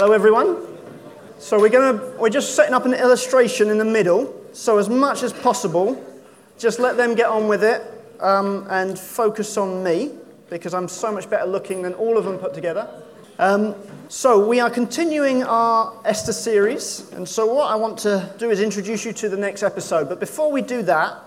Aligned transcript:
Hello, 0.00 0.12
everyone. 0.12 0.64
So 1.40 1.58
we're 1.58 1.70
going 1.70 1.98
to 1.98 2.16
we're 2.18 2.28
just 2.28 2.54
setting 2.54 2.72
up 2.72 2.86
an 2.86 2.94
illustration 2.94 3.68
in 3.68 3.78
the 3.78 3.84
middle. 3.84 4.32
So 4.52 4.78
as 4.78 4.88
much 4.88 5.24
as 5.24 5.32
possible, 5.32 6.00
just 6.56 6.78
let 6.78 6.96
them 6.96 7.16
get 7.16 7.26
on 7.26 7.48
with 7.48 7.64
it 7.64 7.82
um, 8.20 8.64
and 8.70 8.96
focus 8.96 9.56
on 9.56 9.82
me 9.82 10.12
because 10.50 10.72
I'm 10.72 10.86
so 10.86 11.10
much 11.10 11.28
better 11.28 11.46
looking 11.46 11.82
than 11.82 11.94
all 11.94 12.16
of 12.16 12.24
them 12.24 12.38
put 12.38 12.54
together. 12.54 12.88
Um, 13.40 13.74
so 14.08 14.46
we 14.46 14.60
are 14.60 14.70
continuing 14.70 15.42
our 15.42 16.00
Esther 16.04 16.32
series, 16.32 17.10
and 17.10 17.28
so 17.28 17.52
what 17.52 17.68
I 17.68 17.74
want 17.74 17.98
to 17.98 18.32
do 18.38 18.50
is 18.50 18.60
introduce 18.60 19.04
you 19.04 19.12
to 19.14 19.28
the 19.28 19.36
next 19.36 19.64
episode. 19.64 20.08
But 20.08 20.20
before 20.20 20.52
we 20.52 20.62
do 20.62 20.80
that, 20.82 21.18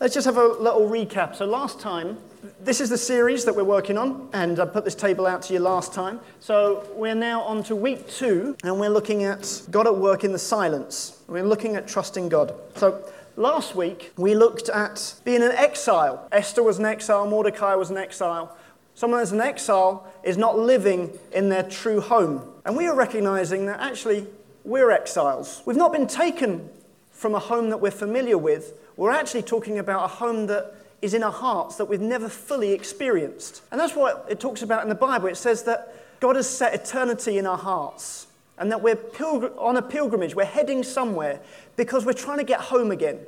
let's 0.00 0.12
just 0.12 0.26
have 0.26 0.36
a 0.36 0.46
little 0.46 0.86
recap. 0.86 1.34
So 1.34 1.46
last 1.46 1.80
time 1.80 2.18
this 2.60 2.80
is 2.80 2.90
the 2.90 2.98
series 2.98 3.44
that 3.44 3.54
we're 3.54 3.64
working 3.64 3.98
on, 3.98 4.28
and 4.32 4.60
I 4.60 4.66
put 4.66 4.84
this 4.84 4.94
table 4.94 5.26
out 5.26 5.42
to 5.42 5.52
you 5.52 5.60
last 5.60 5.92
time. 5.92 6.20
So 6.40 6.86
we're 6.94 7.14
now 7.14 7.42
on 7.42 7.62
to 7.64 7.76
week 7.76 8.08
two, 8.08 8.56
and 8.62 8.78
we're 8.78 8.90
looking 8.90 9.24
at 9.24 9.62
God 9.70 9.86
at 9.86 9.96
work 9.96 10.24
in 10.24 10.32
the 10.32 10.38
silence. 10.38 11.22
We're 11.26 11.44
looking 11.44 11.76
at 11.76 11.88
trusting 11.88 12.28
God. 12.28 12.54
So 12.76 13.02
last 13.36 13.74
week, 13.74 14.12
we 14.16 14.34
looked 14.34 14.68
at 14.68 15.14
being 15.24 15.42
an 15.42 15.52
exile. 15.52 16.28
Esther 16.32 16.62
was 16.62 16.78
an 16.78 16.84
exile, 16.84 17.26
Mordecai 17.26 17.74
was 17.74 17.90
an 17.90 17.96
exile. 17.96 18.56
Someone 18.94 19.20
that's 19.20 19.32
an 19.32 19.40
exile 19.40 20.12
is 20.24 20.36
not 20.36 20.58
living 20.58 21.16
in 21.32 21.48
their 21.48 21.62
true 21.62 22.00
home. 22.00 22.42
And 22.64 22.76
we 22.76 22.86
are 22.86 22.94
recognizing 22.94 23.66
that 23.66 23.80
actually 23.80 24.26
we're 24.64 24.90
exiles. 24.90 25.62
We've 25.66 25.76
not 25.76 25.92
been 25.92 26.06
taken 26.06 26.68
from 27.10 27.34
a 27.34 27.38
home 27.38 27.70
that 27.70 27.80
we're 27.80 27.90
familiar 27.90 28.38
with. 28.38 28.74
We're 28.96 29.12
actually 29.12 29.42
talking 29.42 29.78
about 29.78 30.04
a 30.04 30.08
home 30.08 30.46
that 30.48 30.74
is 31.00 31.14
in 31.14 31.22
our 31.22 31.32
hearts 31.32 31.76
that 31.76 31.84
we've 31.84 32.00
never 32.00 32.28
fully 32.28 32.72
experienced. 32.72 33.62
And 33.70 33.80
that's 33.80 33.94
what 33.94 34.26
it 34.28 34.40
talks 34.40 34.62
about 34.62 34.82
in 34.82 34.88
the 34.88 34.94
Bible. 34.94 35.28
It 35.28 35.36
says 35.36 35.62
that 35.64 35.94
God 36.20 36.36
has 36.36 36.48
set 36.48 36.74
eternity 36.74 37.38
in 37.38 37.46
our 37.46 37.58
hearts 37.58 38.26
and 38.58 38.70
that 38.72 38.82
we're 38.82 38.96
pilgr- 38.96 39.56
on 39.56 39.76
a 39.76 39.82
pilgrimage. 39.82 40.34
We're 40.34 40.44
heading 40.44 40.82
somewhere 40.82 41.40
because 41.76 42.04
we're 42.04 42.12
trying 42.12 42.38
to 42.38 42.44
get 42.44 42.60
home 42.60 42.90
again. 42.90 43.20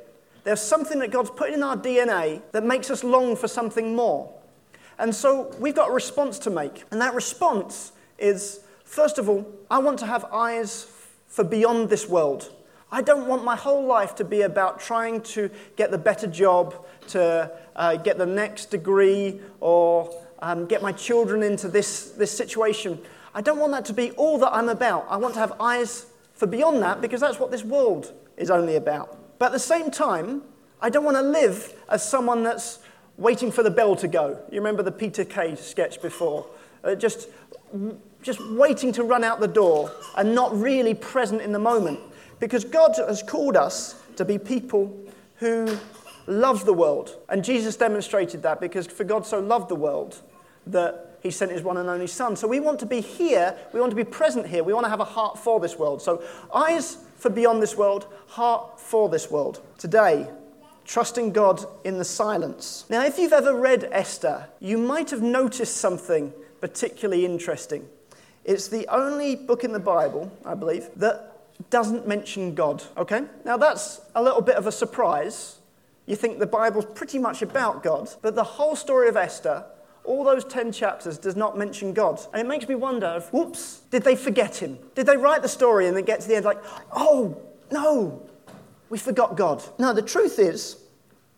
There's 0.43 0.61
something 0.61 0.99
that 0.99 1.11
God's 1.11 1.29
put 1.29 1.51
in 1.51 1.63
our 1.63 1.77
DNA 1.77 2.41
that 2.51 2.65
makes 2.65 2.89
us 2.89 3.03
long 3.03 3.35
for 3.35 3.47
something 3.47 3.95
more. 3.95 4.33
And 4.99 5.15
so 5.15 5.55
we've 5.59 5.75
got 5.75 5.89
a 5.89 5.93
response 5.93 6.39
to 6.39 6.49
make. 6.49 6.83
And 6.91 6.99
that 7.01 7.13
response 7.13 7.91
is 8.17 8.61
first 8.83 9.17
of 9.17 9.29
all, 9.29 9.47
I 9.69 9.79
want 9.79 9.99
to 9.99 10.05
have 10.05 10.25
eyes 10.25 10.91
for 11.27 11.43
beyond 11.43 11.89
this 11.89 12.09
world. 12.09 12.51
I 12.93 13.01
don't 13.01 13.27
want 13.27 13.45
my 13.45 13.55
whole 13.55 13.85
life 13.85 14.15
to 14.15 14.25
be 14.25 14.41
about 14.41 14.81
trying 14.81 15.21
to 15.21 15.49
get 15.77 15.91
the 15.91 15.97
better 15.97 16.27
job, 16.27 16.85
to 17.09 17.49
uh, 17.75 17.95
get 17.95 18.17
the 18.17 18.25
next 18.25 18.65
degree, 18.65 19.39
or 19.61 20.13
um, 20.39 20.65
get 20.65 20.81
my 20.81 20.91
children 20.91 21.41
into 21.41 21.69
this, 21.69 22.11
this 22.11 22.31
situation. 22.31 22.99
I 23.33 23.41
don't 23.41 23.59
want 23.59 23.71
that 23.71 23.85
to 23.85 23.93
be 23.93 24.11
all 24.11 24.37
that 24.39 24.53
I'm 24.53 24.67
about. 24.67 25.07
I 25.09 25.15
want 25.15 25.35
to 25.35 25.39
have 25.39 25.53
eyes 25.59 26.07
for 26.33 26.47
beyond 26.47 26.81
that 26.83 26.99
because 26.99 27.21
that's 27.21 27.39
what 27.39 27.49
this 27.49 27.63
world 27.63 28.11
is 28.35 28.51
only 28.51 28.75
about. 28.75 29.39
But 29.39 29.47
at 29.47 29.51
the 29.53 29.59
same 29.59 29.89
time, 29.89 30.41
I 30.81 30.89
don't 30.89 31.05
want 31.05 31.15
to 31.15 31.23
live 31.23 31.73
as 31.87 32.07
someone 32.07 32.43
that's 32.43 32.79
waiting 33.15 33.51
for 33.51 33.63
the 33.63 33.71
bell 33.71 33.95
to 33.97 34.07
go. 34.07 34.37
You 34.51 34.59
remember 34.59 34.83
the 34.83 34.91
Peter 34.91 35.23
Kay 35.23 35.55
sketch 35.55 36.01
before? 36.01 36.45
Uh, 36.83 36.95
just, 36.95 37.29
just 38.21 38.45
waiting 38.49 38.91
to 38.93 39.03
run 39.03 39.23
out 39.23 39.39
the 39.39 39.47
door 39.47 39.91
and 40.17 40.35
not 40.35 40.59
really 40.59 40.93
present 40.93 41.41
in 41.41 41.53
the 41.53 41.59
moment. 41.59 41.99
Because 42.41 42.65
God 42.65 42.95
has 42.97 43.23
called 43.23 43.55
us 43.55 44.01
to 44.17 44.25
be 44.25 44.37
people 44.37 44.99
who 45.37 45.77
love 46.27 46.65
the 46.65 46.73
world. 46.73 47.15
And 47.29 47.43
Jesus 47.43 47.77
demonstrated 47.77 48.41
that 48.43 48.59
because 48.59 48.87
for 48.87 49.03
God 49.03 49.25
so 49.25 49.39
loved 49.39 49.69
the 49.69 49.75
world 49.75 50.19
that 50.67 51.19
he 51.21 51.29
sent 51.29 51.51
his 51.51 51.61
one 51.61 51.77
and 51.77 51.87
only 51.87 52.07
Son. 52.07 52.35
So 52.35 52.47
we 52.47 52.59
want 52.59 52.79
to 52.79 52.85
be 52.87 52.99
here, 52.99 53.55
we 53.73 53.79
want 53.79 53.91
to 53.91 53.95
be 53.95 54.03
present 54.03 54.47
here, 54.47 54.63
we 54.63 54.73
want 54.73 54.85
to 54.85 54.89
have 54.89 54.99
a 54.99 55.05
heart 55.05 55.37
for 55.37 55.59
this 55.59 55.77
world. 55.77 56.01
So 56.01 56.23
eyes 56.53 56.97
for 57.17 57.29
beyond 57.29 57.61
this 57.61 57.77
world, 57.77 58.07
heart 58.27 58.79
for 58.79 59.07
this 59.07 59.29
world. 59.29 59.61
Today, 59.77 60.27
trusting 60.83 61.33
God 61.33 61.63
in 61.83 61.99
the 61.99 62.05
silence. 62.05 62.85
Now, 62.89 63.05
if 63.05 63.19
you've 63.19 63.33
ever 63.33 63.55
read 63.55 63.87
Esther, 63.91 64.47
you 64.59 64.79
might 64.79 65.11
have 65.11 65.21
noticed 65.21 65.77
something 65.77 66.33
particularly 66.59 67.23
interesting. 67.23 67.87
It's 68.43 68.67
the 68.67 68.87
only 68.87 69.35
book 69.35 69.63
in 69.63 69.73
the 69.73 69.79
Bible, 69.79 70.31
I 70.43 70.55
believe, 70.55 70.89
that 70.95 71.30
doesn't 71.69 72.07
mention 72.07 72.55
God, 72.55 72.83
okay? 72.97 73.23
Now 73.45 73.57
that's 73.57 74.01
a 74.15 74.23
little 74.23 74.41
bit 74.41 74.55
of 74.55 74.67
a 74.67 74.71
surprise. 74.71 75.59
You 76.05 76.15
think 76.15 76.39
the 76.39 76.47
Bible's 76.47 76.85
pretty 76.85 77.19
much 77.19 77.41
about 77.41 77.83
God, 77.83 78.09
but 78.21 78.35
the 78.35 78.43
whole 78.43 78.75
story 78.75 79.07
of 79.09 79.17
Esther, 79.17 79.65
all 80.03 80.23
those 80.23 80.43
10 80.45 80.71
chapters, 80.71 81.17
does 81.17 81.35
not 81.35 81.57
mention 81.57 81.93
God. 81.93 82.19
And 82.33 82.41
it 82.41 82.47
makes 82.47 82.67
me 82.67 82.75
wonder 82.75 83.15
if, 83.17 83.31
whoops, 83.31 83.81
did 83.91 84.03
they 84.03 84.15
forget 84.15 84.57
him? 84.57 84.79
Did 84.95 85.05
they 85.05 85.17
write 85.17 85.41
the 85.41 85.49
story 85.49 85.87
and 85.87 85.95
then 85.95 86.05
get 86.05 86.21
to 86.21 86.27
the 86.27 86.35
end 86.35 86.45
like, 86.45 86.61
oh, 86.93 87.37
no, 87.71 88.21
we 88.89 88.97
forgot 88.97 89.37
God? 89.37 89.63
No, 89.77 89.93
the 89.93 90.01
truth 90.01 90.39
is 90.39 90.77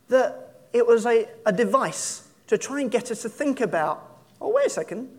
that 0.08 0.68
it 0.74 0.86
was 0.86 1.06
a, 1.06 1.28
a 1.46 1.52
device 1.52 2.28
to 2.48 2.58
try 2.58 2.82
and 2.82 2.90
get 2.90 3.12
us 3.12 3.22
to 3.24 3.30
think 3.30 3.62
about, 3.62 4.18
oh, 4.42 4.50
wait 4.50 4.68
a 4.68 4.70
second, 4.70 5.10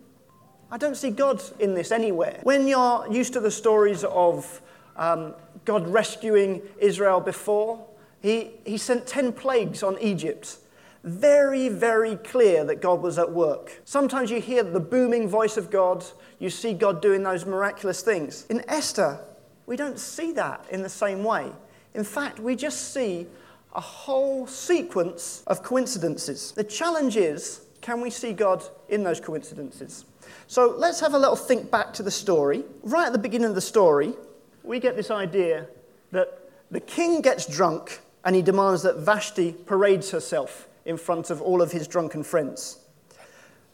I 0.70 0.78
don't 0.78 0.96
see 0.96 1.10
God 1.10 1.40
in 1.60 1.74
this 1.74 1.92
anywhere. 1.92 2.40
When 2.42 2.66
you're 2.66 3.06
used 3.10 3.32
to 3.34 3.40
the 3.40 3.50
stories 3.50 4.02
of 4.04 4.60
um, 4.96 5.34
God 5.64 5.86
rescuing 5.88 6.62
Israel 6.78 7.20
before. 7.20 7.84
He, 8.20 8.50
he 8.64 8.78
sent 8.78 9.06
10 9.06 9.32
plagues 9.32 9.82
on 9.82 9.98
Egypt. 10.00 10.58
Very, 11.02 11.68
very 11.68 12.16
clear 12.16 12.64
that 12.64 12.80
God 12.80 13.02
was 13.02 13.18
at 13.18 13.30
work. 13.30 13.80
Sometimes 13.84 14.30
you 14.30 14.40
hear 14.40 14.62
the 14.62 14.80
booming 14.80 15.28
voice 15.28 15.56
of 15.58 15.70
God, 15.70 16.04
you 16.38 16.48
see 16.48 16.72
God 16.72 17.02
doing 17.02 17.22
those 17.22 17.44
miraculous 17.44 18.00
things. 18.00 18.46
In 18.48 18.64
Esther, 18.68 19.20
we 19.66 19.76
don't 19.76 19.98
see 19.98 20.32
that 20.32 20.64
in 20.70 20.82
the 20.82 20.88
same 20.88 21.22
way. 21.22 21.52
In 21.94 22.04
fact, 22.04 22.40
we 22.40 22.56
just 22.56 22.92
see 22.94 23.26
a 23.74 23.80
whole 23.80 24.46
sequence 24.46 25.42
of 25.46 25.62
coincidences. 25.62 26.52
The 26.52 26.64
challenge 26.64 27.16
is 27.16 27.60
can 27.80 28.00
we 28.00 28.08
see 28.08 28.32
God 28.32 28.64
in 28.88 29.02
those 29.02 29.20
coincidences? 29.20 30.06
So 30.46 30.74
let's 30.78 31.00
have 31.00 31.12
a 31.12 31.18
little 31.18 31.36
think 31.36 31.70
back 31.70 31.92
to 31.94 32.02
the 32.02 32.10
story. 32.10 32.64
Right 32.82 33.06
at 33.06 33.12
the 33.12 33.18
beginning 33.18 33.48
of 33.48 33.54
the 33.54 33.60
story, 33.60 34.14
we 34.64 34.80
get 34.80 34.96
this 34.96 35.10
idea 35.10 35.66
that 36.10 36.50
the 36.70 36.80
king 36.80 37.20
gets 37.20 37.46
drunk 37.46 38.00
and 38.24 38.34
he 38.34 38.42
demands 38.42 38.82
that 38.82 38.96
Vashti 38.96 39.52
parades 39.52 40.10
herself 40.10 40.66
in 40.84 40.96
front 40.96 41.30
of 41.30 41.40
all 41.40 41.62
of 41.62 41.72
his 41.72 41.86
drunken 41.86 42.22
friends. 42.22 42.78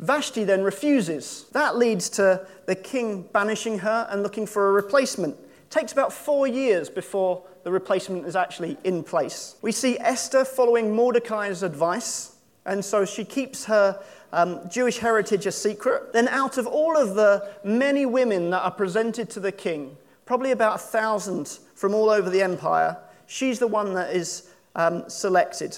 Vashti 0.01 0.45
then 0.45 0.63
refuses. 0.63 1.47
That 1.53 1.77
leads 1.77 2.09
to 2.11 2.47
the 2.67 2.75
king 2.75 3.23
banishing 3.33 3.79
her 3.81 4.09
and 4.11 4.23
looking 4.23 4.47
for 4.47 4.69
a 4.69 4.73
replacement. 4.73 5.37
It 5.37 5.71
takes 5.71 5.93
about 5.93 6.13
four 6.13 6.47
years 6.47 6.89
before 6.89 7.43
the 7.63 7.71
replacement 7.71 8.27
is 8.27 8.35
actually 8.35 8.79
in 8.85 9.03
place. 9.03 9.57
We 9.63 9.73
see 9.73 9.99
Esther 10.01 10.45
following 10.45 10.95
Mordecai's 10.95 11.63
advice, 11.63 12.37
and 12.65 12.83
so 12.85 13.05
she 13.05 13.25
keeps 13.25 13.67
her 13.67 14.03
um, 14.33 14.61
Jewish 14.71 14.99
heritage 14.99 15.47
a 15.47 15.53
secret. 15.53 16.13
Then, 16.13 16.29
out 16.29 16.57
of 16.57 16.67
all 16.67 16.97
of 16.97 17.15
the 17.15 17.51
many 17.63 18.07
women 18.07 18.51
that 18.51 18.63
are 18.63 18.71
presented 18.71 19.29
to 19.31 19.41
the 19.41 19.53
king, 19.53 19.97
probably 20.31 20.53
about 20.53 20.77
a 20.77 20.79
thousand 20.79 21.59
from 21.75 21.93
all 21.93 22.09
over 22.09 22.31
the 22.31 22.41
empire. 22.41 22.97
She's 23.27 23.59
the 23.59 23.67
one 23.67 23.95
that 23.95 24.15
is 24.15 24.49
um, 24.77 25.11
selected. 25.11 25.77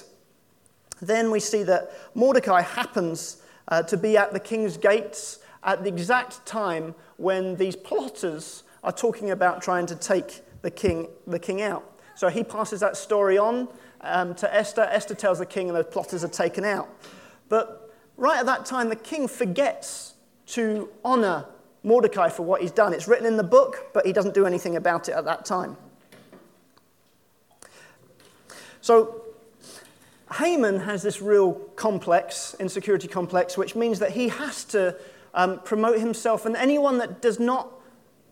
Then 1.01 1.31
we 1.31 1.41
see 1.41 1.63
that 1.63 1.91
Mordecai 2.15 2.61
happens 2.61 3.39
uh, 3.69 3.83
to 3.85 3.97
be 3.97 4.19
at 4.19 4.35
the 4.35 4.39
king's 4.39 4.77
gates 4.77 5.39
at 5.63 5.83
the 5.83 5.89
exact 5.89 6.45
time 6.45 6.95
when 7.17 7.57
these 7.57 7.75
plotters 7.75 8.65
are 8.85 8.93
talking 8.93 9.31
about 9.31 9.63
trying 9.63 9.87
to 9.87 9.97
take 9.97 10.43
the 10.61 10.71
king, 10.71 11.09
the 11.27 11.39
king 11.39 11.63
out. 11.63 11.91
So 12.15 12.29
he 12.29 12.45
passes 12.45 12.81
that 12.81 12.99
story 12.99 13.39
on 13.39 13.69
um, 14.03 14.35
to 14.35 14.55
Esther. 14.55 14.83
Esther 14.83 15.15
tells 15.15 15.39
the 15.39 15.47
king, 15.47 15.71
and 15.71 15.79
the 15.79 15.83
plotters 15.83 16.25
are 16.25 16.29
taken 16.29 16.67
out. 16.67 16.91
But 17.49 17.91
right 18.19 18.41
at 18.41 18.45
that 18.45 18.67
time, 18.67 18.91
the 18.91 18.97
king 18.97 19.29
forgets 19.29 20.13
to 20.49 20.91
honor 21.03 21.47
Mordecai 21.85 22.29
for 22.29 22.43
what 22.43 22.61
he's 22.61 22.71
done. 22.71 22.93
It's 22.93 23.09
written 23.09 23.27
in 23.27 23.37
the 23.37 23.45
book, 23.45 23.91
but 23.93 24.07
he 24.07 24.13
doesn't 24.13 24.35
do 24.35 24.47
anything 24.47 24.77
about 24.77 25.09
it 25.09 25.13
at 25.13 25.25
that 25.25 25.45
time. 25.45 25.77
So, 28.81 29.23
Haman 30.39 30.81
has 30.81 31.03
this 31.03 31.21
real 31.21 31.55
complex, 31.77 32.57
insecurity 32.59 33.07
complex, 33.07 33.57
which 33.57 33.75
means 33.75 33.99
that 33.99 34.13
he 34.13 34.29
has 34.29 34.65
to 34.67 34.97
um, 35.35 35.61
promote 35.61 35.99
himself, 35.99 36.47
and 36.47 36.57
anyone 36.57 36.99
that 36.99 37.21
does 37.21 37.39
not 37.39 37.71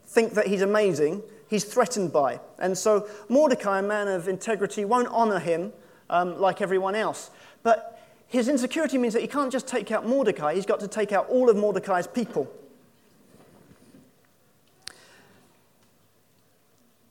think 0.06 0.34
that 0.34 0.46
he's 0.46 0.62
amazing, 0.62 1.22
he's 1.48 1.64
threatened 1.64 2.12
by. 2.12 2.40
And 2.58 2.76
so, 2.76 3.08
Mordecai, 3.28 3.80
a 3.80 3.82
man 3.82 4.08
of 4.08 4.28
integrity, 4.28 4.84
won't 4.84 5.08
honor 5.08 5.38
him 5.38 5.72
um, 6.08 6.40
like 6.40 6.60
everyone 6.60 6.94
else. 6.94 7.30
But 7.62 8.00
his 8.26 8.48
insecurity 8.48 8.98
means 8.98 9.14
that 9.14 9.22
he 9.22 9.28
can't 9.28 9.52
just 9.52 9.66
take 9.66 9.90
out 9.90 10.06
Mordecai, 10.06 10.54
he's 10.54 10.66
got 10.66 10.80
to 10.80 10.88
take 10.88 11.12
out 11.12 11.28
all 11.28 11.50
of 11.50 11.56
Mordecai's 11.56 12.06
people. 12.06 12.50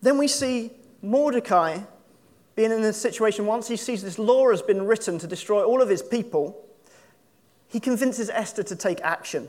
Then 0.02 0.18
we 0.18 0.28
see 0.28 0.72
Mordecai 1.02 1.80
being 2.56 2.72
in 2.72 2.84
a 2.84 2.92
situation, 2.92 3.46
once 3.46 3.70
he 3.70 3.78
sees 3.78 4.02
this 4.02 4.20
law 4.20 4.50
has 4.50 4.62
been 4.62 4.86
written 4.86 5.18
to 5.20 5.28
destroy 5.28 5.64
all 5.64 5.82
of 5.82 5.88
his 5.88 6.02
people, 6.02 6.62
he 7.70 7.80
convinces 7.80 8.30
Esther 8.30 8.64
to 8.64 8.76
take 8.76 9.00
action. 9.02 9.48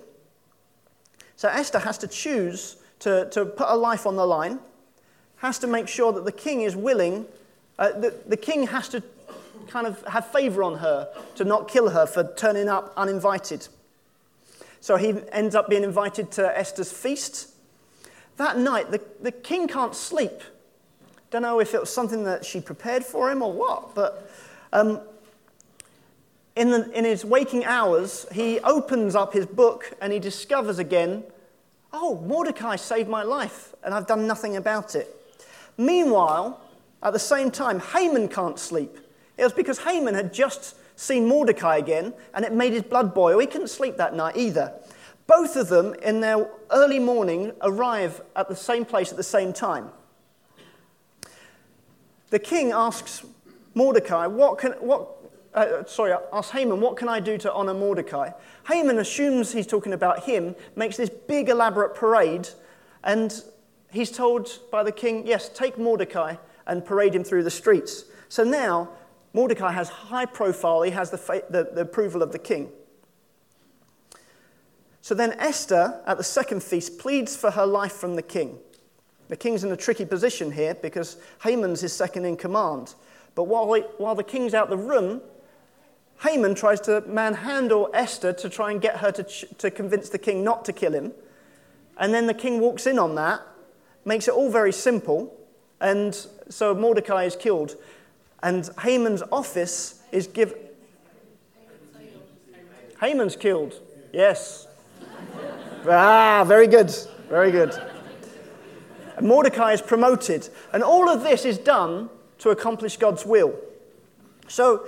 So 1.35 1.49
Esther 1.49 1.81
has 1.81 1.99
to 1.99 2.07
choose 2.07 2.77
to, 3.01 3.29
to 3.31 3.47
put 3.47 3.69
her 3.69 3.77
life 3.77 4.07
on 4.07 4.15
the 4.15 4.27
line, 4.27 4.61
has 5.39 5.59
to 5.59 5.67
make 5.67 5.89
sure 5.89 6.13
that 6.13 6.25
the 6.25 6.31
king 6.31 6.61
is 6.61 6.77
willing, 6.77 7.27
uh, 7.81 7.99
the, 7.99 8.15
the 8.29 8.37
king 8.37 8.69
has 8.69 8.89
to 8.91 9.03
kind 9.67 9.87
of 9.87 10.07
have 10.07 10.31
favor 10.31 10.63
on 10.63 10.79
her 10.79 11.09
to 11.35 11.45
not 11.45 11.67
kill 11.67 11.89
her 11.91 12.07
for 12.07 12.33
turning 12.37 12.69
up 12.69 12.93
uninvited. 12.97 13.67
So 14.81 14.97
he 14.97 15.15
ends 15.33 15.55
up 15.55 15.69
being 15.69 15.83
invited 15.83 16.31
to 16.33 16.59
Esther's 16.59 16.93
feast. 16.93 17.50
That 18.41 18.57
night, 18.57 18.91
the, 18.91 19.03
the 19.21 19.33
king 19.33 19.69
can't 19.69 19.95
sleep. 19.95 20.41
Don't 21.31 21.43
know 21.43 21.61
if 21.61 21.75
it 21.75 21.81
was 21.81 21.93
something 21.93 22.25
that 22.25 22.43
she 22.43 22.59
prepared 22.59 23.05
for 23.05 23.31
him 23.31 23.43
or 23.43 23.53
what, 23.53 23.95
but 23.95 24.31
um, 24.73 25.03
in, 26.57 26.71
the, 26.71 26.91
in 26.93 27.05
his 27.05 27.23
waking 27.23 27.67
hours, 27.67 28.25
he 28.33 28.59
opens 28.61 29.15
up 29.15 29.35
his 29.35 29.45
book 29.45 29.93
and 30.01 30.11
he 30.11 30.19
discovers 30.19 30.79
again, 30.79 31.23
oh, 31.93 32.19
Mordecai 32.25 32.77
saved 32.77 33.11
my 33.11 33.23
life, 33.23 33.75
and 33.85 33.93
I've 33.93 34.07
done 34.07 34.27
nothing 34.27 34.57
about 34.57 34.95
it. 34.95 35.15
Meanwhile, 35.77 36.59
at 37.03 37.13
the 37.13 37.19
same 37.19 37.51
time, 37.51 37.79
Haman 37.79 38.29
can't 38.29 38.59
sleep. 38.59 38.97
It 39.37 39.45
was 39.45 39.53
because 39.53 39.81
Haman 39.81 40.15
had 40.15 40.33
just 40.33 40.77
seen 40.99 41.29
Mordecai 41.29 41.77
again, 41.77 42.15
and 42.33 42.47
it 42.47 42.55
made 42.55 42.73
his 42.73 42.85
blood 42.85 43.13
boil. 43.13 43.39
He 43.39 43.47
couldn't 43.47 43.69
sleep 43.69 43.99
that 43.99 44.15
night 44.15 44.39
either. 44.39 44.73
Both 45.31 45.55
of 45.55 45.69
them, 45.69 45.95
in 46.03 46.21
their 46.21 46.49
early 46.73 46.99
morning, 46.99 47.53
arrive 47.63 48.21
at 48.35 48.49
the 48.49 48.57
same 48.57 48.85
place 48.85 49.13
at 49.13 49.17
the 49.17 49.23
same 49.23 49.53
time. 49.53 49.91
The 52.31 52.41
king 52.41 52.73
asks 52.73 53.25
Mordecai, 53.75 54.27
what 54.27 54.59
can, 54.59 54.73
what, 54.73 55.09
uh, 55.55 55.85
sorry, 55.85 56.15
asks 56.33 56.51
Haman, 56.51 56.81
what 56.81 56.97
can 56.97 57.09
I 57.09 57.21
do 57.21 57.39
to 57.39 57.53
honor 57.53 57.75
Mordecai? 57.75 58.33
Haman 58.67 58.99
assumes 58.99 59.53
he's 59.53 59.69
talking 59.69 59.93
about 59.93 60.25
him, 60.25 60.57
makes 60.75 60.97
this 60.97 61.11
big 61.11 61.49
elaborate 61.49 61.95
parade, 61.95 62.49
and 63.05 63.41
he's 63.93 64.11
told 64.11 64.59
by 64.73 64.83
the 64.83 64.91
king, 64.91 65.29
yes, 65.29 65.49
take 65.49 65.79
Mordecai 65.79 66.35
and 66.67 66.85
parade 66.85 67.15
him 67.15 67.23
through 67.23 67.45
the 67.45 67.53
streets. 67.53 68.07
So 68.29 68.43
now 68.43 68.89
Mordecai 69.33 69.71
has 69.71 69.91
high 69.91 70.27
profile, 70.27 70.83
he 70.83 70.91
has 70.91 71.13
the, 71.13 71.19
fa- 71.19 71.45
the, 71.49 71.71
the 71.73 71.83
approval 71.83 72.21
of 72.21 72.33
the 72.33 72.39
king. 72.41 72.73
So 75.03 75.15
then 75.15 75.33
Esther, 75.39 76.01
at 76.07 76.19
the 76.19 76.25
second 76.25 76.63
feast, 76.63 76.99
pleads 76.99 77.37
for 77.37 77.51
her 77.51 77.67
life 77.67 77.93
from 77.93 78.17
the 78.17 78.23
king. 78.23 78.59
The 79.29 79.37
king's 79.37 79.65
in 79.65 79.73
a 79.73 79.77
tricky 79.77 80.05
position 80.05 80.53
here 80.53 80.75
because 80.75 81.17
Haman's 81.43 81.81
his 81.81 81.93
second 81.93 82.25
in 82.25 82.37
command. 82.37 82.95
But 83.35 83.45
while, 83.45 83.73
while 83.99 84.15
the 84.15 84.25
king's 84.25 84.55
out 84.55 84.71
the 84.71 84.77
room, 84.77 85.23
Haman 86.23 86.55
tries 86.55 86.81
to 86.83 87.01
manhandle 87.03 87.91
Esther 87.95 88.33
to 88.35 88.49
try 88.51 88.71
and 88.73 88.81
get 88.81 88.99
her 88.99 89.11
to, 89.13 89.23
to 89.23 89.71
convince 89.71 90.11
the 90.11 90.19
king 90.19 90.45
not 90.45 90.65
to 90.67 90.73
kill 90.73 90.93
him. 90.93 91.13
And 91.97 92.13
then 92.13 92.27
the 92.27 92.35
king 92.35 92.61
walks 92.61 92.87
in 92.87 92.99
on 92.99 93.15
that, 93.15 93.41
makes 94.05 94.29
it 94.29 94.35
all 94.35 94.51
very 94.51 94.73
simple, 94.73 95.35
and 95.81 96.15
so 96.49 96.75
Mordecai 96.75 97.25
is 97.25 97.37
killed. 97.37 97.77
And 98.43 98.69
Haman's 98.83 99.23
office 99.31 100.03
is 100.13 100.27
given. 100.27 100.59
Haman's 103.01 103.37
killed. 103.37 103.81
Yes. 104.13 104.67
Ah, 105.89 106.45
very 106.47 106.67
good. 106.67 106.95
Very 107.29 107.51
good. 107.51 107.73
And 109.17 109.27
Mordecai 109.27 109.73
is 109.73 109.83
promoted. 109.83 110.49
And 110.73 110.83
all 110.83 111.09
of 111.09 111.23
this 111.23 111.45
is 111.45 111.59
done 111.59 112.11
to 112.39 112.51
accomplish 112.51 112.97
God's 112.97 113.25
will. 113.25 113.55
So, 114.49 114.87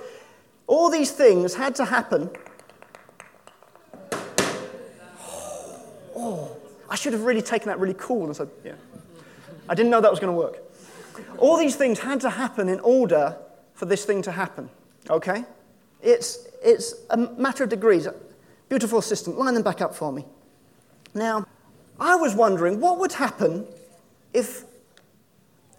all 0.67 0.89
these 0.89 1.11
things 1.11 1.55
had 1.55 1.75
to 1.75 1.85
happen. 1.85 2.29
Oh, 6.15 6.55
I 6.89 6.95
should 6.95 7.13
have 7.13 7.23
really 7.23 7.41
taken 7.41 7.67
that 7.67 7.79
really 7.79 7.95
cool 7.97 8.25
and 8.25 8.35
said, 8.35 8.49
yeah. 8.63 8.73
I 9.69 9.75
didn't 9.75 9.89
know 9.89 10.01
that 10.01 10.11
was 10.11 10.19
going 10.19 10.33
to 10.33 10.37
work. 10.37 10.59
All 11.37 11.57
these 11.57 11.75
things 11.75 11.99
had 11.99 12.21
to 12.21 12.29
happen 12.29 12.69
in 12.69 12.79
order 12.79 13.37
for 13.73 13.85
this 13.85 14.05
thing 14.05 14.21
to 14.23 14.31
happen. 14.31 14.69
Okay? 15.09 15.45
It's, 16.01 16.47
it's 16.63 16.95
a 17.09 17.17
matter 17.17 17.63
of 17.63 17.69
degrees. 17.69 18.07
Beautiful 18.73 18.97
assistant, 18.97 19.37
line 19.37 19.53
them 19.53 19.61
back 19.61 19.81
up 19.81 19.93
for 19.93 20.11
me. 20.11 20.25
Now, 21.13 21.45
I 21.99 22.15
was 22.15 22.33
wondering 22.33 22.79
what 22.79 22.97
would 22.97 23.13
happen 23.13 23.67
if 24.33 24.63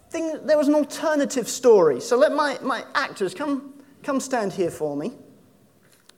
thing, 0.09 0.39
there 0.45 0.57
was 0.57 0.69
an 0.69 0.75
alternative 0.75 1.49
story. 1.49 1.99
So 1.99 2.15
let 2.15 2.31
my, 2.31 2.57
my 2.61 2.85
actors 2.95 3.33
come, 3.33 3.73
come 4.01 4.21
stand 4.21 4.53
here 4.53 4.71
for 4.71 4.95
me. 4.95 5.11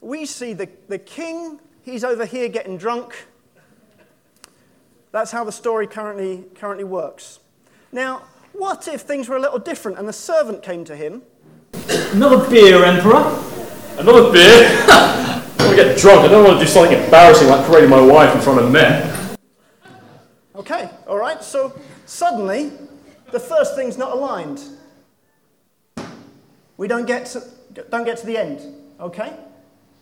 We 0.02 0.28
see 0.28 0.54
the, 0.54 0.70
the 0.88 1.00
king, 1.00 1.60
he's 1.82 2.04
over 2.04 2.28
here 2.28 2.48
getting 2.48 2.78
drunk. 2.78 3.26
That's 5.12 5.32
how 5.32 5.44
the 5.44 5.52
story 5.52 5.88
currently, 5.88 6.44
currently 6.54 6.84
works. 6.84 7.40
Now, 7.92 8.22
what 8.54 8.88
if 8.88 9.02
things 9.02 9.28
were 9.28 9.38
a 9.38 9.42
little 9.42 9.58
different 9.58 9.98
and 9.98 10.08
the 10.08 10.14
servant 10.14 10.62
came 10.62 10.86
to 10.86 10.96
him? 10.96 11.24
Another 12.14 12.48
beer, 12.48 12.84
Emperor. 12.86 13.36
Another 13.98 14.32
beer? 14.32 15.24
I 15.78 15.82
want 15.82 15.90
to 15.90 15.94
get 15.94 16.02
drunk. 16.02 16.22
I 16.22 16.28
don't 16.30 16.44
want 16.44 16.60
to 16.60 16.66
do 16.66 16.72
something 16.72 16.98
embarrassing 16.98 17.50
like 17.50 17.68
parading 17.68 17.92
my 17.92 18.02
wife 18.02 18.36
in 18.36 18.42
front 18.42 18.60
of 18.60 18.72
men. 18.72 19.38
Okay, 20.56 20.90
all 21.06 21.18
right. 21.18 21.44
So 21.44 21.80
suddenly, 22.08 22.72
the 23.32 23.40
first 23.40 23.76
thing's 23.76 23.98
not 23.98 24.12
aligned. 24.12 24.64
We 26.78 26.88
don't 26.88 27.06
get 27.06 27.28
to, 27.28 27.44
don't 27.92 28.06
get 28.06 28.18
to 28.18 28.26
the 28.26 28.38
end. 28.38 28.62
Okay? 29.00 29.36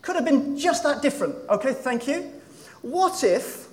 Could 0.00 0.16
have 0.16 0.24
been 0.24 0.56
just 0.56 0.82
that 0.84 1.02
different. 1.02 1.36
Okay, 1.50 1.74
thank 1.74 2.06
you. 2.08 2.32
What 2.80 3.22
if, 3.22 3.68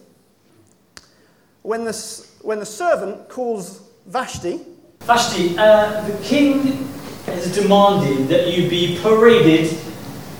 when 1.61 1.85
the, 1.85 2.27
when 2.41 2.59
the 2.59 2.65
servant 2.65 3.29
calls 3.29 3.81
Vashti, 4.07 4.59
Vashti, 5.01 5.57
uh, 5.57 6.01
the 6.01 6.23
king 6.23 6.85
has 7.27 7.53
demanded 7.55 8.27
that 8.27 8.51
you 8.53 8.69
be 8.69 8.99
paraded 9.01 9.77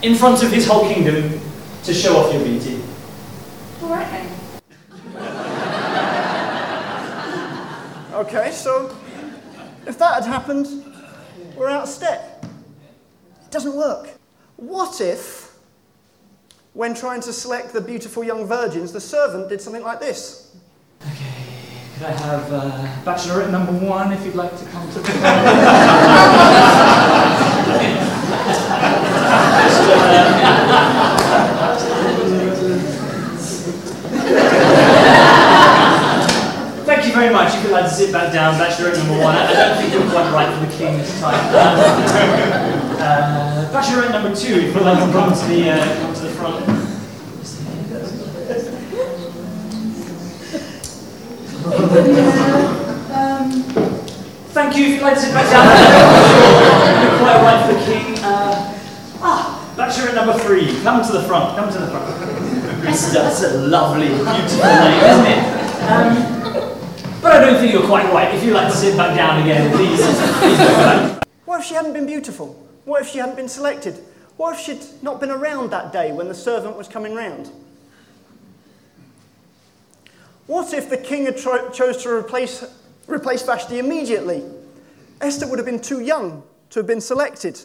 in 0.02 0.14
front 0.14 0.42
of 0.42 0.52
his 0.52 0.66
whole 0.66 0.86
kingdom 0.86 1.40
to 1.84 1.92
show 1.92 2.16
off 2.16 2.32
your 2.32 2.42
beauty. 2.42 2.80
All 3.82 3.90
right 3.90 4.10
then. 4.10 4.30
Okay, 8.14 8.52
so 8.52 8.96
if 9.86 9.98
that 9.98 10.22
had 10.22 10.24
happened, 10.24 10.68
we're 11.56 11.68
out 11.68 11.82
of 11.82 11.88
step. 11.88 12.46
It 13.44 13.50
doesn't 13.50 13.74
work. 13.74 14.12
What 14.56 15.00
if, 15.00 15.52
when 16.72 16.94
trying 16.94 17.20
to 17.22 17.32
select 17.32 17.72
the 17.72 17.80
beautiful 17.80 18.24
young 18.24 18.46
virgins, 18.46 18.92
the 18.92 19.00
servant 19.00 19.50
did 19.50 19.60
something 19.60 19.82
like 19.82 20.00
this? 20.00 20.56
Okay, 21.02 21.34
could 21.98 22.06
I 22.06 22.12
have 22.12 22.52
uh, 22.52 22.86
bachelorette 23.04 23.50
number 23.50 23.72
one 23.72 24.12
if 24.12 24.24
you'd 24.24 24.36
like 24.36 24.56
to 24.58 24.64
come 24.66 24.90
to 24.92 25.00
the 25.00 25.10
You 37.54 37.60
much. 37.60 37.62
If 37.62 37.64
you'd 37.64 37.72
like 37.72 37.84
to 37.84 37.90
sit 37.90 38.12
back 38.12 38.32
down, 38.32 38.54
bachelorette 38.54 38.96
number 38.98 39.22
one. 39.22 39.36
I 39.36 39.52
don't 39.52 39.76
think 39.78 39.92
you're 39.92 40.10
quite 40.10 40.32
right 40.32 40.52
for 40.54 40.66
the 40.66 40.76
king 40.76 40.98
this 40.98 41.20
time. 41.20 42.80
Uh, 42.94 43.70
bachelorette 43.70 44.12
number 44.12 44.34
two, 44.34 44.54
if 44.54 44.74
you'd 44.74 44.82
like 44.82 44.98
to 44.98 45.12
come 45.12 45.30
to 45.30 45.46
the, 45.46 45.68
uh, 45.68 46.00
come 46.00 46.14
to 46.14 46.20
the 46.22 46.30
front. 46.30 46.64
Um, 53.12 53.62
Thank 54.54 54.76
you. 54.76 54.84
If 54.84 54.90
you'd 54.92 55.02
like 55.02 55.14
to 55.14 55.20
sit 55.20 55.34
back 55.34 55.50
down, 55.50 55.66
you're 57.02 57.18
quite 57.18 57.42
right 57.42 57.66
for 57.66 57.74
the 57.74 57.84
king. 57.84 58.18
Uh, 58.24 58.78
ah, 59.20 59.74
bachelorette 59.76 60.14
number 60.14 60.38
three. 60.38 60.80
Come 60.82 61.04
to 61.04 61.12
the 61.12 61.22
front. 61.24 61.56
Come 61.56 61.72
to 61.72 61.78
the 61.78 61.88
front. 61.88 62.06
Esther, 62.86 63.14
that's 63.14 63.42
a 63.42 63.58
lovely, 63.58 64.08
beautiful 64.08 64.64
name, 64.64 65.04
isn't 65.04 65.26
it? 65.26 65.64
Um, 65.90 66.33
I 67.34 67.40
don't 67.40 67.58
think 67.58 67.72
you're 67.72 67.84
quite 67.84 68.08
right. 68.12 68.32
If 68.32 68.44
you'd 68.44 68.54
like 68.54 68.70
to 68.70 68.76
sit 68.76 68.96
back 68.96 69.16
down 69.16 69.42
again, 69.42 69.72
please. 69.76 70.00
What 71.44 71.58
if 71.60 71.66
she 71.66 71.74
hadn't 71.74 71.92
been 71.92 72.06
beautiful? 72.06 72.54
What 72.84 73.02
if 73.02 73.08
she 73.08 73.18
hadn't 73.18 73.34
been 73.34 73.48
selected? 73.48 73.98
What 74.36 74.54
if 74.54 74.60
she'd 74.60 75.02
not 75.02 75.18
been 75.18 75.32
around 75.32 75.70
that 75.70 75.92
day 75.92 76.12
when 76.12 76.28
the 76.28 76.34
servant 76.34 76.76
was 76.76 76.86
coming 76.86 77.12
round? 77.12 77.50
What 80.46 80.72
if 80.72 80.88
the 80.88 80.96
king 80.96 81.24
had 81.24 81.36
tro- 81.36 81.70
chose 81.70 82.04
to 82.04 82.10
replace, 82.10 82.64
replace 83.08 83.42
Vashti 83.42 83.80
immediately? 83.80 84.44
Esther 85.20 85.48
would 85.48 85.58
have 85.58 85.66
been 85.66 85.80
too 85.82 86.00
young 86.02 86.44
to 86.70 86.78
have 86.78 86.86
been 86.86 87.00
selected. 87.00 87.60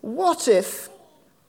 What 0.00 0.46
if 0.46 0.88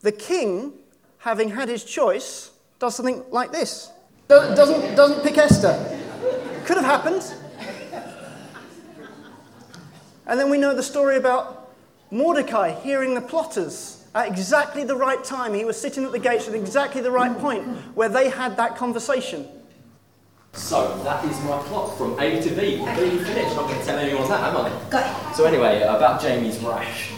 the 0.02 0.12
king, 0.12 0.74
having 1.20 1.50
had 1.52 1.70
his 1.70 1.84
choice, 1.84 2.50
does 2.80 2.96
something 2.96 3.24
like 3.30 3.52
this? 3.52 3.92
Do- 4.28 4.56
doesn't, 4.56 4.96
doesn't 4.96 5.22
pick 5.22 5.38
Esther. 5.38 5.97
Could 6.68 6.76
have 6.76 6.86
happened. 6.86 7.24
And 10.26 10.38
then 10.38 10.50
we 10.50 10.58
know 10.58 10.76
the 10.76 10.84
story 10.84 11.16
about 11.16 11.72
Mordecai 12.12 12.78
hearing 12.82 13.16
the 13.16 13.22
plotters 13.22 14.04
at 14.14 14.28
exactly 14.28 14.84
the 14.84 14.98
right 14.98 15.24
time. 15.24 15.54
He 15.54 15.64
was 15.64 15.80
sitting 15.80 16.04
at 16.04 16.12
the 16.12 16.20
gates 16.20 16.50
at 16.50 16.54
exactly 16.54 17.00
the 17.00 17.10
right 17.10 17.38
point 17.40 17.66
where 17.96 18.10
they 18.10 18.30
had 18.30 18.58
that 18.58 18.76
conversation. 18.76 19.48
So 20.52 21.02
that 21.06 21.24
is 21.24 21.40
my 21.46 21.58
plot 21.60 21.98
from 21.98 22.20
A 22.20 22.42
to 22.42 22.50
B. 22.50 22.84
Completely 22.84 23.20
finished. 23.20 23.56
Not 23.56 23.70
going 23.70 23.80
to 23.80 23.86
tell 23.86 23.98
anyone 23.98 24.28
that, 24.28 24.44
am 24.44 24.58
I? 24.58 24.90
Got 24.90 25.32
it. 25.32 25.36
So 25.38 25.46
anyway, 25.46 25.84
about 25.84 26.22
Jamie's 26.22 26.60
rash. 26.60 27.12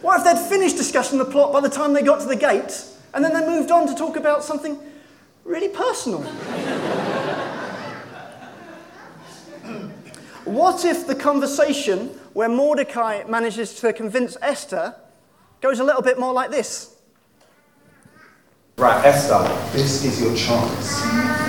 What 0.00 0.20
if 0.20 0.24
they'd 0.24 0.48
finished 0.48 0.78
discussing 0.78 1.18
the 1.18 1.26
plot 1.26 1.52
by 1.52 1.60
the 1.60 1.68
time 1.68 1.92
they 1.92 2.02
got 2.02 2.22
to 2.22 2.26
the 2.26 2.36
gate 2.36 2.86
and 3.12 3.22
then 3.22 3.34
they 3.34 3.46
moved 3.46 3.70
on 3.70 3.86
to 3.86 3.94
talk 3.94 4.16
about 4.16 4.42
something 4.42 4.78
really 5.44 5.68
personal? 5.68 6.24
What 10.44 10.84
if 10.84 11.06
the 11.06 11.14
conversation 11.14 12.08
where 12.32 12.48
Mordecai 12.48 13.24
manages 13.28 13.74
to 13.80 13.92
convince 13.92 14.36
Esther 14.42 14.94
goes 15.60 15.78
a 15.80 15.84
little 15.84 16.02
bit 16.02 16.18
more 16.18 16.32
like 16.32 16.50
this? 16.50 16.96
Right, 18.76 19.04
Esther, 19.04 19.42
this 19.72 20.04
is 20.04 20.20
your 20.22 20.34
chance 20.34 21.02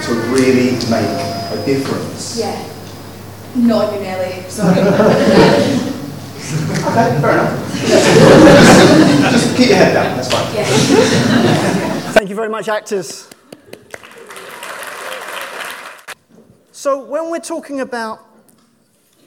to 0.06 0.14
really 0.34 0.72
make 0.90 1.10
a 1.52 1.64
difference. 1.66 2.38
Yeah. 2.38 2.68
Not 3.56 3.94
even 3.94 4.04
nearly. 4.04 4.50
Sorry. 4.50 5.88
Okay, 6.52 7.22
fair 7.22 7.32
enough. 7.32 7.72
Just 9.32 9.56
keep 9.56 9.70
your 9.70 9.78
head 9.78 9.94
down, 9.94 10.18
that's 10.18 10.30
fine. 10.30 10.54
yeah. 10.54 10.66
Thank 12.12 12.30
you 12.30 12.36
very 12.36 12.50
much, 12.50 12.68
actors. 12.68 13.30
So, 16.74 17.06
when 17.06 17.30
we're 17.32 17.40
talking 17.40 17.80
about 17.80 18.26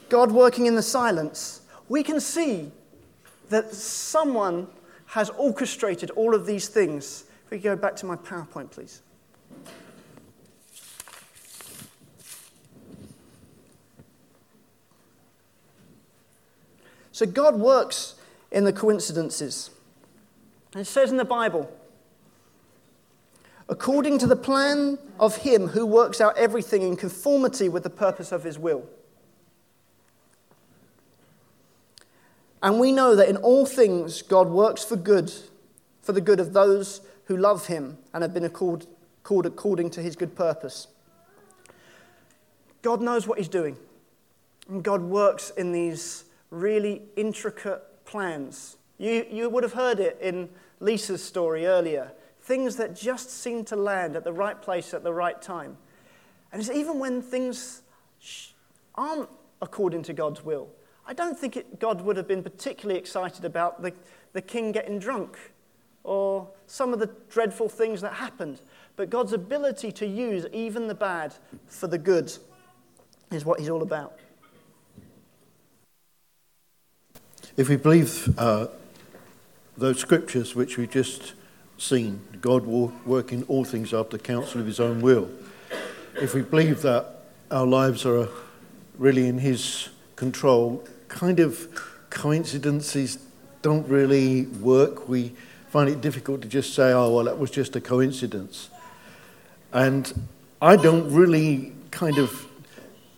God 0.09 0.31
working 0.31 0.65
in 0.65 0.75
the 0.75 0.83
silence, 0.83 1.61
we 1.89 2.03
can 2.03 2.19
see 2.19 2.71
that 3.49 3.73
someone 3.73 4.67
has 5.07 5.29
orchestrated 5.31 6.09
all 6.11 6.33
of 6.33 6.45
these 6.45 6.67
things. 6.67 7.25
If 7.45 7.51
we 7.51 7.59
go 7.59 7.75
back 7.75 7.95
to 7.97 8.05
my 8.05 8.15
PowerPoint, 8.15 8.71
please. 8.71 9.01
So, 17.11 17.25
God 17.25 17.55
works 17.55 18.15
in 18.51 18.65
the 18.65 18.73
coincidences. 18.73 19.69
And 20.73 20.81
it 20.81 20.85
says 20.85 21.11
in 21.11 21.17
the 21.17 21.23
Bible, 21.23 21.71
according 23.69 24.17
to 24.19 24.27
the 24.27 24.35
plan 24.35 24.97
of 25.17 25.37
Him 25.37 25.67
who 25.67 25.85
works 25.85 26.19
out 26.19 26.37
everything 26.37 26.81
in 26.81 26.97
conformity 26.97 27.69
with 27.69 27.83
the 27.83 27.89
purpose 27.89 28.33
of 28.33 28.43
His 28.43 28.59
will. 28.59 28.85
And 32.65 32.79
we 32.79 32.91
know 32.91 33.15
that 33.15 33.29
in 33.29 33.37
all 33.37 33.67
things 33.67 34.23
God 34.23 34.49
works 34.49 34.83
for 34.83 34.95
good, 34.95 35.31
for 36.01 36.13
the 36.13 36.19
good 36.19 36.39
of 36.39 36.53
those 36.53 37.01
who 37.25 37.37
love 37.37 37.67
Him 37.67 37.99
and 38.11 38.23
have 38.23 38.33
been 38.33 38.49
called, 38.49 38.87
called 39.21 39.45
according 39.45 39.91
to 39.91 40.01
His 40.01 40.15
good 40.15 40.35
purpose. 40.35 40.87
God 42.81 43.01
knows 43.01 43.27
what 43.27 43.37
He's 43.37 43.47
doing, 43.47 43.77
and 44.67 44.83
God 44.83 45.03
works 45.03 45.51
in 45.51 45.73
these 45.73 46.25
really 46.49 47.03
intricate 47.15 47.83
plans. 48.03 48.77
You, 48.97 49.27
you 49.29 49.47
would 49.47 49.61
have 49.61 49.73
heard 49.73 49.99
it 49.99 50.17
in 50.19 50.49
Lisa's 50.79 51.23
story 51.23 51.67
earlier. 51.67 52.13
Things 52.41 52.77
that 52.77 52.95
just 52.95 53.29
seem 53.29 53.63
to 53.65 53.75
land 53.75 54.15
at 54.15 54.23
the 54.23 54.33
right 54.33 54.59
place 54.59 54.91
at 54.91 55.03
the 55.03 55.13
right 55.13 55.39
time. 55.39 55.77
And 56.51 56.59
it's 56.59 56.71
even 56.71 56.97
when 56.97 57.21
things 57.21 57.83
aren't 58.95 59.29
according 59.61 60.01
to 60.03 60.13
God's 60.13 60.43
will. 60.43 60.69
I 61.07 61.13
don't 61.13 61.37
think 61.37 61.55
it, 61.55 61.79
God 61.79 62.01
would 62.01 62.17
have 62.17 62.27
been 62.27 62.43
particularly 62.43 62.99
excited 62.99 63.45
about 63.45 63.81
the, 63.81 63.93
the 64.33 64.41
king 64.41 64.71
getting 64.71 64.99
drunk 64.99 65.37
or 66.03 66.47
some 66.67 66.93
of 66.93 66.99
the 66.99 67.09
dreadful 67.29 67.69
things 67.69 68.01
that 68.01 68.13
happened. 68.13 68.61
But 68.95 69.09
God's 69.09 69.33
ability 69.33 69.91
to 69.93 70.07
use 70.07 70.45
even 70.51 70.87
the 70.87 70.95
bad 70.95 71.35
for 71.67 71.87
the 71.87 71.97
good 71.97 72.31
is 73.31 73.45
what 73.45 73.59
he's 73.59 73.69
all 73.69 73.81
about. 73.81 74.17
If 77.57 77.69
we 77.69 77.75
believe 77.75 78.37
uh, 78.37 78.67
those 79.77 79.99
scriptures 79.99 80.55
which 80.55 80.77
we've 80.77 80.89
just 80.89 81.33
seen, 81.77 82.21
God 82.41 82.65
will 82.65 82.93
work 83.05 83.31
in 83.31 83.43
all 83.43 83.63
things 83.63 83.93
after 83.93 84.17
counsel 84.17 84.61
of 84.61 84.67
his 84.67 84.79
own 84.79 85.01
will. 85.01 85.29
If 86.19 86.33
we 86.33 86.41
believe 86.41 86.81
that 86.81 87.23
our 87.51 87.65
lives 87.65 88.05
are 88.05 88.29
really 88.97 89.27
in 89.27 89.39
his 89.39 89.89
control, 90.15 90.83
kind 91.15 91.39
of 91.39 91.69
coincidences 92.09 93.17
don't 93.61 93.87
really 93.87 94.47
work. 94.61 95.07
We 95.07 95.31
find 95.69 95.89
it 95.89 96.01
difficult 96.01 96.41
to 96.41 96.47
just 96.47 96.73
say, 96.75 96.91
oh, 96.91 97.15
well, 97.15 97.23
that 97.23 97.39
was 97.39 97.49
just 97.49 97.73
a 97.77 97.81
coincidence. 97.81 98.69
And 99.71 100.27
I 100.61 100.75
don't 100.75 101.09
really 101.11 101.71
kind 101.89 102.17
of 102.17 102.45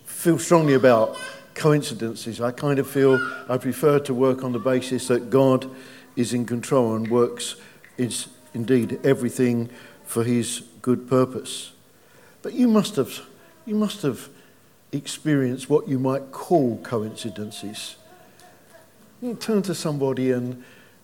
feel 0.05 0.37
strongly 0.37 0.75
about 0.75 1.17
coincidences. 1.55 2.39
I 2.39 2.51
kind 2.51 2.77
of 2.77 2.87
feel 2.87 3.19
I 3.49 3.57
prefer 3.57 3.97
to 4.01 4.13
work 4.13 4.43
on 4.43 4.51
the 4.51 4.59
basis 4.59 5.07
that 5.07 5.31
God 5.31 5.67
is 6.15 6.33
in 6.33 6.45
control 6.45 6.95
and 6.95 7.09
works 7.09 7.55
is 7.97 8.27
indeed 8.53 8.99
everything 9.03 9.69
for 10.05 10.23
his 10.23 10.61
good 10.83 11.09
purpose. 11.09 11.71
But 12.43 12.53
you 12.53 12.67
must 12.67 12.95
have 12.95 13.21
you 13.65 13.75
must 13.75 14.03
have 14.03 14.29
experienced 14.91 15.69
what 15.69 15.87
you 15.87 15.99
might 15.99 16.31
call 16.31 16.77
coincidences. 16.77 17.97
You 19.21 19.35
turn 19.35 19.61
to 19.63 19.75
somebody 19.75 20.31
and 20.31 20.63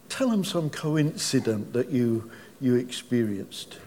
tell 0.09 0.29
them 0.29 0.43
some 0.43 0.69
coincidence 0.69 1.73
that 1.73 1.89
you 1.89 2.29
you 2.61 2.75
experienced. 2.75 3.77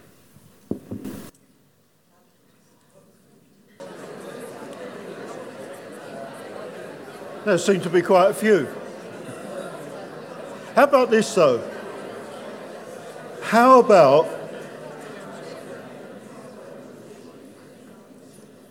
There 7.43 7.57
seem 7.57 7.81
to 7.81 7.89
be 7.89 8.01
quite 8.01 8.29
a 8.29 8.33
few. 8.33 8.67
How 10.75 10.83
about 10.83 11.09
this, 11.09 11.33
though? 11.33 11.63
How 13.41 13.79
about 13.79 14.36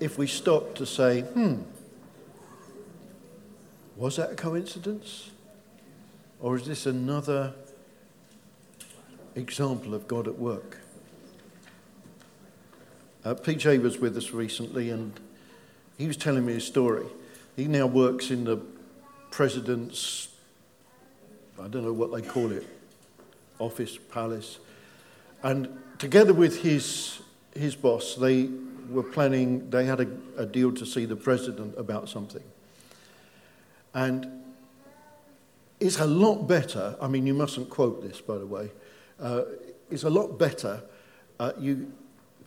if 0.01 0.19
we 0.19 0.27
stop 0.27 0.75
to 0.77 0.87
say, 0.87 1.23
hmm, 1.23 1.63
was 3.97 4.17
that 4.17 4.33
a 4.33 4.35
coincidence? 4.35 5.31
Or 6.41 6.57
is 6.57 6.67
this 6.67 6.87
another 6.87 7.55
example 9.35 9.95
of 9.95 10.07
God 10.07 10.29
at 10.29 10.39
work? 10.39 10.79
Uh, 13.25 13.35
PJ 13.35 13.83
was 13.83 13.99
with 13.99 14.17
us 14.17 14.31
recently 14.31 14.91
and 14.91 15.19
he 15.99 16.07
was 16.07 16.17
telling 16.17 16.45
me 16.45 16.55
a 16.55 16.61
story. 16.61 17.07
He 17.57 17.67
now 17.67 17.87
works 17.87 18.31
in 18.31 18.45
the 18.45 18.59
president's, 19.31 20.29
I 21.59 21.69
don't 21.69 21.85
know 21.85 21.93
what 21.93 22.13
they 22.13 22.23
call 22.23 22.53
it, 22.53 22.67
office, 23.59 23.97
palace. 23.97 24.59
And 25.43 25.69
together 25.99 26.35
with 26.35 26.61
his, 26.61 27.21
his 27.55 27.75
boss, 27.75 28.15
they 28.15 28.51
were 28.91 29.03
planning, 29.03 29.71
they 29.71 29.85
had 29.85 30.01
a, 30.01 30.09
a 30.37 30.47
deal 30.47 30.73
to 30.73 30.87
see 30.87 31.05
the 31.05 31.17
president 31.17 31.75
about 31.79 32.09
something. 32.09 32.43
And 33.95 34.45
it's 35.81 35.99
a 35.99 36.07
lot 36.07 36.47
better, 36.47 36.97
I 37.01 37.09
mean, 37.09 37.27
you 37.27 37.35
mustn't 37.35 37.71
quote 37.71 38.03
this, 38.03 38.21
by 38.21 38.39
the 38.39 38.47
way, 38.47 38.71
uh, 39.21 39.43
it's 39.91 40.05
a 40.05 40.11
lot 40.11 40.39
better 40.39 40.83
uh, 41.39 41.53
you 41.59 41.93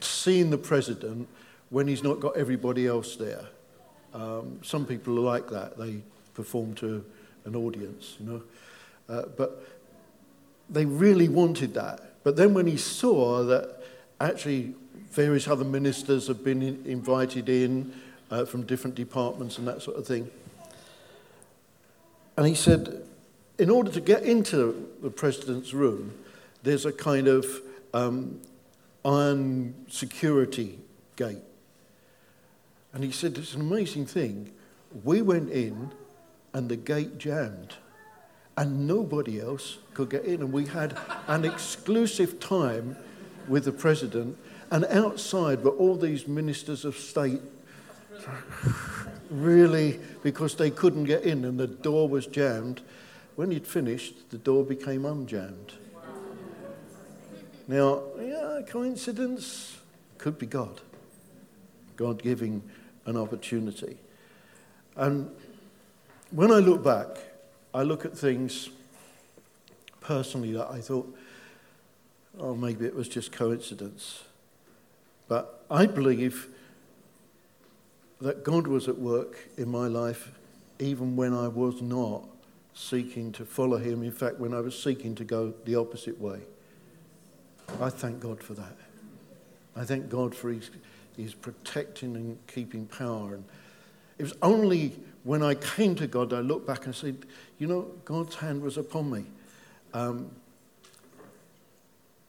seeing 0.02 0.50
the 0.50 0.58
president 0.58 1.28
when 1.70 1.88
he's 1.88 2.04
not 2.04 2.20
got 2.20 2.36
everybody 2.38 2.88
else 2.88 3.16
there. 3.16 3.46
Um, 4.14 4.60
some 4.64 4.86
people 4.86 5.18
are 5.18 5.34
like 5.34 5.50
that. 5.50 5.78
They 5.78 6.02
perform 6.34 6.74
to 6.76 7.06
an 7.46 7.56
audience, 7.56 8.16
you 8.20 8.26
know. 8.26 8.44
Uh, 9.08 9.26
but 9.38 9.64
they 10.70 10.86
really 10.86 11.30
wanted 11.30 11.74
that. 11.76 12.24
But 12.24 12.36
then 12.36 12.54
when 12.54 12.68
he 12.68 12.78
saw 12.78 13.44
that 13.44 13.82
actually 14.20 14.74
various 15.12 15.48
other 15.48 15.66
ministers 15.66 16.28
have 16.28 16.44
been 16.44 16.62
in, 16.62 16.84
invited 16.86 17.50
in 17.50 17.94
uh, 18.32 18.46
from 18.46 18.64
different 18.64 18.96
departments 18.96 19.58
and 19.58 19.68
that 19.68 19.82
sort 19.82 19.98
of 19.98 20.06
thing, 20.06 20.30
and 22.40 22.48
he 22.48 22.56
said, 22.56 23.04
in 23.58 23.70
order 23.70 23.92
to 23.92 24.00
get 24.00 24.24
into 24.24 24.90
the 25.02 25.10
president's 25.10 25.74
room, 25.74 26.14
there's 26.64 26.86
a 26.86 26.94
kind 26.94 27.28
of 27.28 27.46
um, 27.94 28.40
iron 29.04 29.76
security 29.90 30.80
gate. 31.18 31.44
And 32.94 33.04
he 33.04 33.12
said, 33.12 33.38
It's 33.38 33.54
an 33.54 33.62
amazing 33.62 34.06
thing. 34.06 34.54
We 35.04 35.22
went 35.22 35.52
in 35.52 35.92
and 36.54 36.70
the 36.70 36.78
gate 36.78 37.18
jammed, 37.18 37.76
and 38.56 38.88
nobody 38.88 39.42
else 39.42 39.80
could 39.94 40.10
get 40.10 40.24
in. 40.24 40.42
And 40.42 40.54
we 40.54 40.66
had 40.66 40.98
an 41.28 41.44
exclusive 41.44 42.40
time 42.40 42.96
with 43.50 43.66
the 43.66 43.74
president, 43.74 44.38
and 44.72 44.86
outside 44.86 45.64
were 45.64 45.72
all 45.72 45.96
these 45.96 46.28
ministers 46.28 46.86
of 46.86 46.96
state. 46.96 47.42
Really, 49.30 50.00
because 50.24 50.56
they 50.56 50.72
couldn't 50.72 51.04
get 51.04 51.24
in 51.24 51.46
and 51.46 51.60
the 51.60 51.68
door 51.68 52.10
was 52.10 52.26
jammed. 52.26 52.82
When 53.36 53.52
he'd 53.52 53.68
finished, 53.68 54.32
the 54.32 54.38
door 54.38 54.64
became 54.64 55.04
unjammed. 55.04 55.74
Now, 57.68 58.02
yeah, 58.20 58.62
coincidence? 58.68 59.78
Could 60.18 60.40
be 60.40 60.48
God 60.48 60.82
God 62.00 62.24
giving 62.24 62.64
an 63.06 63.18
opportunity. 63.18 63.98
And 64.96 65.30
when 66.32 66.50
I 66.50 66.60
look 66.60 66.82
back, 66.82 67.08
I 67.74 67.84
look 67.84 68.06
at 68.06 68.18
things 68.18 68.70
personally 70.00 70.54
that 70.54 70.72
I 70.72 70.80
thought, 70.80 71.14
oh, 72.40 72.56
maybe 72.56 72.86
it 72.86 72.96
was 72.96 73.10
just 73.10 73.34
coincidence. 73.34 74.24
But 75.30 75.64
I 75.72 75.86
believe 75.86 76.50
that 78.20 78.44
God 78.44 78.68
was 78.68 78.90
at 78.90 78.98
work 78.98 79.38
in 79.58 79.70
my 79.70 79.88
life 79.88 80.34
even 80.80 81.16
when 81.16 81.34
I 81.34 81.48
was 81.48 81.82
not 81.82 82.24
seeking 82.74 83.32
to 83.34 83.46
follow 83.46 83.78
Him. 83.78 84.04
In 84.04 84.12
fact, 84.12 84.40
when 84.40 84.54
I 84.54 84.60
was 84.60 84.82
seeking 84.82 85.16
to 85.16 85.24
go 85.24 85.54
the 85.66 85.76
opposite 85.76 86.20
way. 86.20 86.40
I 87.80 87.90
thank 87.90 88.20
God 88.20 88.42
for 88.42 88.56
that. 88.56 88.76
I 89.76 89.86
thank 89.86 90.10
God 90.10 90.34
for 90.34 90.50
His, 90.50 90.72
his 91.16 91.34
protecting 91.34 92.16
and 92.16 92.38
keeping 92.48 92.88
power. 92.88 93.36
And 93.36 93.46
it 94.18 94.24
was 94.24 94.34
only 94.42 94.94
when 95.24 95.44
I 95.44 95.54
came 95.54 95.96
to 95.96 96.08
God 96.08 96.34
I 96.34 96.40
looked 96.40 96.66
back 96.66 96.86
and 96.86 96.96
said, 96.96 97.18
you 97.60 97.68
know, 97.68 97.92
God's 98.04 98.36
hand 98.36 98.62
was 98.62 98.78
upon 98.78 99.12
me. 99.12 99.26
Um, 99.94 100.32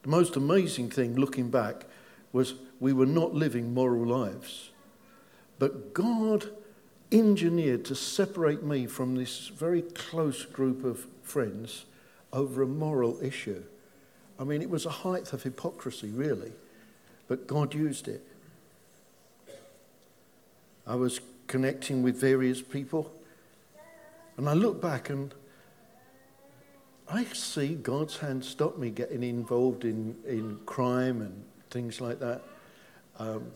the 0.02 0.09
most 0.09 0.37
amazing 0.37 0.90
thing 0.90 1.14
looking 1.14 1.50
back 1.50 1.85
was 2.33 2.54
we 2.80 2.92
were 2.92 3.06
not 3.06 3.34
living 3.34 3.72
moral 3.75 4.06
lives. 4.06 4.70
But 5.58 5.92
God 5.92 6.50
engineered 7.12 7.84
to 7.84 7.94
separate 7.94 8.62
me 8.62 8.87
from 8.87 9.14
this 9.14 9.49
very 9.49 9.82
close 9.82 10.44
group 10.46 10.84
of 10.84 11.06
friends 11.22 11.84
over 12.32 12.62
a 12.62 12.66
moral 12.66 13.18
issue. 13.22 13.62
I 14.38 14.44
mean, 14.44 14.62
it 14.62 14.70
was 14.70 14.87
a 14.87 14.90
height 14.90 15.32
of 15.32 15.42
hypocrisy, 15.42 16.08
really, 16.08 16.52
but 17.28 17.46
God 17.46 17.75
used 17.75 18.08
it. 18.08 18.26
I 20.87 20.94
was 20.94 21.20
connecting 21.46 22.02
with 22.02 22.18
various 22.18 22.62
people, 22.62 23.12
and 24.37 24.49
I 24.49 24.54
look 24.54 24.80
back 24.80 25.10
and 25.10 25.34
I 27.12 27.25
see 27.25 27.75
God's 27.75 28.18
hand 28.18 28.44
stop 28.44 28.78
me 28.78 28.90
getting 28.90 29.22
involved 29.25 29.84
in, 29.84 30.16
in 30.26 30.60
crime 30.64 31.20
and 31.20 31.44
things 31.68 32.00
like 32.00 32.20
that. 32.20 32.40
Um, 33.21 33.53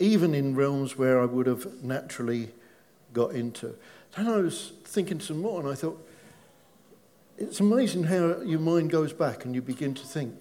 even 0.00 0.34
in 0.34 0.56
realms 0.56 0.98
where 0.98 1.22
I 1.22 1.24
would 1.24 1.46
have 1.46 1.84
naturally 1.84 2.50
got 3.12 3.30
into. 3.32 3.76
Then 4.16 4.26
I 4.26 4.38
was 4.38 4.72
thinking 4.84 5.20
some 5.20 5.40
more, 5.40 5.60
and 5.60 5.68
I 5.68 5.76
thought, 5.76 6.04
it's 7.38 7.60
amazing 7.60 8.02
how 8.04 8.40
your 8.40 8.58
mind 8.58 8.90
goes 8.90 9.12
back 9.12 9.44
and 9.44 9.54
you 9.54 9.62
begin 9.62 9.94
to 9.94 10.04
think. 10.04 10.34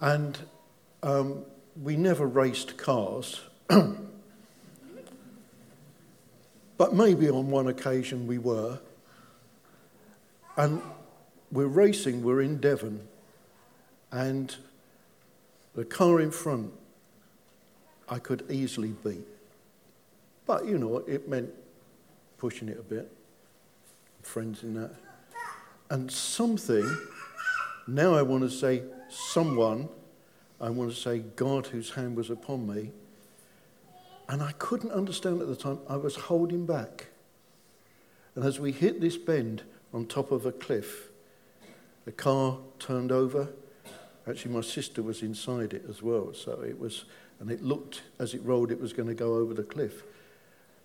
And 0.00 0.36
um, 1.04 1.44
we 1.80 1.96
never 1.96 2.26
raced 2.26 2.76
cars, 2.76 3.40
but 3.68 3.94
maybe 6.92 7.30
on 7.30 7.50
one 7.50 7.68
occasion 7.68 8.26
we 8.26 8.38
were. 8.38 8.80
And 10.56 10.82
we're 11.52 11.66
racing, 11.66 12.24
we're 12.24 12.40
in 12.42 12.58
Devon, 12.58 13.06
and 14.10 14.56
the 15.76 15.84
car 15.84 16.20
in 16.20 16.32
front 16.32 16.72
I 18.10 18.18
could 18.18 18.44
easily 18.50 18.92
beat. 19.04 19.26
But, 20.46 20.66
you 20.66 20.76
know, 20.76 20.98
it 20.98 21.28
meant 21.28 21.50
pushing 22.36 22.68
it 22.68 22.78
a 22.78 22.82
bit, 22.82 23.10
friends 24.22 24.62
in 24.62 24.74
that. 24.74 24.90
And 25.90 26.10
something, 26.10 26.84
now 27.86 28.14
I 28.14 28.22
want 28.22 28.42
to 28.42 28.50
say 28.50 28.82
someone, 29.08 29.88
I 30.60 30.70
want 30.70 30.90
to 30.90 30.96
say 30.96 31.20
God 31.36 31.68
whose 31.68 31.90
hand 31.90 32.16
was 32.16 32.30
upon 32.30 32.66
me. 32.66 32.90
And 34.28 34.42
I 34.42 34.52
couldn't 34.52 34.92
understand 34.92 35.40
at 35.40 35.48
the 35.48 35.56
time, 35.56 35.78
I 35.88 35.96
was 35.96 36.16
holding 36.16 36.66
back. 36.66 37.06
And 38.34 38.44
as 38.44 38.60
we 38.60 38.72
hit 38.72 39.00
this 39.00 39.16
bend 39.16 39.62
on 39.92 40.06
top 40.06 40.30
of 40.30 40.46
a 40.46 40.52
cliff, 40.52 41.10
the 42.04 42.12
car 42.12 42.58
turned 42.78 43.12
over. 43.12 43.48
Actually, 44.28 44.54
my 44.54 44.60
sister 44.60 45.02
was 45.02 45.22
inside 45.22 45.72
it 45.74 45.84
as 45.88 46.02
well, 46.02 46.32
so 46.34 46.60
it 46.60 46.78
was, 46.78 47.04
and 47.40 47.50
it 47.50 47.62
looked 47.62 48.02
as 48.18 48.34
it 48.34 48.42
rolled, 48.44 48.70
it 48.70 48.80
was 48.80 48.92
going 48.92 49.08
to 49.08 49.14
go 49.14 49.34
over 49.34 49.54
the 49.54 49.62
cliff. 49.62 50.04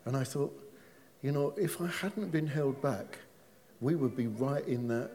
And 0.06 0.15
I 0.15 0.24
thought, 0.24 0.58
you 1.22 1.32
know, 1.32 1.54
if 1.58 1.82
I 1.82 1.88
hadn't 1.88 2.32
been 2.32 2.48
held 2.48 2.82
back, 2.82 3.20
we 3.82 3.96
would 3.96 4.15
be 4.15 4.28
right 4.28 4.65
in 4.65 4.88
that 4.88 5.12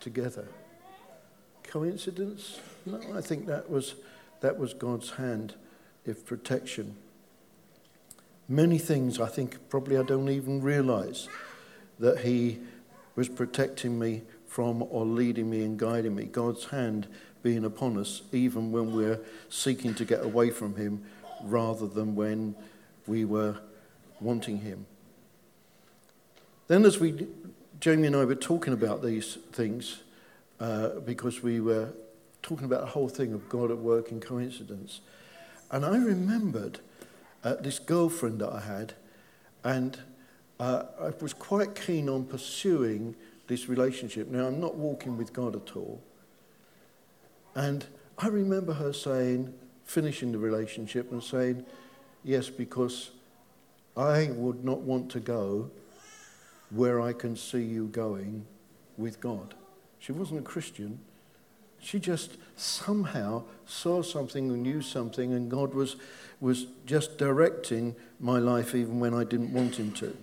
together. 0.00 0.46
Coincidence? 1.64 2.60
No, 2.86 3.00
I 3.14 3.20
think 3.20 3.46
that 3.46 3.68
was, 3.68 3.96
that 4.40 4.58
was 4.58 4.72
God's 4.72 5.10
hand 5.10 5.54
of 6.06 6.24
protection. 6.24 6.96
Many 8.48 8.78
things 8.78 9.18
I 9.18 9.26
think 9.26 9.68
probably 9.68 9.96
I 9.96 10.02
don't 10.02 10.28
even 10.28 10.62
realize 10.62 11.28
that 11.98 12.20
He 12.20 12.60
was 13.16 13.28
protecting 13.28 13.98
me 13.98 14.22
from 14.46 14.82
or 14.90 15.04
leading 15.04 15.50
me 15.50 15.64
and 15.64 15.78
guiding 15.78 16.14
me. 16.14 16.24
God's 16.24 16.66
hand 16.66 17.08
being 17.44 17.64
upon 17.66 17.98
us, 17.98 18.22
even 18.32 18.72
when 18.72 18.96
we're 18.96 19.20
seeking 19.50 19.94
to 19.94 20.04
get 20.06 20.24
away 20.24 20.48
from 20.50 20.74
Him 20.76 21.04
rather 21.42 21.86
than 21.86 22.16
when 22.16 22.56
we 23.06 23.26
were 23.26 23.58
wanting 24.18 24.58
Him. 24.58 24.86
Then, 26.66 26.86
as 26.86 26.98
we, 26.98 27.28
Jamie 27.78 28.06
and 28.06 28.16
I 28.16 28.24
were 28.24 28.34
talking 28.34 28.72
about 28.72 29.02
these 29.02 29.36
things, 29.52 30.00
uh, 30.58 31.00
because 31.00 31.42
we 31.42 31.60
were 31.60 31.90
talking 32.42 32.64
about 32.64 32.80
the 32.80 32.86
whole 32.86 33.10
thing 33.10 33.34
of 33.34 33.46
God 33.50 33.70
at 33.70 33.76
work 33.76 34.10
in 34.10 34.20
coincidence, 34.20 35.02
and 35.70 35.84
I 35.84 35.98
remembered 35.98 36.80
uh, 37.44 37.56
this 37.56 37.78
girlfriend 37.78 38.40
that 38.40 38.54
I 38.54 38.60
had, 38.60 38.94
and 39.62 39.98
uh, 40.58 40.84
I 40.98 41.10
was 41.20 41.34
quite 41.34 41.74
keen 41.74 42.08
on 42.08 42.24
pursuing 42.24 43.16
this 43.48 43.68
relationship. 43.68 44.28
Now, 44.28 44.46
I'm 44.46 44.60
not 44.60 44.76
walking 44.76 45.18
with 45.18 45.34
God 45.34 45.54
at 45.54 45.76
all. 45.76 46.02
And 47.54 47.84
I 48.18 48.28
remember 48.28 48.74
her 48.74 48.92
saying, 48.92 49.54
finishing 49.84 50.32
the 50.32 50.38
relationship 50.38 51.10
and 51.12 51.22
saying, 51.22 51.64
Yes, 52.22 52.48
because 52.48 53.10
I 53.96 54.30
would 54.32 54.64
not 54.64 54.80
want 54.80 55.10
to 55.10 55.20
go 55.20 55.70
where 56.70 57.00
I 57.00 57.12
can 57.12 57.36
see 57.36 57.62
you 57.62 57.86
going 57.88 58.46
with 58.96 59.20
God. 59.20 59.54
She 59.98 60.12
wasn't 60.12 60.40
a 60.40 60.42
Christian. 60.42 61.00
She 61.80 61.98
just 61.98 62.38
somehow 62.56 63.44
saw 63.66 64.02
something 64.02 64.50
and 64.50 64.62
knew 64.62 64.80
something, 64.80 65.34
and 65.34 65.50
God 65.50 65.74
was, 65.74 65.96
was 66.40 66.66
just 66.86 67.18
directing 67.18 67.94
my 68.18 68.38
life 68.38 68.74
even 68.74 69.00
when 69.00 69.12
I 69.12 69.24
didn't 69.24 69.52
want 69.52 69.76
Him 69.76 69.92
to. 69.92 70.16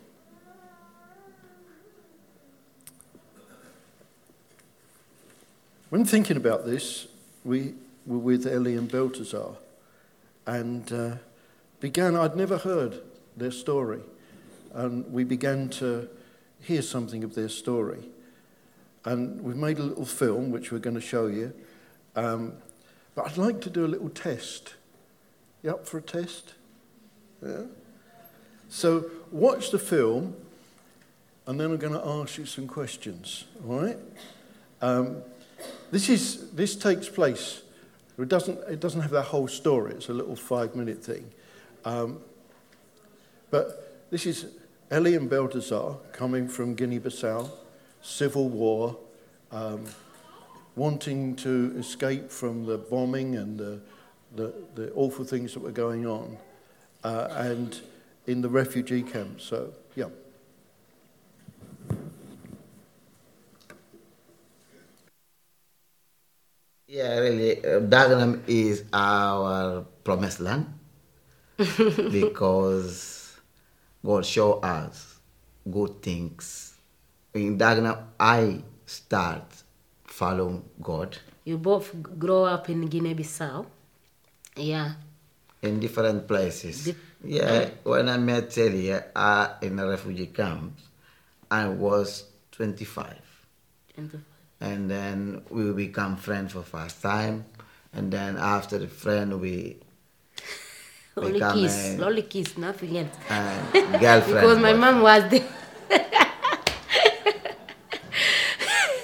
When 5.89 6.03
thinking 6.05 6.37
about 6.37 6.65
this, 6.65 7.07
we 7.43 7.73
were 8.05 8.17
with 8.17 8.45
Ellie 8.45 8.75
and 8.75 8.91
Balthazar 8.91 9.55
and 10.45 10.91
uh, 10.91 11.15
began, 11.79 12.15
I'd 12.15 12.35
never 12.35 12.57
heard 12.57 13.01
their 13.37 13.51
story. 13.51 14.01
And 14.73 15.11
we 15.11 15.23
began 15.23 15.69
to 15.69 16.07
hear 16.61 16.81
something 16.81 17.23
of 17.23 17.35
their 17.35 17.49
story. 17.49 18.09
And 19.03 19.41
we've 19.41 19.55
made 19.55 19.79
a 19.79 19.83
little 19.83 20.05
film 20.05 20.51
which 20.51 20.71
we're 20.71 20.79
going 20.79 20.95
to 20.95 21.01
show 21.01 21.27
you. 21.27 21.53
Um, 22.15 22.53
but 23.15 23.25
I'd 23.25 23.37
like 23.37 23.61
to 23.61 23.69
do 23.69 23.85
a 23.85 23.87
little 23.87 24.09
test. 24.09 24.75
You 25.63 25.71
up 25.71 25.87
for 25.87 25.97
a 25.97 26.01
test? 26.01 26.53
Yeah? 27.45 27.63
So 28.69 29.09
watch 29.31 29.71
the 29.71 29.79
film, 29.79 30.35
and 31.45 31.59
then 31.59 31.71
I'm 31.71 31.77
going 31.77 31.93
to 31.93 32.07
ask 32.07 32.37
you 32.37 32.45
some 32.45 32.67
questions. 32.67 33.45
All 33.67 33.81
right? 33.81 33.97
Um, 34.81 35.17
this, 35.91 36.09
is, 36.09 36.51
this 36.51 36.75
takes 36.75 37.09
place. 37.09 37.61
It 38.17 38.27
doesn't, 38.27 38.59
it 38.69 38.79
doesn't 38.79 39.01
have 39.01 39.11
that 39.11 39.23
whole 39.23 39.47
story. 39.47 39.93
It's 39.93 40.09
a 40.09 40.13
little 40.13 40.35
five-minute 40.35 41.03
thing. 41.03 41.31
Um, 41.85 42.19
but 43.49 44.09
this 44.11 44.25
is 44.25 44.47
Eli 44.91 45.11
and 45.11 45.29
Balthazar 45.29 45.95
coming 46.11 46.47
from 46.47 46.75
Guinea-Bissau, 46.75 47.49
civil 48.01 48.49
war, 48.49 48.97
um, 49.51 49.85
wanting 50.75 51.35
to 51.37 51.73
escape 51.77 52.31
from 52.31 52.65
the 52.65 52.77
bombing 52.77 53.35
and 53.35 53.57
the, 53.57 53.79
the, 54.35 54.53
the 54.75 54.91
awful 54.93 55.25
things 55.25 55.53
that 55.53 55.61
were 55.61 55.71
going 55.71 56.05
on, 56.05 56.37
uh, 57.03 57.27
and 57.31 57.81
in 58.27 58.41
the 58.41 58.49
refugee 58.49 59.01
camp. 59.01 59.41
So, 59.41 59.73
yeah. 59.95 60.05
Yeah, 66.91 67.23
really, 67.23 67.63
uh, 67.63 67.79
Dagenham 67.79 68.43
is 68.51 68.83
our 68.91 69.87
promised 70.03 70.41
land 70.43 70.67
because 72.11 73.39
God 74.03 74.25
show 74.25 74.59
us 74.59 75.19
good 75.63 76.03
things. 76.03 76.75
In 77.33 77.57
Dagenham, 77.57 78.11
I 78.19 78.59
start 78.85 79.63
following 80.03 80.67
God. 80.81 81.15
You 81.45 81.57
both 81.57 81.95
grow 82.19 82.43
up 82.43 82.67
in 82.67 82.85
Guinea-Bissau. 82.87 83.65
Yeah. 84.57 84.99
in 85.61 85.79
different 85.79 86.27
places. 86.27 86.91
yeah, 87.23 87.69
when 87.83 88.09
I 88.09 88.17
met 88.17 88.57
Ellie 88.57 88.91
uh, 88.91 89.47
in 89.61 89.79
a 89.79 89.87
refugee 89.87 90.27
camp, 90.27 90.75
I 91.49 91.69
was 91.69 92.25
25. 92.51 93.15
And 94.61 94.89
then 94.89 95.41
we 95.49 95.73
become 95.73 96.15
friends 96.15 96.53
for 96.53 96.61
first 96.61 97.01
time. 97.01 97.45
And 97.93 98.13
then 98.13 98.37
after 98.37 98.77
the 98.77 98.87
friend, 98.87 99.41
we 99.41 99.77
Only 101.17 101.39
kiss, 101.41 101.99
a, 101.99 102.05
only 102.05 102.21
kiss, 102.21 102.57
nothing 102.57 102.97
else. 102.97 103.17
girlfriend. 103.99 104.25
because 104.25 104.59
my 104.59 104.73
mom 104.73 105.01
was 105.01 105.29
there. 105.29 105.43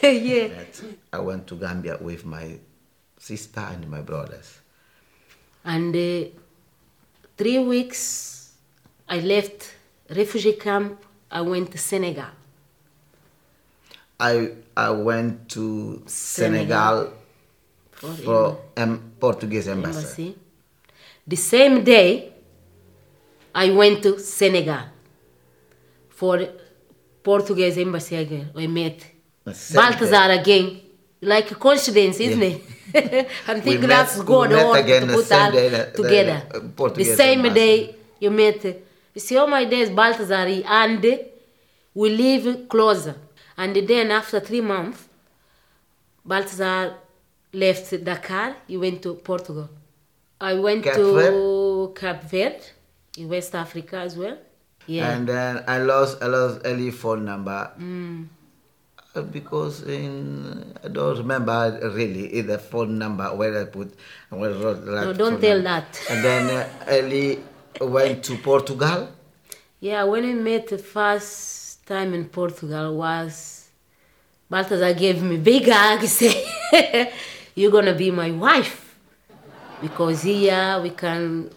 yeah. 0.03 0.47
That 0.47 0.81
I 1.11 1.19
went 1.19 1.47
to 1.47 1.55
Gambia 1.55 1.97
with 1.99 2.25
my 2.25 2.57
sister 3.19 3.59
and 3.59 3.89
my 3.89 3.99
brothers. 4.01 4.59
And 5.65 5.93
uh, 5.93 6.29
three 7.37 7.59
weeks, 7.59 8.53
I 9.09 9.19
left 9.19 9.75
refugee 10.09 10.53
camp. 10.53 11.03
I 11.29 11.41
went 11.41 11.71
to 11.73 11.77
Senegal. 11.77 12.31
I 14.19 14.51
I 14.75 14.89
went 14.91 15.49
to 15.49 16.01
Senegal, 16.05 17.11
For 17.91 18.13
for 18.13 18.57
em- 18.75 19.13
Portuguese 19.19 19.67
embassy. 19.67 19.97
embassy. 19.97 20.35
The 21.27 21.35
same 21.35 21.83
day, 21.83 22.31
I 23.53 23.71
went 23.71 24.01
to 24.03 24.19
Senegal 24.19 24.83
for 26.09 26.47
Portuguese 27.23 27.77
embassy 27.77 28.15
again. 28.15 28.49
I 28.55 28.67
met 28.67 29.05
The 29.43 29.53
same 29.53 29.75
Balthazar 29.81 30.31
again. 30.31 30.81
Like 31.21 31.51
a 31.51 31.55
coincidence, 31.55 32.19
isn't 32.19 32.41
Yeah. 32.41 32.57
it? 32.93 33.27
I 33.47 33.59
think 33.59 33.81
that's 33.81 34.21
God 34.21 34.51
met 34.51 34.65
ordered 34.65 34.83
again 34.83 35.07
to 35.07 35.13
put 35.15 35.27
that- 35.29 35.51
the, 35.53 36.03
together. 36.03 36.43
uh, 36.53 36.87
The 36.89 37.03
same 37.03 37.39
embassy. 37.39 37.55
day 37.55 37.95
you 38.19 38.29
met. 38.31 38.63
You 39.13 39.21
see, 39.21 39.35
all 39.37 39.47
my 39.47 39.65
days 39.65 39.89
Balthazar 39.89 40.45
and 40.65 41.03
we 41.95 42.09
live 42.09 42.69
closer. 42.69 43.15
And 43.57 43.75
then 43.75 44.11
after 44.11 44.39
three 44.39 44.61
months, 44.61 45.07
Balthazar 46.25 46.95
left 47.53 47.89
Dakar. 48.03 48.55
He 48.67 48.77
went 48.77 49.01
to 49.03 49.15
Portugal. 49.15 49.69
I 50.39 50.53
went 50.53 50.83
Cape 50.83 50.93
to 50.95 51.93
Cape 51.95 52.21
Verde, 52.23 52.59
in 53.17 53.29
West 53.29 53.55
Africa 53.55 53.97
as 53.97 54.15
well. 54.15 54.37
Yeah. 54.85 55.09
And 55.11 55.27
then 55.27 55.63
I 55.67 55.79
lost 55.79 56.21
I 56.21 56.27
lost 56.27 56.61
Ellie 56.63 56.91
phone 56.91 57.25
number 57.25 57.71
Mm. 57.79 58.27
uh, 59.15 59.21
because 59.21 59.81
in 59.83 60.73
I 60.83 60.87
don't 60.89 61.17
remember 61.17 61.79
really 61.95 62.41
the 62.41 62.59
phone 62.59 62.97
number 62.99 63.25
where 63.35 63.59
I 63.61 63.65
put 63.65 63.93
where 64.29 64.51
I 64.51 64.53
wrote 64.53 64.85
that 64.85 65.05
No, 65.05 65.13
don't 65.13 65.41
tell 65.41 65.59
number. 65.59 65.63
that. 65.63 66.01
And 66.09 66.23
then 66.23 66.43
uh, 66.49 66.69
Ellie 66.87 67.39
went 67.81 68.23
to 68.25 68.37
Portugal. 68.37 69.09
Yeah, 69.79 70.03
when 70.05 70.23
we 70.23 70.33
met 70.35 70.67
the 70.67 70.77
first 70.77 71.56
time 71.87 72.13
in 72.13 72.25
Portugal 72.25 72.95
was 72.97 73.69
Balthazar 74.49 74.93
gave 74.93 75.21
me 75.21 75.37
big 75.37 75.67
hug, 75.69 76.01
say, 76.19 77.13
you're 77.55 77.71
gonna 77.71 77.93
be 77.93 78.11
my 78.11 78.31
wife. 78.31 78.95
Because 79.81 80.23
here 80.23 80.79
we 80.81 80.89
can 80.91 81.49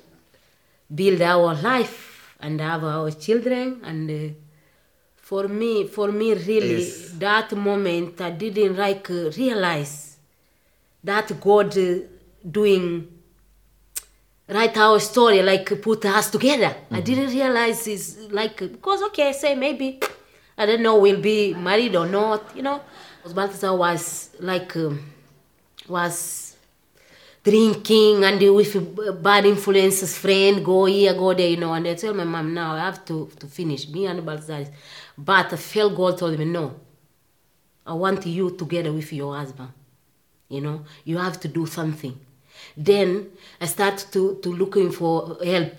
build 0.94 1.20
our 1.22 1.54
life 1.54 2.34
and 2.40 2.60
have 2.60 2.84
our 2.84 3.10
children 3.10 3.80
and 3.84 4.10
uh, 4.10 4.34
for 5.16 5.46
me 5.48 5.86
for 5.86 6.10
me 6.12 6.34
really 6.34 6.82
Yes. 6.84 7.12
that 7.18 7.52
moment 7.52 8.20
I 8.20 8.30
didn't 8.30 8.76
like 8.76 9.08
uh, 9.10 9.30
realize 9.36 10.16
that 11.04 11.40
God 11.40 11.76
uh, 11.78 11.98
doing 12.50 13.08
write 14.48 14.76
our 14.76 14.98
story, 14.98 15.42
like 15.42 15.80
put 15.80 16.04
us 16.06 16.30
together. 16.30 16.74
I 16.90 17.00
didn't 17.00 17.30
realize 17.32 17.86
it's 17.86 18.18
like 18.30 18.56
because 18.58 19.02
okay, 19.02 19.32
say 19.32 19.54
maybe 19.54 20.00
I 20.60 20.66
don't 20.66 20.82
know 20.82 20.98
we'll 20.98 21.22
be 21.22 21.54
married 21.54 21.96
or 21.96 22.06
not, 22.06 22.54
you 22.54 22.60
know. 22.60 22.82
Balthazar 23.34 23.74
was 23.74 24.28
like 24.40 24.76
um, 24.76 25.10
was 25.88 26.54
drinking 27.42 28.22
and 28.24 28.38
with 28.54 29.22
bad 29.22 29.46
influences, 29.46 30.18
friend 30.18 30.62
go 30.62 30.84
here, 30.84 31.14
go 31.14 31.32
there, 31.32 31.48
you 31.48 31.56
know. 31.56 31.72
And 31.72 31.88
I 31.88 31.94
tell 31.94 32.12
my 32.12 32.24
mom 32.24 32.52
now 32.52 32.74
I 32.74 32.80
have 32.80 33.06
to 33.06 33.30
to 33.38 33.46
finish 33.46 33.88
me 33.88 34.04
and 34.04 34.22
Balthazar. 34.22 34.66
But 35.16 35.50
I 35.50 35.56
felt 35.56 35.96
God 35.96 36.18
told 36.18 36.38
me 36.38 36.44
no. 36.44 36.74
I 37.86 37.94
want 37.94 38.26
you 38.26 38.50
together 38.50 38.92
with 38.92 39.10
your 39.14 39.34
husband. 39.34 39.70
You 40.50 40.60
know, 40.60 40.84
you 41.04 41.16
have 41.16 41.40
to 41.40 41.48
do 41.48 41.64
something. 41.64 42.20
Then 42.76 43.30
I 43.62 43.64
start 43.64 44.04
to, 44.12 44.38
to 44.42 44.52
looking 44.52 44.92
for 44.92 45.38
help. 45.42 45.72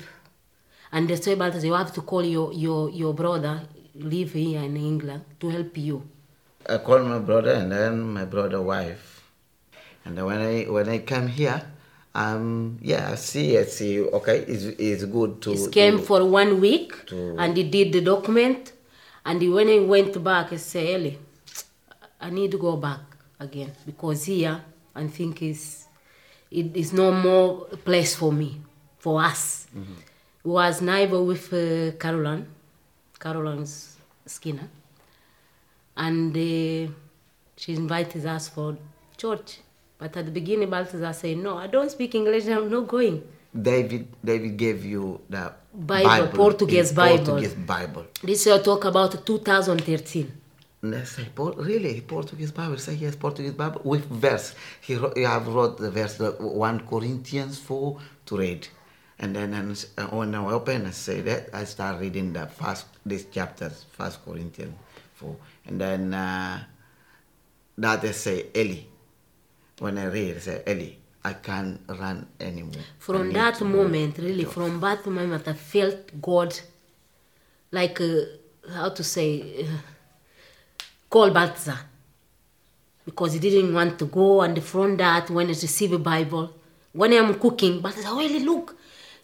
And 0.91 1.07
they 1.07 1.17
say, 1.17 1.35
Balthazar, 1.35 1.67
you 1.67 1.73
have 1.73 1.93
to 1.93 2.01
call 2.01 2.25
your, 2.25 2.51
your, 2.51 2.89
your 2.89 3.13
brother, 3.13 3.61
live 3.95 4.33
here 4.33 4.61
in 4.61 4.77
England, 4.77 5.23
to 5.39 5.49
help 5.49 5.77
you. 5.77 6.03
I 6.69 6.77
called 6.77 7.05
my 7.07 7.19
brother 7.19 7.53
and 7.53 7.71
then 7.71 8.01
my 8.01 8.25
brother 8.25 8.61
wife. 8.61 9.23
And 10.05 10.17
then 10.17 10.25
when 10.25 10.39
I 10.39 10.63
when 10.69 10.89
I 10.89 10.99
came 10.99 11.27
here, 11.27 11.61
um 12.15 12.77
yeah, 12.81 13.11
I 13.11 13.15
see 13.15 13.57
I 13.57 13.63
see 13.65 13.99
okay, 14.01 14.39
it's 14.47 14.63
it's 14.79 15.05
good 15.05 15.41
to 15.41 15.51
He 15.51 15.67
came 15.69 15.97
to- 15.97 16.03
for 16.03 16.23
one 16.25 16.59
week 16.61 17.05
to- 17.07 17.35
and 17.39 17.55
he 17.57 17.63
did 17.63 17.93
the 17.93 18.01
document. 18.01 18.73
And 19.23 19.39
he, 19.41 19.49
when 19.49 19.67
he 19.67 19.79
went 19.79 20.17
back, 20.23 20.49
he 20.49 20.57
said, 20.57 20.95
Ellie, 20.95 21.19
I 22.19 22.31
need 22.31 22.49
to 22.51 22.57
go 22.57 22.75
back 22.75 23.01
again 23.39 23.71
because 23.85 24.23
here 24.25 24.61
I 24.95 25.05
think 25.07 25.41
is 25.43 25.85
it 26.49 26.75
is 26.75 26.91
no 26.91 27.11
more 27.11 27.65
place 27.85 28.15
for 28.15 28.31
me, 28.33 28.59
for 28.97 29.21
us. 29.21 29.67
It 30.43 30.47
was 30.47 30.81
neighbor 30.81 31.21
with 31.21 31.53
uh, 31.53 31.91
Caroline, 31.99 32.47
Caroline's 33.21 33.97
Skinner, 34.25 34.69
and 35.95 36.35
uh, 36.35 36.91
she 37.55 37.73
invited 37.73 38.25
us 38.25 38.49
for 38.49 38.77
church. 39.17 39.59
But 39.99 40.17
at 40.17 40.25
the 40.25 40.31
beginning, 40.31 40.69
Balthazar 40.69 41.13
said, 41.13 41.37
"No, 41.37 41.57
I 41.57 41.67
don't 41.67 41.91
speak 41.91 42.15
English. 42.15 42.47
I'm 42.47 42.69
not 42.69 42.87
going." 42.87 43.21
David 43.53 44.07
David 44.23 44.57
gave 44.57 44.85
you 44.85 45.21
the 45.29 45.53
Bible, 45.73 46.27
Portuguese 46.43 46.91
Bible. 46.93 47.25
Portuguese 47.25 47.53
Bible. 47.53 48.05
This 48.23 48.47
I 48.47 48.59
talk 48.59 48.85
about 48.85 49.25
2013. 49.25 50.31
And 50.83 50.95
I 50.95 51.03
say, 51.03 51.27
"Por- 51.35 51.53
really, 51.57 52.01
Portuguese 52.01 52.51
Bible? 52.51 52.77
Say 52.77 52.95
yes, 52.95 53.15
Portuguese 53.15 53.53
Bible 53.53 53.81
with 53.83 54.05
verse. 54.09 54.55
He 54.81 54.95
wrote, 54.95 55.15
you 55.15 55.27
have 55.27 55.47
wrote 55.47 55.77
the 55.77 55.91
verse, 55.91 56.15
the 56.15 56.31
one 56.31 56.79
Corinthians 56.87 57.59
four 57.59 57.99
to 58.25 58.37
read, 58.37 58.67
and 59.21 59.35
then 59.35 59.53
and 59.53 59.85
uh, 59.97 60.07
when 60.07 60.35
I 60.35 60.45
open, 60.45 60.85
I 60.87 60.91
say 60.91 61.21
that 61.21 61.49
I 61.53 61.63
start 61.63 62.01
reading 62.01 62.33
the 62.33 62.47
first 62.47 62.85
this 63.05 63.25
chapters, 63.25 63.85
First 63.91 64.25
Corinthians 64.25 64.75
four, 65.13 65.35
and 65.67 65.79
then 65.79 66.13
uh, 66.13 66.63
that 67.77 68.03
I 68.03 68.11
say 68.11 68.47
Eli. 68.55 68.81
When 69.79 69.97
I 69.97 70.05
read, 70.05 70.35
I 70.35 70.39
say 70.39 70.63
Eli, 70.67 70.91
I 71.23 71.33
can't 71.33 71.79
run 71.87 72.27
anymore. 72.39 72.83
From 72.99 73.31
that 73.33 73.61
moment, 73.61 74.17
really, 74.19 74.43
from 74.43 74.79
that 74.79 75.05
moment, 75.07 75.47
I 75.47 75.53
felt 75.53 76.21
God, 76.21 76.53
like, 77.71 77.99
uh, 77.99 78.21
how 78.75 78.89
to 78.89 79.03
say, 79.03 79.65
uh, 79.65 79.77
call 81.09 81.31
Balthazar. 81.31 81.79
Because 83.03 83.33
he 83.33 83.39
didn't 83.39 83.73
want 83.73 83.97
to 83.97 84.05
go, 84.05 84.41
and 84.41 84.61
from 84.63 84.97
that, 84.97 85.31
when 85.31 85.47
he 85.47 85.53
received 85.53 85.93
a 85.93 85.97
Bible, 85.97 86.53
when 86.93 87.13
I'm 87.13 87.33
cooking, 87.39 87.81
Balthazar, 87.81 88.09
oh, 88.11 88.21
Eli, 88.21 88.45
look. 88.45 88.75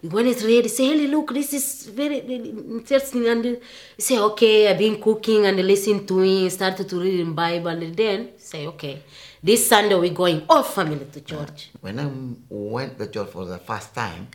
When 0.02 0.28
it's 0.28 0.44
ready, 0.44 0.68
say, 0.68 0.92
Eli, 0.92 1.10
look, 1.10 1.34
this 1.34 1.54
is 1.54 1.88
very 1.88 2.20
interesting. 2.20 3.28
And 3.28 3.60
say, 3.98 4.20
okay, 4.20 4.70
I've 4.70 4.78
been 4.78 5.02
cooking 5.02 5.46
and 5.46 5.58
listen 5.58 6.06
to 6.06 6.20
him, 6.20 6.50
started 6.52 6.88
to 6.90 7.00
read 7.00 7.20
in 7.20 7.34
Bible, 7.34 7.70
and 7.70 7.96
then 7.96 8.30
say, 8.38 8.68
okay, 8.68 9.02
this 9.42 9.68
Sunday 9.68 9.96
we're 9.96 10.14
going 10.14 10.46
all 10.48 10.62
family 10.62 11.04
to 11.12 11.22
church. 11.22 11.72
When 11.82 12.00
I 12.00 12.10
went 12.50 13.00
to 13.00 13.08
church 13.08 13.30
for 13.30 13.46
the 13.46 13.58
first 13.58 13.96
time, 13.96 14.28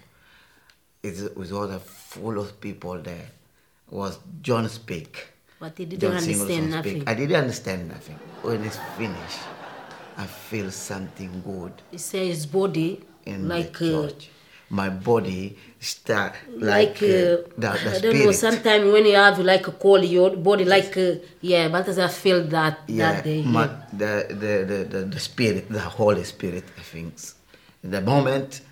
it 1.03 1.37
was 1.37 1.53
all 1.53 1.69
the 1.69 1.79
full 1.79 2.41
of 2.41 2.61
people 2.61 3.01
there. 3.01 3.29
It 3.87 3.95
was 3.95 4.19
John 4.41 4.69
speak. 4.69 5.29
But 5.61 5.79
he 5.79 5.85
didn't 5.85 6.01
John 6.01 6.11
understand 6.13 6.39
Singleton 6.39 6.71
nothing. 6.71 6.97
Speak. 6.97 7.09
I 7.09 7.15
didn't 7.15 7.37
understand 7.37 7.89
nothing. 7.89 8.19
When 8.43 8.65
it's 8.65 8.79
finished, 8.99 9.39
I 10.17 10.27
feel 10.27 10.71
something 10.71 11.43
good 11.45 11.73
He 11.91 11.99
says 11.99 12.47
body 12.47 13.01
in 13.25 13.49
like 13.49 13.79
the 13.79 13.99
uh, 13.99 14.09
church. 14.09 14.31
My 14.73 14.89
body 14.89 15.59
start 15.79 16.33
like, 16.57 17.01
like, 17.01 17.03
uh, 17.03 17.07
uh, 17.07 17.37
the, 17.59 17.71
the 17.85 17.97
I 17.97 18.01
don't 18.01 18.19
know. 18.25 18.33
Sometimes 18.33 18.91
when 18.91 19.05
you 19.05 19.17
have 19.17 19.39
like 19.39 19.67
a 19.69 19.73
cold, 19.73 20.05
your 20.05 20.31
body 20.37 20.65
like 20.65 20.97
uh, 20.97 21.17
yeah. 21.43 21.69
Balthazar 21.69 22.09
felt 22.09 22.49
that 22.51 22.81
yeah, 22.87 23.13
that 23.13 23.25
day. 23.25 23.43
my, 23.43 23.65
yeah. 23.65 23.81
the, 23.93 24.27
the, 24.31 24.53
the, 24.71 24.85
the, 24.85 25.01
the 25.15 25.21
spirit, 25.21 25.69
the 25.69 25.81
Holy 25.81 26.25
Spirit, 26.25 26.65
I 26.79 26.81
think. 26.81 27.15
In 27.85 27.91
the 27.91 28.01
moment, 28.01 28.63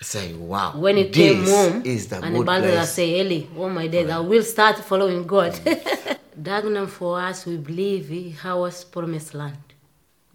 I 0.00 0.04
say, 0.04 0.34
wow. 0.34 0.76
When 0.76 0.98
it 0.98 1.12
came 1.14 1.46
home, 1.46 1.82
is 1.84 2.08
the 2.08 2.20
and 2.22 2.36
good 2.36 2.44
Balthazar 2.44 2.86
say, 2.86 3.20
Eli, 3.20 3.46
oh 3.56 3.70
my 3.70 3.86
days, 3.86 4.10
I 4.10 4.18
will 4.18 4.42
start 4.42 4.78
following 4.80 5.26
God. 5.26 5.52
Dagenham 6.40 6.88
for 6.88 7.20
us, 7.20 7.46
we 7.46 7.56
believe 7.56 8.12
is 8.12 8.36
our 8.44 8.70
promised 8.90 9.32
land. 9.32 9.56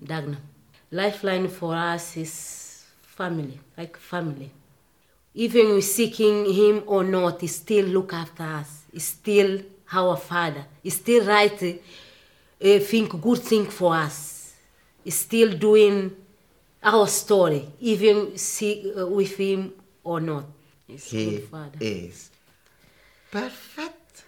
Dagenham. 0.02 0.38
Lifeline 0.90 1.50
for 1.50 1.76
us 1.76 2.18
is 2.18 2.86
family, 3.02 3.60
like 3.78 3.98
family. 3.98 4.50
Even 5.38 5.76
we 5.76 5.82
seeking 5.82 6.52
Him 6.52 6.84
or 6.88 7.04
not, 7.04 7.41
He 7.41 7.47
still 7.47 7.86
look 7.86 8.12
after 8.13 8.43
us. 8.43 8.86
He 8.91 9.00
still 9.00 9.62
our 9.93 10.17
Father. 10.17 10.65
He 10.82 10.89
still 10.89 11.26
right, 11.26 11.62
uh, 11.63 12.80
think 12.80 13.21
good 13.21 13.38
thing 13.39 13.65
for 13.67 13.93
us. 13.93 14.54
He 15.04 15.12
still 15.12 15.52
doing 15.56 16.12
our 16.84 17.06
story, 17.08 17.69
even 17.80 18.36
see, 18.38 18.91
uh, 18.97 19.06
with 19.06 19.38
Him 19.38 19.73
or 20.04 20.19
not. 20.19 20.45
He's 20.88 21.06
He 21.12 21.30
good 21.30 21.43
Father. 21.50 21.78
is 21.82 22.32
perfect 23.30 24.23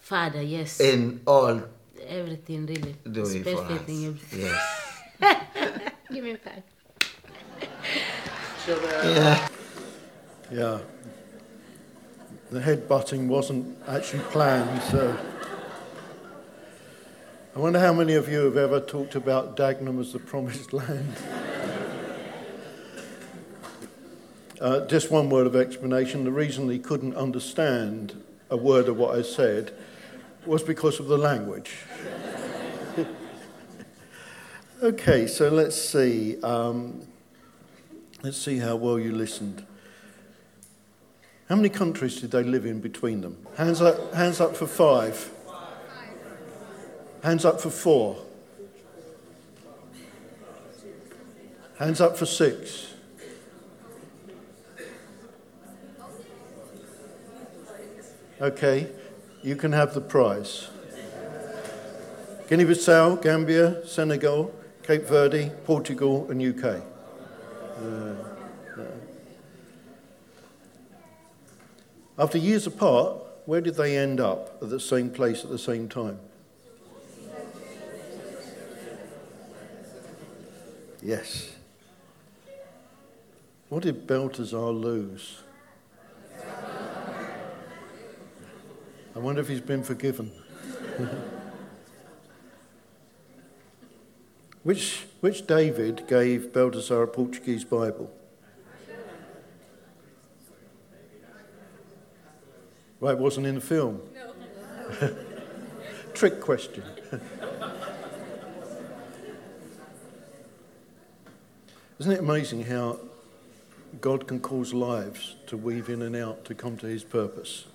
Father, 0.00 0.42
yes. 0.42 0.80
in 0.80 1.20
all 1.24 1.62
everything 2.04 2.66
really. 2.66 2.96
doing 3.10 3.44
It's 3.46 3.50
for 3.52 3.62
us. 3.64 3.88
in 3.88 4.06
everything. 4.06 4.40
Yes. 4.40 5.92
Give 6.12 6.24
me 6.24 6.36
five. 6.36 6.62
Yeah. 9.04 9.48
Yeah. 10.50 10.78
The 12.50 12.60
headbutting 12.60 13.26
wasn't 13.26 13.76
actually 13.86 14.22
planned, 14.24 14.82
so. 14.84 15.14
I 17.54 17.58
wonder 17.58 17.78
how 17.78 17.92
many 17.92 18.14
of 18.14 18.30
you 18.30 18.38
have 18.44 18.56
ever 18.56 18.80
talked 18.80 19.14
about 19.14 19.58
Dagenham 19.58 20.00
as 20.00 20.12
the 20.12 20.18
promised 20.18 20.72
land. 20.72 21.14
Uh, 24.60 24.84
just 24.86 25.08
one 25.08 25.30
word 25.30 25.46
of 25.46 25.54
explanation. 25.54 26.24
The 26.24 26.32
reason 26.32 26.68
he 26.68 26.80
couldn't 26.80 27.14
understand 27.14 28.20
a 28.50 28.56
word 28.56 28.88
of 28.88 28.96
what 28.96 29.16
I 29.16 29.22
said 29.22 29.72
was 30.44 30.64
because 30.64 30.98
of 30.98 31.06
the 31.06 31.16
language. 31.16 31.76
okay, 34.82 35.28
so 35.28 35.48
let's 35.48 35.80
see. 35.80 36.42
Um, 36.42 37.06
let's 38.24 38.36
see 38.36 38.58
how 38.58 38.74
well 38.74 38.98
you 38.98 39.12
listened. 39.12 39.64
How 41.48 41.56
many 41.56 41.70
countries 41.70 42.20
did 42.20 42.30
they 42.30 42.42
live 42.42 42.66
in 42.66 42.80
between 42.80 43.22
them? 43.22 43.38
Hands 43.56 43.80
up, 43.80 44.12
hands 44.12 44.38
up 44.38 44.54
for 44.54 44.66
five. 44.66 45.32
Hands 47.22 47.44
up 47.44 47.58
for 47.60 47.70
four. 47.70 48.18
Hands 51.78 52.00
up 52.00 52.18
for 52.18 52.26
six. 52.26 52.92
Okay, 58.40 58.88
you 59.42 59.56
can 59.56 59.72
have 59.72 59.94
the 59.94 60.00
prize. 60.00 60.68
Guinea 62.48 62.64
Bissau, 62.64 63.20
Gambia, 63.22 63.86
Senegal, 63.86 64.54
Cape 64.82 65.04
Verde, 65.06 65.50
Portugal, 65.64 66.30
and 66.30 66.42
UK. 66.42 66.82
Uh, 67.76 68.14
After 72.18 72.36
years 72.36 72.66
apart, 72.66 73.22
where 73.46 73.60
did 73.60 73.76
they 73.76 73.96
end 73.96 74.18
up 74.18 74.58
at 74.60 74.70
the 74.70 74.80
same 74.80 75.08
place 75.08 75.44
at 75.44 75.50
the 75.50 75.58
same 75.58 75.88
time? 75.88 76.18
Yes. 81.00 81.54
What 83.68 83.84
did 83.84 84.06
Balthazar 84.08 84.70
lose? 84.70 85.42
I 89.14 89.20
wonder 89.20 89.40
if 89.40 89.48
he's 89.48 89.60
been 89.60 89.84
forgiven. 89.84 90.32
which, 94.64 95.06
which 95.20 95.46
David 95.46 96.08
gave 96.08 96.52
Balthazar 96.52 97.04
a 97.04 97.08
Portuguese 97.08 97.64
Bible? 97.64 98.12
Right, 103.00 103.16
wasn't 103.16 103.46
in 103.46 103.54
the 103.54 103.60
film. 103.60 104.00
No. 105.00 105.14
Trick 106.14 106.40
question. 106.40 106.82
Isn't 112.00 112.12
it 112.12 112.18
amazing 112.18 112.64
how 112.64 112.98
God 114.00 114.26
can 114.26 114.40
cause 114.40 114.74
lives 114.74 115.36
to 115.46 115.56
weave 115.56 115.88
in 115.88 116.02
and 116.02 116.16
out 116.16 116.44
to 116.46 116.54
come 116.54 116.76
to 116.78 116.86
his 116.86 117.04
purpose? 117.04 117.66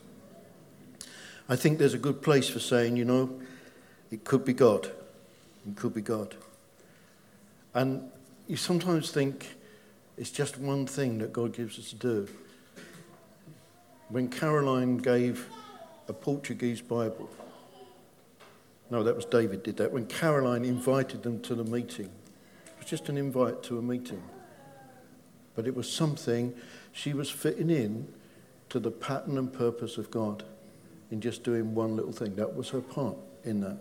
I 1.47 1.55
think 1.55 1.77
there's 1.77 1.93
a 1.93 1.99
good 1.99 2.21
place 2.21 2.49
for 2.49 2.59
saying, 2.59 2.97
you 2.97 3.05
know, 3.05 3.39
it 4.11 4.25
could 4.25 4.43
be 4.43 4.53
God. 4.53 4.91
It 5.67 5.75
could 5.77 5.93
be 5.93 6.01
God. 6.01 6.35
And 7.73 8.09
you 8.47 8.57
sometimes 8.57 9.11
think 9.11 9.55
it's 10.17 10.31
just 10.31 10.57
one 10.57 10.85
thing 10.85 11.17
that 11.19 11.31
God 11.31 11.53
gives 11.53 11.79
us 11.79 11.89
to 11.89 11.95
do 11.95 12.29
when 14.09 14.27
Caroline 14.27 14.97
gave 14.97 15.47
a 16.07 16.13
Portuguese 16.13 16.81
Bible. 16.81 17.29
No, 18.89 19.03
that 19.03 19.15
was 19.15 19.25
David 19.25 19.63
did 19.63 19.77
that. 19.77 19.91
When 19.91 20.05
Caroline 20.05 20.65
invited 20.65 21.23
them 21.23 21.41
to 21.41 21.55
the 21.55 21.63
meeting, 21.63 22.05
it 22.65 22.79
was 22.79 22.87
just 22.87 23.09
an 23.09 23.17
invite 23.17 23.63
to 23.63 23.79
a 23.79 23.81
meeting. 23.81 24.21
But 25.55 25.67
it 25.67 25.75
was 25.75 25.91
something 25.91 26.53
she 26.91 27.13
was 27.13 27.29
fitting 27.29 27.69
in 27.69 28.07
to 28.69 28.79
the 28.79 28.91
pattern 28.91 29.37
and 29.37 29.51
purpose 29.51 29.97
of 29.97 30.11
God 30.11 30.43
in 31.11 31.21
just 31.21 31.43
doing 31.43 31.73
one 31.73 31.95
little 31.95 32.11
thing. 32.11 32.35
That 32.35 32.55
was 32.55 32.69
her 32.69 32.81
part 32.81 33.15
in 33.43 33.61
that. 33.61 33.77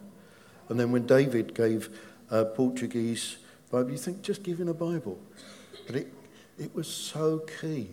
And 0.68 0.78
then 0.78 0.92
when 0.92 1.06
David 1.06 1.54
gave 1.54 1.88
a 2.30 2.44
Portuguese 2.44 3.37
Bible, 3.70 3.90
you 3.90 3.98
think 3.98 4.22
just 4.22 4.42
giving 4.42 4.68
a 4.68 4.74
Bible. 4.74 5.18
But 5.87 5.96
it, 5.96 6.12
it 6.58 6.74
was 6.74 6.87
so 6.87 7.40
key, 7.61 7.88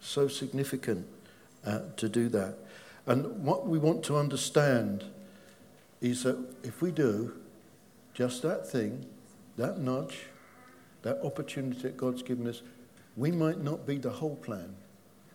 so 0.00 0.26
significant 0.28 1.06
uh, 1.64 1.80
to 1.96 2.08
do 2.08 2.28
that. 2.28 2.56
And 3.06 3.44
what 3.44 3.66
we 3.66 3.78
want 3.78 4.02
to 4.04 4.16
understand 4.16 5.04
is 6.00 6.22
that 6.24 6.38
if 6.62 6.82
we 6.82 6.90
do 6.90 7.34
just 8.14 8.42
that 8.42 8.68
thing, 8.68 9.06
that 9.56 9.78
nudge, 9.78 10.26
that 11.02 11.18
opportunity 11.24 11.80
that 11.82 11.96
God's 11.96 12.22
given 12.22 12.46
us, 12.46 12.62
we 13.16 13.30
might 13.30 13.60
not 13.60 13.86
be 13.86 13.98
the 13.98 14.10
whole 14.10 14.36
plan, 14.36 14.74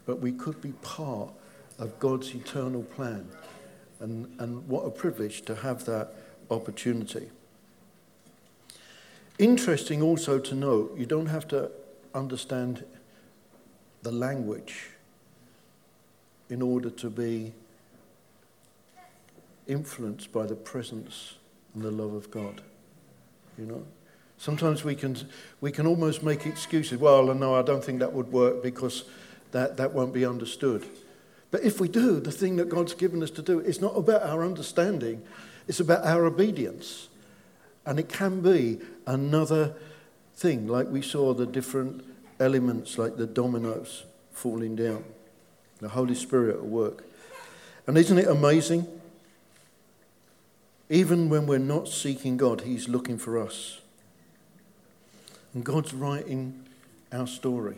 but 0.05 0.19
we 0.19 0.31
could 0.31 0.61
be 0.61 0.71
part 0.81 1.33
of 1.79 1.97
God's 1.99 2.33
eternal 2.33 2.83
plan. 2.83 3.27
And, 3.99 4.33
and 4.39 4.67
what 4.67 4.81
a 4.85 4.91
privilege 4.91 5.43
to 5.43 5.55
have 5.55 5.85
that 5.85 6.13
opportunity. 6.51 7.29
Interesting 9.39 10.01
also 10.01 10.39
to 10.39 10.55
note, 10.55 10.97
you 10.97 11.05
don't 11.05 11.25
have 11.25 11.47
to 11.49 11.71
understand 12.13 12.85
the 14.03 14.11
language 14.11 14.89
in 16.49 16.61
order 16.61 16.89
to 16.89 17.09
be 17.09 17.53
influenced 19.67 20.31
by 20.31 20.45
the 20.45 20.55
presence 20.55 21.35
and 21.73 21.83
the 21.83 21.91
love 21.91 22.13
of 22.13 22.29
God. 22.29 22.61
You 23.57 23.65
know? 23.65 23.83
Sometimes 24.37 24.83
we 24.83 24.95
can, 24.95 25.17
we 25.61 25.71
can 25.71 25.87
almost 25.87 26.23
make 26.23 26.45
excuses. 26.45 26.99
Well, 26.99 27.33
no, 27.33 27.55
I 27.55 27.61
don't 27.61 27.83
think 27.83 27.99
that 27.99 28.13
would 28.13 28.31
work 28.31 28.61
because 28.61 29.05
that, 29.51 29.77
that 29.77 29.93
won't 29.93 30.13
be 30.13 30.25
understood. 30.25 30.85
But 31.51 31.63
if 31.63 31.79
we 31.79 31.87
do, 31.87 32.19
the 32.19 32.31
thing 32.31 32.55
that 32.57 32.67
God's 32.67 32.93
given 32.93 33.21
us 33.23 33.31
to 33.31 33.41
do, 33.41 33.59
it's 33.59 33.79
not 33.79 33.95
about 33.95 34.23
our 34.23 34.43
understanding, 34.43 35.21
it's 35.67 35.79
about 35.79 36.03
our 36.03 36.25
obedience. 36.25 37.09
And 37.85 37.99
it 37.99 38.09
can 38.09 38.41
be 38.41 38.79
another 39.05 39.75
thing, 40.35 40.67
like 40.67 40.87
we 40.89 41.01
saw 41.01 41.33
the 41.33 41.45
different 41.45 42.03
elements, 42.39 42.97
like 42.97 43.17
the 43.17 43.27
dominoes 43.27 44.03
falling 44.31 44.75
down, 44.75 45.05
the 45.83 45.89
Holy 45.89 46.15
Spirit 46.15 46.55
at 46.55 46.65
work. 46.65 47.03
And 47.85 47.97
isn't 47.97 48.17
it 48.17 48.27
amazing? 48.27 48.87
Even 50.89 51.29
when 51.29 51.45
we're 51.45 51.59
not 51.59 51.87
seeking 51.87 52.37
God, 52.37 52.61
He's 52.61 52.87
looking 52.87 53.17
for 53.17 53.37
us. 53.37 53.81
And 55.53 55.63
God's 55.63 55.93
writing 55.93 56.65
our 57.11 57.27
story. 57.27 57.75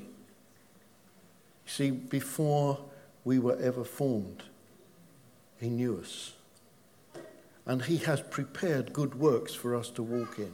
You 1.66 1.72
see, 1.72 1.92
before 1.92 2.80
we 3.24 3.40
were 3.40 3.58
ever 3.58 3.84
formed, 3.84 4.44
He 5.60 5.70
knew 5.70 5.98
us. 5.98 6.34
And 7.66 7.84
He 7.84 7.98
has 7.98 8.22
prepared 8.22 8.94
good 8.94 9.16
works 9.16 9.54
for 9.54 9.76
us 9.76 9.90
to 9.92 10.04
walk 10.04 10.38
in. 10.38 10.54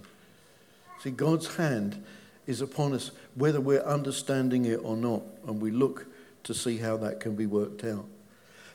See, 1.02 1.12
God's 1.12 1.56
hand 1.56 2.04
is 2.48 2.62
upon 2.62 2.94
us, 2.94 3.12
whether 3.36 3.60
we're 3.60 3.84
understanding 3.84 4.66
it 4.66 4.80
or 4.84 4.96
not, 4.96 5.24
and 5.48 5.62
we 5.62 5.72
look 5.72 6.06
to 6.44 6.54
see 6.54 6.78
how 6.78 6.98
that 6.98 7.20
can 7.20 7.36
be 7.36 7.46
worked 7.46 7.84
out. 7.84 8.06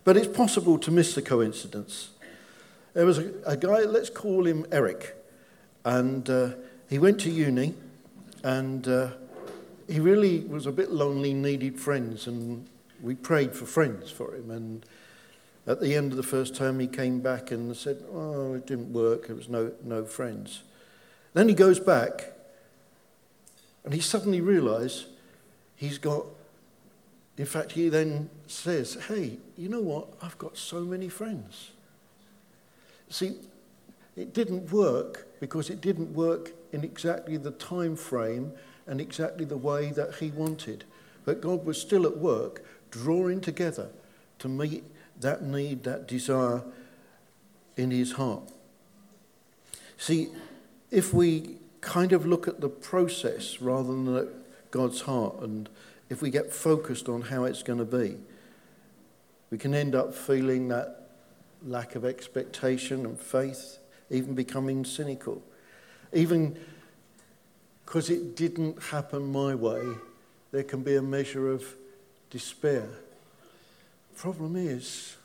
But 0.05 0.17
it's 0.17 0.29
possible 0.29 0.79
to 0.79 0.91
miss 0.91 1.15
the 1.15 1.23
coincidence. 1.23 2.11
There 2.95 3.05
was 3.05 3.19
a, 3.19 3.33
a 3.45 3.57
guy, 3.57 3.81
let's 3.81 4.09
call 4.09 4.47
him 4.47 4.65
Eric, 4.71 5.17
and 5.85 6.29
uh, 6.31 6.51
he 6.89 6.99
went 6.99 7.21
to 7.21 7.31
uni, 7.31 7.75
and 8.43 8.87
uh, 8.87 9.11
he 9.89 10.01
really 10.01 10.41
was 10.41 10.67
a 10.67 10.73
bit 10.73 10.93
lonely, 10.93 11.35
needed 11.35 11.79
friends, 11.79 12.27
and 12.27 12.67
we 13.03 13.15
prayed 13.15 13.55
for 13.55 13.67
friends 13.67 14.11
for 14.11 14.35
him. 14.35 14.51
And 14.51 14.87
at 15.67 15.81
the 15.81 15.95
end 15.95 16.13
of 16.13 16.17
the 16.17 16.23
first 16.23 16.55
term, 16.55 16.79
he 16.79 16.87
came 16.87 17.21
back 17.21 17.51
and 17.51 17.77
said, 17.77 18.03
"Oh, 18.13 18.55
it 18.55 18.67
didn't 18.67 18.93
work. 18.93 19.27
There 19.27 19.37
was 19.37 19.49
no 19.49 19.73
no 19.85 20.05
friends." 20.05 20.63
Then 21.35 21.49
he 21.49 21.55
goes 21.55 21.81
back, 21.81 22.33
and 23.85 23.93
he 23.93 24.01
suddenly 24.01 24.41
realised 24.41 25.07
he's 25.75 25.99
got 25.99 26.25
In 27.39 27.47
fact, 27.47 27.73
he 27.73 27.89
then 27.89 28.31
says, 28.47 28.97
Hey, 29.09 29.39
you 29.57 29.69
know 29.69 29.81
what? 29.81 30.09
I've 30.23 30.39
got 30.39 30.57
so 30.57 30.81
many 30.81 31.09
friends. 31.09 31.71
See, 33.09 33.37
it 34.17 34.33
didn't 34.33 34.73
work 34.73 35.27
because 35.41 35.69
it 35.69 35.81
didn't 35.81 36.15
work 36.15 36.53
in 36.73 36.83
exactly 36.83 37.37
the 37.37 37.51
time 37.53 37.97
frame 37.97 38.53
and 38.87 39.01
exactly 39.01 39.45
the 39.45 39.57
way 39.57 39.91
that 39.91 40.15
he 40.17 40.31
wanted. 40.31 40.85
But 41.25 41.41
God 41.41 41.65
was 41.65 41.81
still 41.81 42.07
at 42.07 42.17
work, 42.17 42.65
drawing 42.91 43.41
together 43.41 43.91
to 44.39 44.49
meet 44.49 44.85
that 45.21 45.43
need, 45.43 45.85
that 45.85 46.07
desire 46.09 46.63
in 47.77 47.91
his 47.91 48.13
heart. 48.13 48.43
See, 49.99 50.29
if 50.91 51.13
we 51.13 51.57
kind 51.81 52.13
of 52.13 52.27
look 52.27 52.49
at 52.49 52.61
the 52.61 52.69
process 52.69 53.61
rather 53.61 53.89
than 53.89 54.17
at 54.17 54.29
God's 54.71 55.03
heart, 55.03 55.41
and 55.41 55.69
if 56.09 56.23
we 56.23 56.31
get 56.31 56.53
focused 56.53 57.09
on 57.09 57.23
how 57.23 57.45
it's 57.45 57.63
going 57.63 57.79
to 57.79 57.85
be, 57.85 58.17
we 59.51 59.59
can 59.59 59.75
end 59.75 59.95
up 59.95 60.15
feeling 60.15 60.69
that 60.69 61.11
lack 61.65 61.95
of 61.95 62.05
expectation 62.05 63.07
and 63.07 63.19
faith, 63.19 63.79
even 64.11 64.35
becoming 64.35 64.85
cynical. 64.85 65.43
Even 66.13 66.59
because 67.85 68.11
it 68.11 68.37
didn't 68.37 68.83
happen 68.83 69.31
my 69.33 69.55
way, 69.55 69.83
there 70.53 70.65
can 70.65 70.83
be 70.83 70.97
a 70.97 71.03
measure 71.03 71.51
of 71.51 71.65
despair. 72.31 72.89
Problem 74.17 74.57
is, 74.57 75.17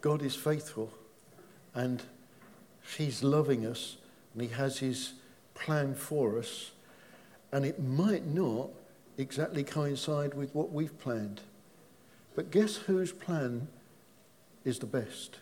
God 0.00 0.22
is 0.22 0.34
faithful 0.34 0.90
and 1.74 2.02
He's 2.96 3.22
loving 3.22 3.66
us 3.66 3.96
and 4.32 4.42
He 4.42 4.48
has 4.48 4.78
His 4.78 5.14
plan 5.54 5.94
for 5.94 6.38
us, 6.38 6.72
and 7.52 7.64
it 7.64 7.82
might 7.82 8.26
not 8.26 8.68
exactly 9.16 9.64
coincide 9.64 10.34
with 10.34 10.54
what 10.54 10.72
we've 10.72 10.98
planned. 11.00 11.40
But 12.34 12.50
guess 12.50 12.76
whose 12.76 13.12
plan 13.12 13.68
is 14.64 14.78
the 14.78 14.86
best? 14.86 15.38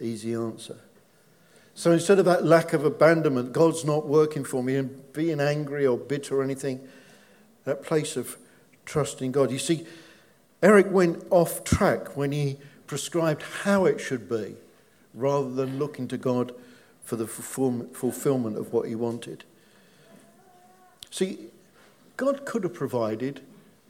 Easy 0.00 0.32
answer. 0.32 0.78
So 1.74 1.92
instead 1.92 2.18
of 2.18 2.24
that 2.24 2.44
lack 2.44 2.72
of 2.72 2.84
abandonment, 2.84 3.52
God's 3.52 3.84
not 3.84 4.06
working 4.06 4.44
for 4.44 4.62
me, 4.62 4.76
and 4.76 5.12
being 5.12 5.40
angry 5.40 5.86
or 5.86 5.96
bitter 5.96 6.40
or 6.40 6.42
anything, 6.42 6.80
that 7.64 7.82
place 7.82 8.16
of 8.16 8.36
trusting 8.84 9.32
God. 9.32 9.50
You 9.50 9.58
see, 9.58 9.86
Eric 10.62 10.90
went 10.90 11.24
off 11.30 11.64
track 11.64 12.16
when 12.16 12.32
he 12.32 12.58
prescribed 12.86 13.42
how 13.62 13.84
it 13.84 14.00
should 14.00 14.28
be 14.28 14.56
rather 15.14 15.50
than 15.50 15.78
looking 15.78 16.08
to 16.08 16.18
God 16.18 16.52
for 17.02 17.16
the 17.16 17.26
fulfillment 17.26 18.58
of 18.58 18.72
what 18.72 18.88
he 18.88 18.94
wanted. 18.94 19.44
See, 21.10 21.38
God 22.16 22.44
could 22.44 22.62
have 22.62 22.74
provided 22.74 23.40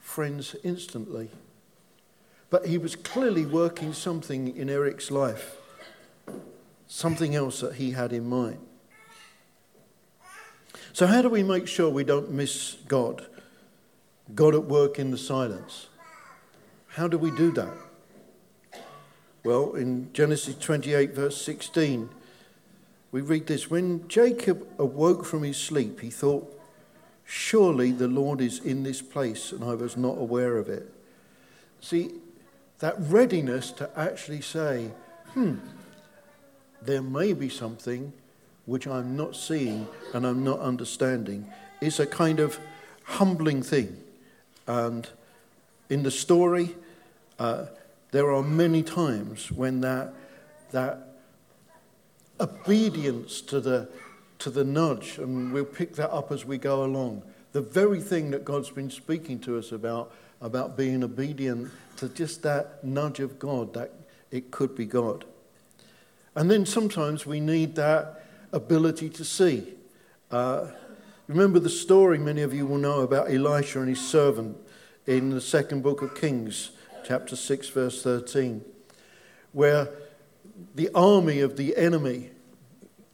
friends 0.01 0.57
instantly, 0.65 1.29
but 2.49 2.67
he 2.67 2.79
was 2.79 2.97
clearly 2.97 3.45
working 3.45 3.93
something 3.93 4.57
in 4.57 4.71
Eric's 4.71 5.11
life, 5.11 5.57
something 6.89 7.35
else 7.35 7.61
that 7.61 7.75
he 7.75 7.93
had 7.93 8.13
in 8.13 8.29
mind. 8.29 8.59
So, 10.93 11.07
how 11.07 11.23
do 11.23 11.29
we 11.29 11.43
make 11.43 11.69
sure 11.69 11.89
we 11.89 12.05
don't 12.05 12.31
miss 12.31 12.77
God? 12.89 13.27
God 14.35 14.55
at 14.55 14.65
work 14.65 14.99
in 14.99 15.11
the 15.11 15.19
silence. 15.19 15.89
How 16.89 17.07
do 17.07 17.19
we 17.19 17.31
do 17.31 17.53
that? 17.53 17.73
Well, 19.45 19.75
in 19.75 20.13
Genesis 20.13 20.57
28, 20.57 21.15
verse 21.15 21.41
16, 21.41 22.11
we 23.13 23.21
read 23.21 23.47
this 23.47 23.71
When 23.71 24.07
Jacob 24.09 24.67
awoke 24.79 25.25
from 25.25 25.43
his 25.43 25.57
sleep, 25.57 26.01
he 26.01 26.11
thought, 26.11 26.60
Surely 27.33 27.93
the 27.93 28.09
Lord 28.09 28.41
is 28.41 28.59
in 28.59 28.83
this 28.83 29.01
place, 29.01 29.53
and 29.53 29.63
I 29.63 29.75
was 29.75 29.97
not 29.97 30.19
aware 30.19 30.59
of 30.59 30.69
it. 30.69 30.93
See, 31.81 32.11
that 32.81 32.97
readiness 32.99 33.71
to 33.71 33.89
actually 33.97 34.41
say, 34.41 34.91
Hmm, 35.35 35.59
there 36.83 37.03
may 37.03 37.33
be 37.33 37.49
something 37.49 38.13
which 38.67 38.89
I'm 38.89 39.17
not 39.17 39.37
seeing 39.37 39.87
and 40.13 40.27
I'm 40.27 40.43
not 40.43 40.59
understanding 40.59 41.47
is 41.81 42.01
a 42.01 42.07
kind 42.07 42.41
of 42.41 42.59
humbling 43.05 43.63
thing. 43.63 43.97
And 44.67 45.09
in 45.89 46.03
the 46.03 46.11
story, 46.11 46.75
uh, 47.39 47.67
there 48.11 48.33
are 48.33 48.43
many 48.43 48.83
times 48.83 49.53
when 49.53 49.83
that, 49.83 50.15
that 50.73 51.15
obedience 52.41 53.41
to 53.43 53.61
the, 53.61 53.89
to 54.41 54.51
the 54.51 54.65
nudge, 54.65 55.19
and 55.19 55.53
we'll 55.53 55.65
pick 55.65 55.95
that 55.97 56.13
up 56.13 56.33
as 56.33 56.45
we 56.45 56.59
go 56.59 56.85
along, 56.85 57.23
the 57.53 57.61
very 57.61 58.01
thing 58.01 58.31
that 58.31 58.45
God's 58.45 58.71
been 58.71 58.91
speaking 58.91 59.39
to 59.41 59.59
us 59.59 59.73
about, 59.73 60.13
about 60.41 60.77
being 60.77 61.03
obedient 61.03 61.71
to 61.97 62.09
just 62.09 62.43
that 62.43 62.83
nudge 62.85 63.21
of 63.21 63.39
God, 63.39 63.75
that 63.75 63.93
it 64.31 64.51
could 64.51 64.75
be 64.75 64.87
God. 64.87 65.25
And 66.35 66.51
then 66.51 66.65
sometimes 66.65 67.27
we 67.27 67.41
need 67.41 67.75
that 67.77 68.25
ability 68.53 69.09
to 69.11 69.25
see. 69.25 69.75
Uh, 70.31 70.69
Remember 71.31 71.61
the 71.61 71.71
story 71.71 72.19
many 72.19 72.43
of 72.43 72.53
you 72.53 72.67
will 72.67 72.79
know 72.79 73.03
about 73.03 73.31
Elisha 73.31 73.79
and 73.79 73.89
his 73.89 74.01
servant 74.05 74.57
in 75.07 75.31
the 75.31 75.41
second 75.41 75.81
book 75.81 76.03
of 76.03 76.13
Kings, 76.17 76.73
chapter 77.07 77.37
6, 77.37 77.69
verse 77.69 78.03
13, 78.03 78.65
where 79.53 79.91
the 80.75 80.91
army 80.93 81.39
of 81.39 81.57
the 81.57 81.77
enemy 81.77 82.31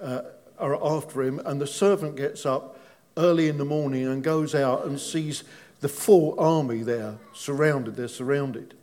uh, 0.00 0.22
are 0.58 0.76
after 0.84 1.22
him, 1.22 1.40
and 1.44 1.60
the 1.60 1.66
servant 1.66 2.16
gets 2.16 2.46
up 2.46 2.78
early 3.16 3.48
in 3.48 3.58
the 3.58 3.64
morning 3.64 4.06
and 4.06 4.22
goes 4.22 4.54
out 4.54 4.86
and 4.86 5.00
sees 5.00 5.44
the 5.80 5.88
full 5.88 6.38
army 6.38 6.82
there 6.82 7.14
surrounded. 7.34 7.96
They're 7.96 8.08
surrounded. 8.08 8.74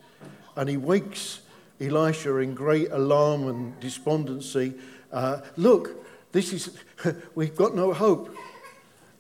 And 0.56 0.70
he 0.70 0.78
wakes 0.78 1.42
Elisha 1.80 2.38
in 2.38 2.54
great 2.54 2.92
alarm 2.92 3.48
and 3.48 3.80
despondency. 3.80 4.74
Uh, 5.12 5.42
Look, 5.58 6.06
this 6.32 6.54
is, 6.54 6.78
we've 7.36 7.56
got 7.56 7.76
no 7.76 7.94
hope. 7.94 8.36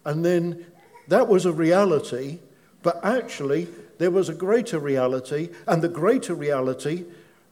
And 0.05 0.23
then 0.23 0.65
that 1.07 1.27
was 1.27 1.45
a 1.45 1.53
reality, 1.53 2.39
but 2.81 3.03
actually, 3.03 3.67
there 3.97 4.11
was 4.11 4.29
a 4.29 4.33
greater 4.33 4.79
reality. 4.79 5.49
And 5.67 5.81
the 5.81 5.89
greater 5.89 6.35
reality, 6.35 7.05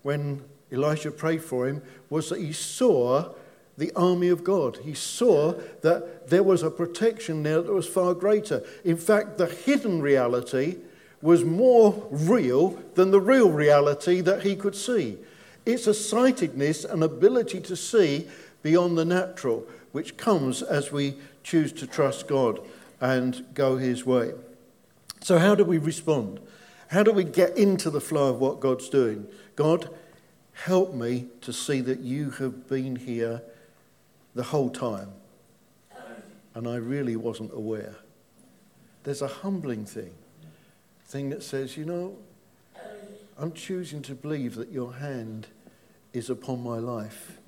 when 0.03 0.41
Elisha 0.71 1.11
prayed 1.11 1.43
for 1.43 1.67
him, 1.67 1.81
was 2.09 2.29
that 2.29 2.39
he 2.39 2.53
saw 2.53 3.33
the 3.81 3.91
army 3.95 4.29
of 4.29 4.43
God. 4.43 4.77
He 4.83 4.93
saw 4.93 5.53
that 5.81 6.29
there 6.29 6.43
was 6.43 6.61
a 6.61 6.69
protection 6.69 7.41
there 7.41 7.63
that 7.63 7.73
was 7.73 7.87
far 7.87 8.13
greater. 8.13 8.61
In 8.83 8.95
fact, 8.95 9.39
the 9.39 9.47
hidden 9.47 10.03
reality 10.03 10.77
was 11.19 11.43
more 11.43 12.07
real 12.11 12.79
than 12.93 13.09
the 13.09 13.19
real 13.19 13.51
reality 13.51 14.21
that 14.21 14.43
he 14.43 14.55
could 14.55 14.75
see. 14.75 15.17
It's 15.65 15.87
a 15.87 15.95
sightedness, 15.95 16.85
an 16.85 17.01
ability 17.01 17.59
to 17.61 17.75
see 17.75 18.27
beyond 18.61 18.99
the 18.99 19.05
natural, 19.05 19.65
which 19.93 20.15
comes 20.15 20.61
as 20.61 20.91
we 20.91 21.15
choose 21.41 21.73
to 21.73 21.87
trust 21.87 22.27
God 22.27 22.59
and 22.99 23.43
go 23.55 23.77
His 23.77 24.05
way. 24.05 24.33
So, 25.21 25.39
how 25.39 25.55
do 25.55 25.63
we 25.63 25.79
respond? 25.79 26.39
How 26.89 27.01
do 27.01 27.11
we 27.11 27.23
get 27.23 27.57
into 27.57 27.89
the 27.89 28.01
flow 28.01 28.29
of 28.29 28.39
what 28.39 28.59
God's 28.59 28.89
doing? 28.89 29.25
God, 29.55 29.89
help 30.53 30.93
me 30.93 31.29
to 31.41 31.51
see 31.51 31.81
that 31.81 32.01
you 32.01 32.29
have 32.31 32.67
been 32.67 32.95
here 32.95 33.41
the 34.35 34.43
whole 34.43 34.69
time. 34.69 35.09
And 36.53 36.67
I 36.67 36.75
really 36.75 37.15
wasn't 37.15 37.53
aware. 37.53 37.95
There's 39.03 39.21
a 39.21 39.27
humbling 39.27 39.85
thing, 39.85 40.13
thing 41.05 41.29
that 41.29 41.43
says, 41.43 41.77
you 41.77 41.85
know, 41.85 42.17
I'm 43.37 43.53
choosing 43.53 44.01
to 44.03 44.13
believe 44.13 44.55
that 44.55 44.71
your 44.71 44.93
hand 44.93 45.47
is 46.13 46.29
upon 46.29 46.61
my 46.61 46.77
life, 46.77 47.39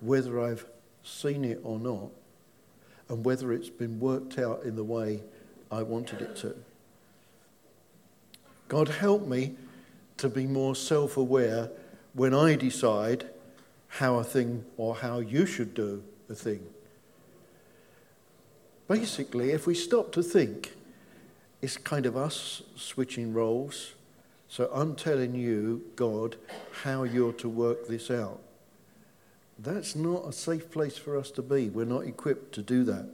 whether 0.00 0.40
I've 0.40 0.64
seen 1.02 1.44
it 1.44 1.60
or 1.62 1.78
not 1.78 2.10
and 3.08 3.24
whether 3.24 3.52
it's 3.52 3.68
been 3.68 4.00
worked 4.00 4.38
out 4.38 4.62
in 4.64 4.76
the 4.76 4.84
way 4.84 5.22
I 5.70 5.82
wanted 5.82 6.22
it 6.22 6.36
to. 6.36 6.54
God, 8.68 8.88
help 8.88 9.26
me 9.26 9.54
to 10.16 10.28
be 10.28 10.46
more 10.46 10.74
self 10.74 11.16
aware 11.16 11.70
when 12.14 12.32
I 12.32 12.54
decide 12.54 13.28
how 13.98 14.16
a 14.16 14.24
thing 14.24 14.64
or 14.76 14.96
how 14.96 15.20
you 15.20 15.46
should 15.46 15.72
do 15.72 16.02
a 16.28 16.34
thing. 16.34 16.60
Basically, 18.88 19.52
if 19.52 19.68
we 19.68 19.74
stop 19.74 20.10
to 20.12 20.22
think, 20.22 20.72
it's 21.62 21.76
kind 21.76 22.04
of 22.04 22.16
us 22.16 22.62
switching 22.74 23.32
roles. 23.32 23.92
So 24.48 24.68
I'm 24.72 24.96
telling 24.96 25.36
you, 25.36 25.84
God, 25.94 26.34
how 26.82 27.04
you're 27.04 27.32
to 27.34 27.48
work 27.48 27.86
this 27.86 28.10
out. 28.10 28.40
That's 29.58 29.94
not 29.94 30.26
a 30.26 30.32
safe 30.32 30.72
place 30.72 30.98
for 30.98 31.16
us 31.16 31.30
to 31.32 31.42
be. 31.42 31.68
We're 31.68 31.84
not 31.84 32.04
equipped 32.04 32.52
to 32.56 32.62
do 32.62 32.82
that. 32.84 33.08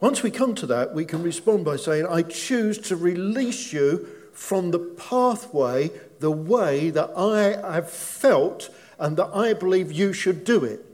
Once 0.00 0.24
we 0.24 0.32
come 0.32 0.56
to 0.56 0.66
that, 0.66 0.92
we 0.92 1.04
can 1.04 1.22
respond 1.22 1.64
by 1.64 1.76
saying, 1.76 2.06
I 2.06 2.22
choose 2.22 2.78
to 2.88 2.96
release 2.96 3.72
you 3.72 4.08
from 4.36 4.70
the 4.70 4.78
pathway, 4.78 5.90
the 6.20 6.30
way 6.30 6.90
that 6.90 7.10
I 7.16 7.72
have 7.72 7.90
felt 7.90 8.68
and 8.98 9.16
that 9.16 9.34
I 9.34 9.54
believe 9.54 9.90
you 9.90 10.12
should 10.12 10.44
do 10.44 10.62
it. 10.62 10.84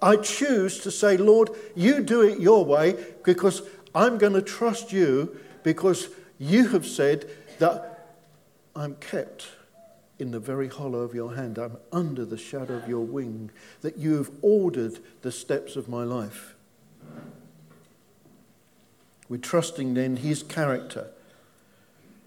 I 0.00 0.16
choose 0.16 0.78
to 0.80 0.90
say, 0.90 1.18
Lord, 1.18 1.50
you 1.74 2.00
do 2.00 2.22
it 2.22 2.40
your 2.40 2.64
way 2.64 2.96
because 3.22 3.62
I'm 3.94 4.16
going 4.16 4.32
to 4.32 4.42
trust 4.42 4.92
you 4.92 5.38
because 5.62 6.08
you 6.38 6.68
have 6.68 6.86
said 6.86 7.30
that 7.58 8.16
I'm 8.74 8.94
kept 8.96 9.48
in 10.18 10.30
the 10.30 10.40
very 10.40 10.68
hollow 10.68 11.00
of 11.00 11.14
your 11.14 11.34
hand. 11.34 11.58
I'm 11.58 11.76
under 11.92 12.24
the 12.24 12.38
shadow 12.38 12.74
of 12.74 12.88
your 12.88 13.04
wing, 13.04 13.50
that 13.82 13.98
you 13.98 14.16
have 14.16 14.30
ordered 14.40 15.00
the 15.20 15.32
steps 15.32 15.76
of 15.76 15.88
my 15.88 16.04
life. 16.04 16.54
We're 19.28 19.36
trusting 19.36 19.94
then 19.94 20.16
his 20.16 20.42
character, 20.42 21.08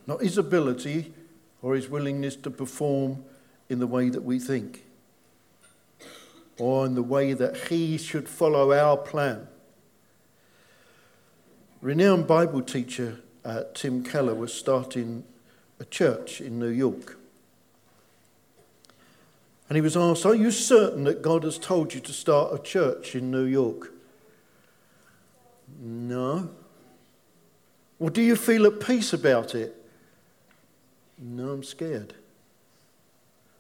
not 0.08 0.22
his 0.22 0.38
ability 0.38 1.14
or 1.62 1.76
his 1.76 1.90
willingness 1.90 2.36
to 2.38 2.50
perform 2.50 3.24
in 3.70 3.80
the 3.80 3.88
way 3.88 4.10
that 4.10 4.24
we 4.24 4.40
think 4.40 4.86
or 6.58 6.86
in 6.86 6.96
the 6.96 7.04
way 7.04 7.34
that 7.34 7.56
he 7.68 7.98
should 7.98 8.28
follow 8.28 8.74
our 8.74 8.98
plan. 8.98 9.48
Renowned 11.82 12.26
Bible 12.26 12.62
teacher 12.62 13.20
uh, 13.46 13.64
Tim 13.74 14.04
Keller 14.04 14.34
was 14.34 14.54
starting 14.54 15.24
a 15.80 15.86
church 15.86 16.42
in 16.42 16.60
New 16.60 16.70
York. 16.70 17.18
And 19.70 19.76
he 19.76 19.82
was 19.82 19.96
asked, 19.96 20.26
Are 20.26 20.36
you 20.36 20.52
certain 20.52 21.04
that 21.04 21.22
God 21.22 21.44
has 21.44 21.58
told 21.58 21.94
you 21.94 22.00
to 22.02 22.14
start 22.14 22.54
a 22.54 22.62
church 22.62 23.16
in 23.16 23.30
New 23.32 23.44
York? 23.44 23.94
No. 25.80 26.50
Well, 28.00 28.10
do 28.10 28.22
you 28.22 28.36
feel 28.36 28.66
at 28.66 28.80
peace 28.80 29.14
about 29.14 29.56
it? 29.56 29.77
No, 31.18 31.50
I'm 31.50 31.64
scared. 31.64 32.14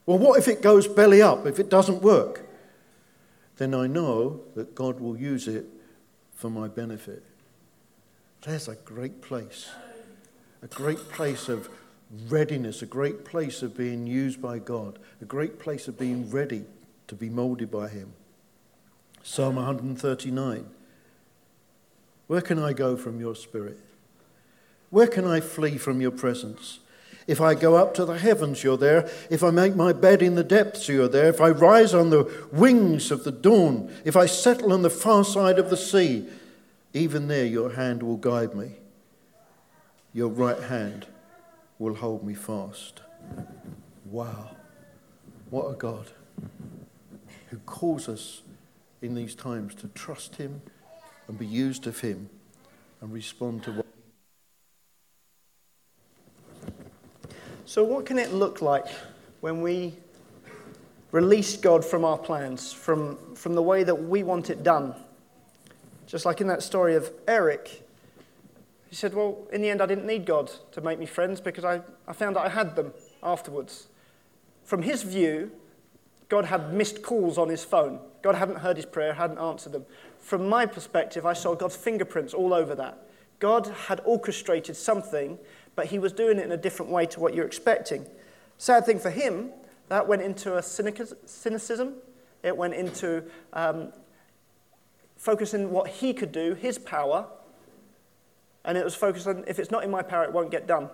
Well, 0.05 0.19
what 0.19 0.39
if 0.39 0.47
it 0.47 0.61
goes 0.61 0.87
belly 0.87 1.21
up, 1.21 1.45
if 1.45 1.59
it 1.59 1.69
doesn't 1.69 2.01
work? 2.01 2.47
Then 3.57 3.73
I 3.73 3.87
know 3.87 4.41
that 4.55 4.75
God 4.75 4.99
will 4.99 5.17
use 5.17 5.47
it 5.47 5.65
for 6.35 6.49
my 6.49 6.67
benefit. 6.67 7.23
There's 8.43 8.67
a 8.67 8.75
great 8.75 9.21
place. 9.21 9.69
A 10.61 10.67
great 10.67 11.09
place 11.09 11.49
of 11.49 11.69
readiness, 12.29 12.81
a 12.81 12.85
great 12.85 13.25
place 13.25 13.61
of 13.61 13.75
being 13.75 14.07
used 14.07 14.41
by 14.41 14.59
God, 14.59 14.99
a 15.21 15.25
great 15.25 15.59
place 15.59 15.87
of 15.87 15.97
being 15.99 16.29
ready 16.29 16.65
to 17.07 17.15
be 17.15 17.29
molded 17.29 17.71
by 17.71 17.89
Him. 17.89 18.13
Psalm 19.23 19.55
139 19.55 20.69
Where 22.27 22.41
can 22.41 22.59
I 22.59 22.73
go 22.73 22.95
from 22.95 23.19
your 23.19 23.35
spirit? 23.35 23.79
Where 24.89 25.07
can 25.07 25.25
I 25.25 25.41
flee 25.41 25.77
from 25.77 25.99
your 25.99 26.11
presence? 26.11 26.79
If 27.27 27.41
I 27.41 27.55
go 27.55 27.75
up 27.75 27.93
to 27.95 28.05
the 28.05 28.17
heavens, 28.17 28.63
you're 28.63 28.77
there. 28.77 29.09
If 29.29 29.43
I 29.43 29.51
make 29.51 29.75
my 29.75 29.91
bed 29.91 30.21
in 30.21 30.35
the 30.35 30.45
depths, 30.45 30.87
you're 30.87 31.09
there. 31.09 31.27
If 31.27 31.41
I 31.41 31.49
rise 31.49 31.93
on 31.93 32.09
the 32.09 32.31
wings 32.53 33.11
of 33.11 33.25
the 33.25 33.33
dawn, 33.33 33.93
if 34.05 34.15
I 34.15 34.25
settle 34.25 34.71
on 34.71 34.81
the 34.81 34.89
far 34.89 35.25
side 35.25 35.59
of 35.59 35.69
the 35.69 35.75
sea, 35.75 36.27
even 36.93 37.27
there 37.27 37.45
your 37.45 37.73
hand 37.73 38.01
will 38.01 38.15
guide 38.15 38.55
me. 38.55 38.71
Your 40.13 40.29
right 40.29 40.63
hand 40.63 41.05
will 41.77 41.95
hold 41.95 42.23
me 42.23 42.33
fast. 42.33 43.01
Wow. 44.05 44.55
What 45.49 45.69
a 45.69 45.73
God 45.73 46.07
who 47.49 47.57
calls 47.59 48.07
us 48.07 48.41
in 49.01 49.15
these 49.15 49.35
times 49.35 49.75
to 49.75 49.89
trust 49.89 50.37
Him 50.37 50.61
and 51.27 51.37
be 51.37 51.45
used 51.45 51.87
of 51.87 51.99
Him 51.99 52.29
and 53.01 53.11
respond 53.11 53.63
to 53.63 53.71
what. 53.73 53.85
So, 57.67 57.83
what 57.83 58.05
can 58.05 58.17
it 58.17 58.31
look 58.31 58.61
like 58.61 58.87
when 59.41 59.61
we 59.61 59.93
release 61.11 61.57
God 61.57 61.83
from 61.83 62.05
our 62.05 62.17
plans, 62.17 62.71
from, 62.71 63.17
from 63.35 63.55
the 63.55 63.61
way 63.61 63.83
that 63.83 63.93
we 63.93 64.23
want 64.23 64.49
it 64.49 64.63
done? 64.63 64.95
Just 66.05 66.25
like 66.25 66.39
in 66.39 66.47
that 66.47 66.63
story 66.63 66.95
of 66.95 67.11
Eric, 67.27 67.85
he 68.89 68.95
said, 68.95 69.13
Well, 69.13 69.39
in 69.51 69.61
the 69.61 69.69
end, 69.69 69.81
I 69.81 69.85
didn't 69.85 70.07
need 70.07 70.25
God 70.25 70.49
to 70.71 70.79
make 70.79 70.97
me 70.97 71.05
friends 71.05 71.41
because 71.41 71.65
I, 71.65 71.81
I 72.07 72.13
found 72.13 72.37
that 72.37 72.45
I 72.45 72.49
had 72.49 72.77
them 72.77 72.93
afterwards. 73.21 73.87
From 74.63 74.83
his 74.83 75.03
view, 75.03 75.51
God 76.29 76.45
had 76.45 76.73
missed 76.73 77.03
calls 77.03 77.37
on 77.37 77.49
his 77.49 77.65
phone. 77.65 77.99
God 78.21 78.35
hadn't 78.35 78.59
heard 78.59 78.77
his 78.77 78.85
prayer, 78.85 79.13
hadn't 79.13 79.39
answered 79.39 79.73
them. 79.73 79.85
From 80.19 80.47
my 80.47 80.65
perspective, 80.65 81.25
I 81.25 81.33
saw 81.33 81.53
God's 81.53 81.75
fingerprints 81.75 82.33
all 82.33 82.53
over 82.53 82.75
that. 82.75 82.97
God 83.39 83.67
had 83.87 83.99
orchestrated 84.05 84.77
something, 84.77 85.37
but 85.77 85.85
he 85.85 85.99
was 85.99 86.11
doing 86.11 86.39
it 86.39 86.43
in 86.43 86.51
a 86.51 86.57
different 86.57 86.91
way 86.91 87.05
to 87.05 87.19
what 87.19 87.35
you're 87.35 87.45
expecting. 87.45 88.05
Sad 88.57 88.83
thing 88.83 88.99
for 88.99 89.11
him, 89.11 89.51
that 89.89 90.07
went 90.07 90.23
into 90.23 90.57
a 90.57 90.63
cynicism. 90.63 91.93
It 92.41 92.57
went 92.57 92.73
into 92.73 93.23
um, 93.53 93.93
focusing 95.15 95.69
what 95.71 95.87
he 95.87 96.13
could 96.13 96.31
do, 96.31 96.55
his 96.55 96.79
power, 96.79 97.27
and 98.65 98.75
it 98.75 98.83
was 98.83 98.95
focused 98.95 99.27
on 99.27 99.43
if 99.47 99.59
it's 99.59 99.69
not 99.69 99.83
in 99.83 99.91
my 99.91 100.01
power, 100.01 100.23
it 100.23 100.33
won't 100.33 100.49
get 100.49 100.65
done. 100.65 100.89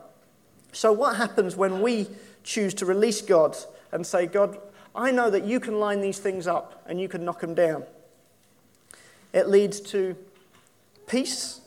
So, 0.74 0.92
what 0.92 1.16
happens 1.16 1.56
when 1.56 1.82
we 1.82 2.08
choose 2.44 2.74
to 2.76 2.86
release 2.86 3.22
God 3.22 3.56
and 3.94 4.06
say, 4.06 4.26
God, 4.26 4.60
I 4.94 5.12
know 5.12 5.30
that 5.30 5.46
you 5.46 5.62
can 5.62 5.80
line 5.80 6.02
these 6.02 6.20
things 6.20 6.46
up 6.46 6.84
and 6.88 7.00
you 7.00 7.08
can 7.08 7.24
knock 7.24 7.40
them 7.40 7.56
down? 7.56 7.86
It 9.32 9.48
leads 9.48 9.80
to 9.80 10.18
peace 11.08 11.62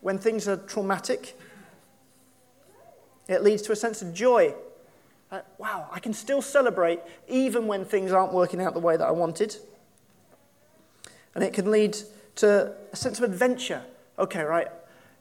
when 0.00 0.18
things 0.18 0.48
are 0.48 0.56
traumatic. 0.56 1.38
It 3.30 3.44
leads 3.44 3.62
to 3.62 3.72
a 3.72 3.76
sense 3.76 4.02
of 4.02 4.12
joy. 4.12 4.54
Uh, 5.30 5.42
wow, 5.56 5.88
I 5.92 6.00
can 6.00 6.12
still 6.12 6.42
celebrate 6.42 6.98
even 7.28 7.68
when 7.68 7.84
things 7.84 8.10
aren't 8.10 8.32
working 8.32 8.60
out 8.60 8.74
the 8.74 8.80
way 8.80 8.96
that 8.96 9.06
I 9.06 9.12
wanted. 9.12 9.56
And 11.36 11.44
it 11.44 11.52
can 11.52 11.70
lead 11.70 11.96
to 12.36 12.74
a 12.92 12.96
sense 12.96 13.18
of 13.18 13.24
adventure. 13.24 13.82
Okay, 14.18 14.42
right, 14.42 14.66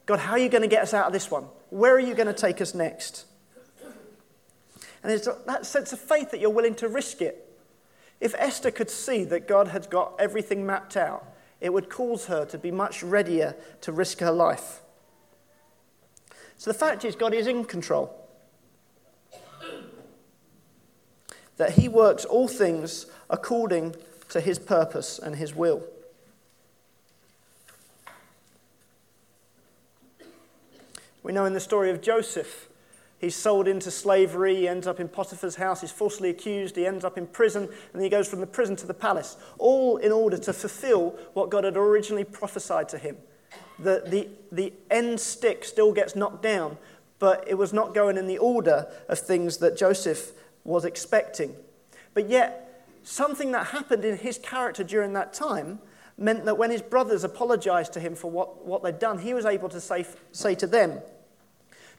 God, 0.07 0.17
how 0.17 0.31
are 0.31 0.39
you 0.39 0.49
going 0.49 0.63
to 0.63 0.67
get 0.67 0.81
us 0.81 0.93
out 0.93 1.05
of 1.05 1.13
this 1.13 1.29
one? 1.29 1.43
Where 1.69 1.93
are 1.93 1.99
you 1.99 2.15
going 2.15 2.27
to 2.27 2.33
take 2.33 2.61
us 2.61 2.73
next? 2.73 3.25
And 5.03 5.13
it's 5.13 5.29
that 5.45 5.67
sense 5.67 5.93
of 5.93 5.99
faith 5.99 6.31
that 6.31 6.39
you're 6.39 6.49
willing 6.49 6.75
to 6.75 6.87
risk 6.87 7.21
it. 7.21 7.45
If 8.19 8.33
Esther 8.39 8.71
could 8.71 8.89
see 8.89 9.23
that 9.25 9.47
God 9.47 9.67
had 9.67 9.87
got 9.91 10.15
everything 10.17 10.65
mapped 10.65 10.97
out, 10.97 11.25
it 11.61 11.71
would 11.71 11.89
cause 11.89 12.25
her 12.25 12.43
to 12.45 12.57
be 12.57 12.71
much 12.71 13.03
readier 13.03 13.55
to 13.81 13.91
risk 13.91 14.19
her 14.19 14.31
life. 14.31 14.81
So 16.59 16.69
the 16.69 16.77
fact 16.77 17.05
is, 17.05 17.15
God 17.15 17.33
is 17.33 17.47
in 17.47 17.63
control. 17.63 18.13
That 21.55 21.71
He 21.71 21.87
works 21.87 22.25
all 22.25 22.49
things 22.49 23.05
according 23.29 23.95
to 24.27 24.41
His 24.41 24.59
purpose 24.59 25.19
and 25.19 25.37
His 25.37 25.55
will. 25.55 25.81
We 31.23 31.31
know 31.31 31.45
in 31.45 31.53
the 31.53 31.61
story 31.61 31.91
of 31.91 32.01
Joseph, 32.01 32.67
he's 33.19 33.37
sold 33.37 33.65
into 33.65 33.89
slavery, 33.89 34.55
he 34.55 34.67
ends 34.67 34.85
up 34.85 34.99
in 34.99 35.07
Potiphar's 35.07 35.55
house, 35.55 35.79
he's 35.79 35.91
falsely 35.91 36.29
accused, 36.29 36.75
he 36.75 36.85
ends 36.85 37.05
up 37.05 37.17
in 37.17 37.27
prison, 37.27 37.69
and 37.93 38.01
he 38.01 38.09
goes 38.09 38.27
from 38.27 38.41
the 38.41 38.47
prison 38.47 38.75
to 38.77 38.87
the 38.87 38.93
palace, 38.93 39.37
all 39.57 39.95
in 39.97 40.11
order 40.11 40.37
to 40.37 40.51
fulfill 40.51 41.11
what 41.33 41.49
God 41.49 41.63
had 41.63 41.77
originally 41.77 42.25
prophesied 42.25 42.89
to 42.89 42.97
him. 42.97 43.15
The, 43.81 44.03
the, 44.05 44.27
the 44.51 44.73
end 44.89 45.19
stick 45.19 45.63
still 45.63 45.93
gets 45.93 46.15
knocked 46.15 46.43
down, 46.43 46.77
but 47.17 47.45
it 47.47 47.55
was 47.55 47.73
not 47.73 47.93
going 47.93 48.17
in 48.17 48.27
the 48.27 48.37
order 48.37 48.87
of 49.07 49.19
things 49.19 49.57
that 49.57 49.77
Joseph 49.77 50.31
was 50.63 50.85
expecting. 50.85 51.55
But 52.13 52.29
yet, 52.29 52.85
something 53.03 53.51
that 53.51 53.67
happened 53.67 54.05
in 54.05 54.17
his 54.17 54.37
character 54.37 54.83
during 54.83 55.13
that 55.13 55.33
time 55.33 55.79
meant 56.17 56.45
that 56.45 56.57
when 56.57 56.71
his 56.71 56.81
brothers 56.81 57.23
apologized 57.23 57.93
to 57.93 57.99
him 57.99 58.15
for 58.15 58.29
what, 58.29 58.65
what 58.65 58.83
they'd 58.83 58.99
done, 58.99 59.19
he 59.19 59.33
was 59.33 59.45
able 59.45 59.69
to 59.69 59.79
say, 59.79 60.05
say 60.31 60.55
to 60.55 60.67
them, 60.67 60.99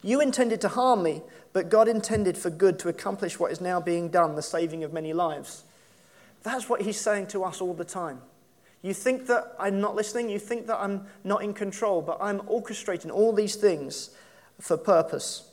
You 0.02 0.20
intended 0.20 0.60
to 0.62 0.68
harm 0.68 1.02
me, 1.02 1.22
but 1.52 1.68
God 1.68 1.88
intended 1.88 2.36
for 2.36 2.50
good 2.50 2.78
to 2.80 2.88
accomplish 2.88 3.38
what 3.38 3.50
is 3.50 3.60
now 3.60 3.80
being 3.80 4.08
done, 4.08 4.34
the 4.34 4.42
saving 4.42 4.84
of 4.84 4.92
many 4.92 5.12
lives. 5.12 5.64
That's 6.42 6.68
what 6.68 6.82
he's 6.82 7.00
saying 7.00 7.28
to 7.28 7.44
us 7.44 7.60
all 7.60 7.74
the 7.74 7.84
time. 7.84 8.20
You 8.82 8.94
think 8.94 9.26
that 9.26 9.54
I'm 9.58 9.80
not 9.80 9.94
listening, 9.94 10.30
you 10.30 10.38
think 10.38 10.66
that 10.66 10.80
I'm 10.80 11.06
not 11.22 11.42
in 11.42 11.52
control, 11.52 12.00
but 12.00 12.18
I'm 12.20 12.40
orchestrating 12.40 13.10
all 13.10 13.32
these 13.32 13.56
things 13.56 14.10
for 14.58 14.76
purpose. 14.76 15.50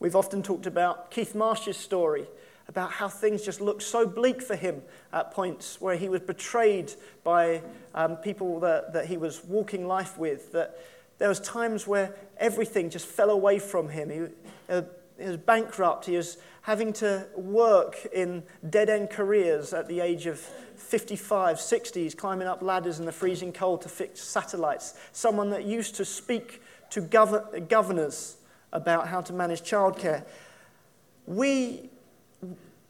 We've 0.00 0.16
often 0.16 0.42
talked 0.42 0.66
about 0.66 1.10
Keith 1.10 1.34
Marsh's 1.34 1.76
story 1.76 2.26
about 2.68 2.92
how 2.92 3.08
things 3.08 3.42
just 3.42 3.60
looked 3.60 3.82
so 3.82 4.06
bleak 4.06 4.40
for 4.40 4.56
him 4.56 4.82
at 5.12 5.30
points 5.30 5.80
where 5.80 5.96
he 5.96 6.08
was 6.08 6.20
betrayed 6.22 6.92
by 7.22 7.62
um, 7.94 8.16
people 8.16 8.60
that, 8.60 8.92
that 8.94 9.06
he 9.06 9.16
was 9.16 9.44
walking 9.44 9.86
life 9.86 10.16
with, 10.16 10.52
that 10.52 10.78
there 11.18 11.28
was 11.28 11.38
times 11.40 11.86
where 11.86 12.14
everything 12.38 12.88
just 12.88 13.06
fell 13.06 13.30
away 13.30 13.58
from 13.58 13.90
him. 13.90 14.10
He, 14.10 14.72
uh, 14.72 14.82
he 15.18 15.26
was 15.26 15.36
bankrupt. 15.36 16.06
He 16.06 16.16
was 16.16 16.38
having 16.62 16.92
to 16.94 17.26
work 17.36 18.06
in 18.12 18.42
dead 18.70 18.88
end 18.88 19.10
careers 19.10 19.72
at 19.72 19.88
the 19.88 20.00
age 20.00 20.26
of 20.26 20.38
55, 20.38 21.60
60. 21.60 22.02
He's 22.02 22.14
climbing 22.14 22.48
up 22.48 22.62
ladders 22.62 22.98
in 22.98 23.04
the 23.04 23.12
freezing 23.12 23.52
cold 23.52 23.82
to 23.82 23.88
fix 23.88 24.20
satellites. 24.20 24.94
Someone 25.12 25.50
that 25.50 25.64
used 25.64 25.94
to 25.96 26.04
speak 26.04 26.62
to 26.90 27.02
gov- 27.02 27.68
governors 27.68 28.36
about 28.72 29.08
how 29.08 29.20
to 29.20 29.32
manage 29.32 29.62
childcare. 29.62 30.24
We 31.26 31.90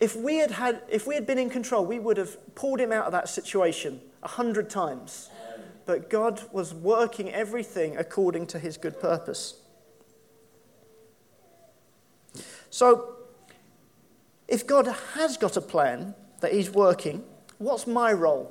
if 0.02 0.16
we 0.16 0.38
had, 0.38 0.50
had, 0.50 0.82
if 0.88 1.06
we 1.06 1.14
had 1.14 1.28
been 1.28 1.38
in 1.38 1.48
control, 1.48 1.86
we 1.86 2.00
would 2.00 2.16
have 2.16 2.36
pulled 2.56 2.80
him 2.80 2.90
out 2.90 3.06
of 3.06 3.12
that 3.12 3.28
situation 3.28 4.00
a 4.24 4.28
hundred 4.28 4.68
times. 4.68 5.30
but 5.86 6.10
God 6.10 6.42
was 6.50 6.74
working 6.74 7.30
everything 7.30 7.96
according 7.96 8.48
to 8.48 8.58
his 8.58 8.76
good 8.76 9.00
purpose. 9.00 9.61
So, 12.72 13.16
if 14.48 14.66
God 14.66 14.86
has 15.12 15.36
got 15.36 15.58
a 15.58 15.60
plan 15.60 16.14
that 16.40 16.54
he's 16.54 16.70
working, 16.70 17.22
what's 17.58 17.86
my 17.86 18.14
role? 18.14 18.50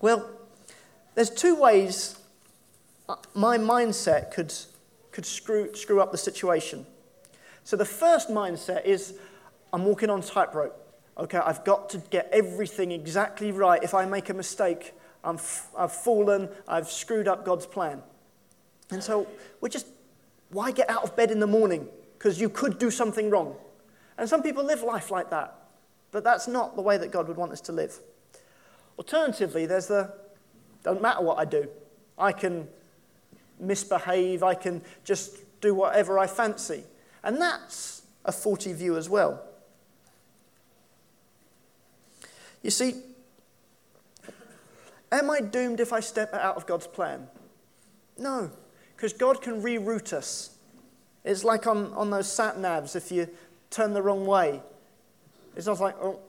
Well, 0.00 0.30
there's 1.16 1.30
two 1.30 1.56
ways 1.56 2.20
my 3.34 3.58
mindset 3.58 4.30
could, 4.30 4.54
could 5.10 5.26
screw, 5.26 5.74
screw 5.74 6.00
up 6.00 6.12
the 6.12 6.18
situation. 6.18 6.86
So, 7.64 7.76
the 7.76 7.84
first 7.84 8.28
mindset 8.28 8.84
is 8.84 9.18
I'm 9.72 9.84
walking 9.84 10.08
on 10.08 10.22
tightrope. 10.22 10.80
Okay, 11.18 11.38
I've 11.38 11.64
got 11.64 11.90
to 11.90 11.98
get 11.98 12.28
everything 12.32 12.92
exactly 12.92 13.50
right. 13.50 13.82
If 13.82 13.92
I 13.92 14.06
make 14.06 14.30
a 14.30 14.34
mistake, 14.34 14.94
I've 15.24 15.40
fallen, 15.40 16.48
I've 16.68 16.88
screwed 16.88 17.26
up 17.26 17.44
God's 17.44 17.66
plan. 17.66 18.04
And 18.92 19.02
so 19.02 19.26
we're 19.60 19.68
just, 19.68 19.88
why 20.50 20.70
get 20.70 20.88
out 20.88 21.02
of 21.02 21.16
bed 21.16 21.32
in 21.32 21.40
the 21.40 21.48
morning? 21.48 21.88
Because 22.26 22.40
you 22.40 22.48
could 22.48 22.80
do 22.80 22.90
something 22.90 23.30
wrong. 23.30 23.54
And 24.18 24.28
some 24.28 24.42
people 24.42 24.64
live 24.64 24.82
life 24.82 25.12
like 25.12 25.30
that. 25.30 25.54
But 26.10 26.24
that's 26.24 26.48
not 26.48 26.74
the 26.74 26.82
way 26.82 26.98
that 26.98 27.12
God 27.12 27.28
would 27.28 27.36
want 27.36 27.52
us 27.52 27.60
to 27.60 27.72
live. 27.72 28.00
Alternatively, 28.98 29.64
there's 29.64 29.86
the, 29.86 30.12
doesn't 30.82 31.00
matter 31.00 31.22
what 31.22 31.38
I 31.38 31.44
do. 31.44 31.68
I 32.18 32.32
can 32.32 32.66
misbehave, 33.60 34.42
I 34.42 34.54
can 34.54 34.82
just 35.04 35.36
do 35.60 35.72
whatever 35.72 36.18
I 36.18 36.26
fancy. 36.26 36.82
And 37.22 37.40
that's 37.40 38.02
a 38.24 38.32
faulty 38.32 38.72
view 38.72 38.96
as 38.96 39.08
well. 39.08 39.40
You 42.60 42.70
see, 42.72 43.02
am 45.12 45.30
I 45.30 45.38
doomed 45.38 45.78
if 45.78 45.92
I 45.92 46.00
step 46.00 46.34
out 46.34 46.56
of 46.56 46.66
God's 46.66 46.88
plan? 46.88 47.28
No, 48.18 48.50
because 48.96 49.12
God 49.12 49.40
can 49.40 49.62
reroute 49.62 50.12
us. 50.12 50.55
It's 51.26 51.42
like 51.42 51.66
on, 51.66 51.92
on 51.94 52.10
those 52.10 52.32
sat 52.32 52.56
navs, 52.56 52.94
if 52.94 53.10
you 53.10 53.28
turn 53.68 53.92
the 53.92 54.00
wrong 54.00 54.24
way, 54.26 54.62
it's 55.56 55.66
not 55.66 55.80
like, 55.80 55.96
oh, 56.00 56.20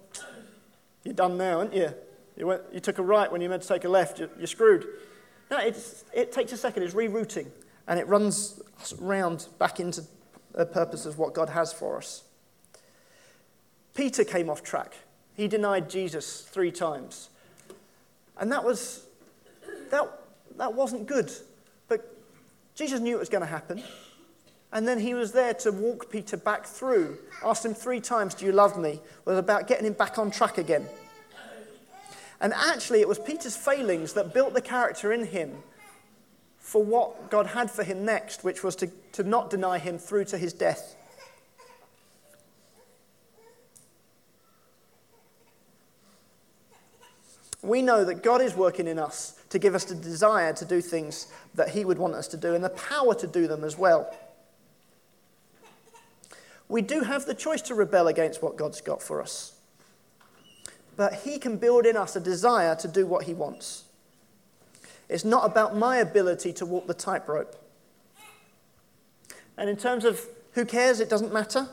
you're 1.04 1.14
done 1.14 1.38
now, 1.38 1.60
aren't 1.60 1.76
you? 1.76 1.94
You, 2.36 2.48
went, 2.48 2.64
you 2.74 2.80
took 2.80 2.98
a 2.98 3.04
right 3.04 3.32
when 3.32 3.40
you 3.40 3.48
meant 3.48 3.62
to 3.62 3.68
take 3.68 3.86
a 3.86 3.90
left, 3.90 4.18
you're, 4.18 4.30
you're 4.40 4.48
screwed. 4.48 4.88
No, 5.52 5.60
it 5.60 6.32
takes 6.32 6.52
a 6.52 6.58
second, 6.58 6.82
it's 6.82 6.96
rerouting, 6.96 7.46
and 7.88 8.00
it 8.00 8.08
runs 8.08 8.60
round 9.00 9.48
back 9.60 9.80
into 9.80 10.04
the 10.54 10.66
purpose 10.66 11.06
of 11.06 11.20
what 11.20 11.36
God 11.36 11.50
has 11.50 11.72
for 11.72 11.98
us. 11.98 12.24
Peter 13.94 14.24
came 14.24 14.50
off 14.50 14.64
track. 14.64 14.96
He 15.36 15.48
denied 15.48 15.92
Jesus 15.92 16.42
three 16.42 16.72
times. 16.72 17.30
And 18.40 18.52
that 18.52 18.64
was 18.64 19.06
that 19.92 20.08
that 20.58 20.74
wasn't 20.74 21.08
good. 21.08 21.32
But 21.88 22.16
Jesus 22.76 23.00
knew 23.00 23.16
it 23.16 23.20
was 23.20 23.30
going 23.30 23.42
to 23.42 23.48
happen. 23.48 23.84
And 24.72 24.88
then 24.88 25.00
he 25.00 25.14
was 25.14 25.32
there 25.32 25.54
to 25.56 25.72
walk 25.72 26.12
Peter 26.12 26.36
back 26.36 26.66
through. 26.66 27.18
Asked 27.44 27.66
him 27.66 27.74
three 27.74 28.02
times, 28.02 28.34
Do 28.34 28.46
you 28.46 28.52
love 28.52 28.78
me? 28.78 29.00
was 29.26 29.38
about 29.38 29.68
getting 29.68 29.86
him 29.86 29.94
back 29.94 30.18
on 30.18 30.30
track 30.30 30.58
again. 30.58 30.88
And 32.40 32.54
actually, 32.54 33.02
it 33.02 33.08
was 33.08 33.18
Peter's 33.18 33.56
failings 33.56 34.14
that 34.14 34.34
built 34.34 34.54
the 34.54 34.62
character 34.62 35.12
in 35.12 35.26
him 35.26 35.52
for 36.58 36.84
what 36.84 37.32
God 37.32 37.48
had 37.48 37.72
for 37.72 37.84
him 37.84 38.06
next, 38.06 38.44
which 38.44 38.64
was 38.64 38.76
to, 38.78 38.88
to 39.14 39.24
not 39.24 39.50
deny 39.50 39.80
him 39.80 39.98
through 39.98 40.26
to 40.26 40.38
his 40.38 40.54
death. 40.54 40.96
We 47.62 47.82
know 47.82 48.06
that 48.06 48.24
God 48.24 48.42
is 48.42 48.56
working 48.56 48.88
in 48.88 49.00
us 49.00 49.38
to 49.50 49.60
give 49.60 49.76
us 49.76 49.86
the 49.86 49.96
desire 49.96 50.54
to 50.54 50.66
do 50.66 50.82
things 50.82 51.28
that 51.56 51.70
He 51.70 51.84
would 51.86 51.98
want 51.98 52.14
us 52.14 52.28
to 52.30 52.38
do 52.38 52.54
and 52.54 52.64
the 52.64 52.70
power 52.70 53.16
to 53.16 53.28
do 53.28 53.48
them 53.48 53.64
as 53.64 53.78
well. 53.78 54.16
We 56.70 56.82
do 56.82 57.02
have 57.02 57.26
the 57.26 57.34
choice 57.34 57.62
to 57.64 57.76
rebel 57.76 58.08
against 58.08 58.44
what 58.44 58.58
God's 58.58 58.82
got 58.82 59.02
for 59.02 59.22
us. 59.22 59.54
But 60.96 61.14
He 61.24 61.38
can 61.38 61.58
build 61.58 61.86
in 61.86 61.96
us 61.96 62.16
a 62.16 62.20
desire 62.20 62.76
to 62.76 62.88
do 62.88 63.06
what 63.06 63.24
He 63.24 63.34
wants. 63.34 63.86
It's 65.10 65.24
not 65.24 65.46
about 65.46 65.78
my 65.78 65.98
ability 65.98 66.52
to 66.54 66.66
walk 66.66 66.88
the 66.88 66.94
tightrope. 66.94 67.56
And 69.58 69.70
in 69.70 69.78
terms 69.78 70.04
of 70.04 70.26
who 70.54 70.66
cares, 70.66 71.00
it 71.00 71.10
doesn't 71.10 71.32
matter. 71.32 71.68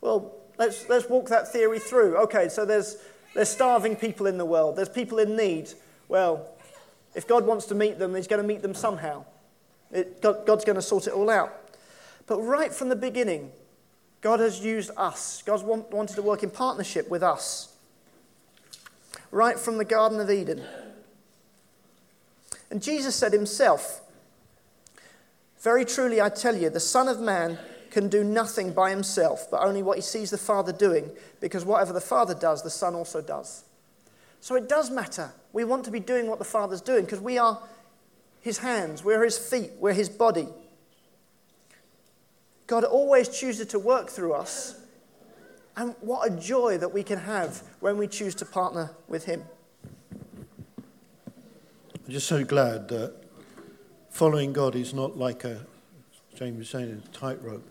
Well, 0.00 0.32
let's, 0.58 0.88
let's 0.88 1.08
walk 1.08 1.28
that 1.28 1.52
theory 1.52 1.80
through. 1.80 2.16
Okay, 2.18 2.48
so 2.48 2.64
there's 2.64 2.98
there's 3.34 3.48
starving 3.48 3.96
people 3.96 4.26
in 4.26 4.38
the 4.38 4.44
world. 4.44 4.76
There's 4.76 4.88
people 4.88 5.18
in 5.18 5.36
need. 5.36 5.70
Well, 6.08 6.48
if 7.14 7.28
God 7.28 7.46
wants 7.46 7.66
to 7.66 7.74
meet 7.74 7.98
them, 7.98 8.14
He's 8.14 8.26
going 8.26 8.42
to 8.42 8.46
meet 8.46 8.62
them 8.62 8.74
somehow. 8.74 9.24
It, 9.92 10.20
God, 10.20 10.46
God's 10.46 10.64
going 10.64 10.76
to 10.76 10.82
sort 10.82 11.06
it 11.06 11.12
all 11.12 11.30
out. 11.30 11.67
But 12.28 12.40
right 12.40 12.72
from 12.72 12.90
the 12.90 12.96
beginning, 12.96 13.50
God 14.20 14.38
has 14.38 14.64
used 14.64 14.90
us. 14.96 15.42
God's 15.42 15.62
want, 15.64 15.90
wanted 15.90 16.14
to 16.16 16.22
work 16.22 16.42
in 16.42 16.50
partnership 16.50 17.08
with 17.08 17.22
us. 17.22 17.74
Right 19.32 19.58
from 19.58 19.78
the 19.78 19.84
Garden 19.84 20.20
of 20.20 20.30
Eden. 20.30 20.62
And 22.70 22.82
Jesus 22.82 23.16
said 23.16 23.32
himself, 23.32 24.02
Very 25.60 25.84
truly 25.84 26.20
I 26.20 26.28
tell 26.28 26.54
you, 26.54 26.70
the 26.70 26.80
Son 26.80 27.08
of 27.08 27.18
Man 27.18 27.58
can 27.90 28.08
do 28.08 28.22
nothing 28.22 28.72
by 28.72 28.90
himself, 28.90 29.50
but 29.50 29.62
only 29.62 29.82
what 29.82 29.96
he 29.96 30.02
sees 30.02 30.30
the 30.30 30.38
Father 30.38 30.72
doing, 30.72 31.10
because 31.40 31.64
whatever 31.64 31.94
the 31.94 32.00
Father 32.00 32.34
does, 32.34 32.62
the 32.62 32.70
Son 32.70 32.94
also 32.94 33.22
does. 33.22 33.64
So 34.40 34.54
it 34.54 34.68
does 34.68 34.90
matter. 34.90 35.32
We 35.54 35.64
want 35.64 35.84
to 35.86 35.90
be 35.90 36.00
doing 36.00 36.26
what 36.26 36.38
the 36.38 36.44
Father's 36.44 36.82
doing 36.82 37.04
because 37.04 37.20
we 37.20 37.38
are 37.38 37.58
his 38.40 38.58
hands, 38.58 39.02
we're 39.02 39.24
his 39.24 39.38
feet, 39.38 39.70
we're 39.78 39.94
his 39.94 40.08
body. 40.10 40.48
God 42.68 42.84
always 42.84 43.28
chooses 43.28 43.66
to 43.68 43.80
work 43.80 44.08
through 44.08 44.34
us. 44.34 44.78
And 45.76 45.96
what 46.00 46.30
a 46.30 46.36
joy 46.36 46.78
that 46.78 46.92
we 46.92 47.02
can 47.02 47.18
have 47.18 47.62
when 47.80 47.98
we 47.98 48.06
choose 48.06 48.34
to 48.36 48.44
partner 48.44 48.90
with 49.08 49.24
him. 49.24 49.42
I'm 50.86 52.12
just 52.12 52.28
so 52.28 52.44
glad 52.44 52.88
that 52.88 53.14
following 54.10 54.52
God 54.52 54.76
is 54.76 54.94
not 54.94 55.16
like 55.16 55.44
a 55.44 55.66
James 56.38 56.58
was 56.58 56.68
saying, 56.68 57.02
a 57.04 57.08
tightrope. 57.08 57.68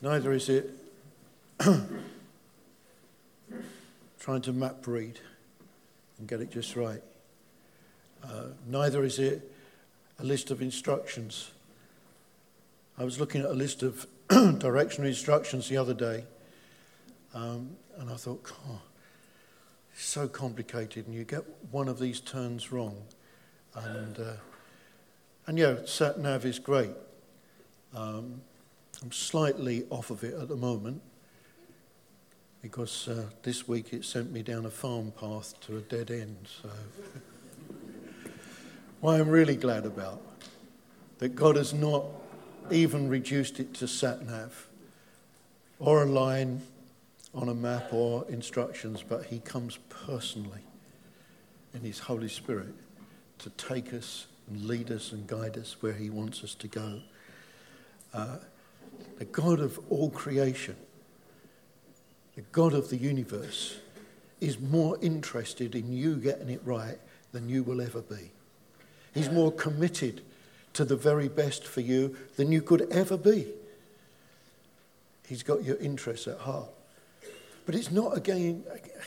Neither 0.00 0.32
is 0.32 0.48
it 0.48 0.70
trying 4.20 4.42
to 4.42 4.52
map 4.52 4.86
read 4.86 5.18
and 6.20 6.28
get 6.28 6.40
it 6.40 6.52
just 6.52 6.76
right. 6.76 7.02
Uh, 8.22 8.44
neither 8.64 9.02
is 9.02 9.18
it 9.18 9.50
a 10.20 10.24
list 10.24 10.52
of 10.52 10.62
instructions. 10.62 11.50
I 13.00 13.04
was 13.04 13.20
looking 13.20 13.42
at 13.42 13.50
a 13.50 13.54
list 13.54 13.84
of 13.84 14.08
directional 14.58 15.06
instructions 15.08 15.68
the 15.68 15.76
other 15.76 15.94
day, 15.94 16.24
um, 17.32 17.76
and 17.96 18.10
I 18.10 18.16
thought, 18.16 18.50
oh, 18.68 18.80
it's 19.92 20.02
so 20.02 20.26
complicated, 20.26 21.06
and 21.06 21.14
you 21.14 21.22
get 21.22 21.44
one 21.70 21.86
of 21.86 22.00
these 22.00 22.18
turns 22.18 22.72
wrong. 22.72 22.96
And, 23.76 24.18
uh, 24.18 24.32
and 25.46 25.56
yeah, 25.56 25.76
sat 25.84 26.18
nav 26.18 26.44
is 26.44 26.58
great, 26.58 26.90
um, 27.94 28.40
I'm 29.00 29.12
slightly 29.12 29.86
off 29.90 30.10
of 30.10 30.24
it 30.24 30.34
at 30.34 30.48
the 30.48 30.56
moment 30.56 31.00
because 32.62 33.06
uh, 33.06 33.26
this 33.44 33.68
week 33.68 33.92
it 33.92 34.04
sent 34.04 34.32
me 34.32 34.42
down 34.42 34.66
a 34.66 34.70
farm 34.70 35.12
path 35.12 35.54
to 35.60 35.76
a 35.76 35.80
dead 35.82 36.10
end. 36.10 36.48
So, 36.62 36.68
what 39.00 39.20
I'm 39.20 39.28
really 39.28 39.54
glad 39.54 39.86
about 39.86 40.20
that 41.18 41.36
God 41.36 41.54
has 41.54 41.72
not 41.72 42.04
even 42.72 43.08
reduced 43.08 43.60
it 43.60 43.74
to 43.74 43.88
sat 43.88 44.26
nav 44.26 44.66
or 45.78 46.02
a 46.02 46.06
line 46.06 46.62
on 47.34 47.48
a 47.48 47.54
map 47.54 47.92
or 47.92 48.26
instructions, 48.28 49.04
but 49.06 49.26
He 49.26 49.38
comes 49.38 49.78
personally 49.88 50.62
in 51.74 51.80
His 51.80 52.00
Holy 52.00 52.28
Spirit 52.28 52.74
to 53.38 53.50
take 53.50 53.92
us 53.92 54.26
and 54.48 54.64
lead 54.64 54.90
us 54.90 55.12
and 55.12 55.26
guide 55.26 55.56
us 55.56 55.76
where 55.80 55.92
He 55.92 56.10
wants 56.10 56.42
us 56.42 56.54
to 56.56 56.68
go 56.68 57.00
uh, 58.14 58.38
the 59.18 59.24
God 59.24 59.60
of 59.60 59.78
all 59.90 60.10
creation, 60.10 60.76
the 62.34 62.42
God 62.52 62.72
of 62.72 62.90
the 62.90 62.96
universe, 62.96 63.76
is 64.40 64.58
more 64.58 64.96
interested 65.02 65.74
in 65.74 65.92
you 65.92 66.16
getting 66.16 66.48
it 66.48 66.60
right 66.64 66.98
than 67.32 67.48
you 67.48 67.62
will 67.62 67.80
ever 67.80 68.00
be. 68.00 68.30
He's 69.12 69.30
more 69.30 69.50
committed 69.50 70.22
to 70.78 70.84
the 70.84 70.94
very 70.94 71.26
best 71.26 71.66
for 71.66 71.80
you 71.80 72.16
than 72.36 72.52
you 72.52 72.62
could 72.62 72.82
ever 72.92 73.16
be. 73.16 73.48
He's 75.26 75.42
got 75.42 75.64
your 75.64 75.76
interests 75.78 76.28
at 76.28 76.38
heart. 76.38 76.70
But 77.66 77.74
it's 77.74 77.90
not 77.90 78.16
again 78.16 78.62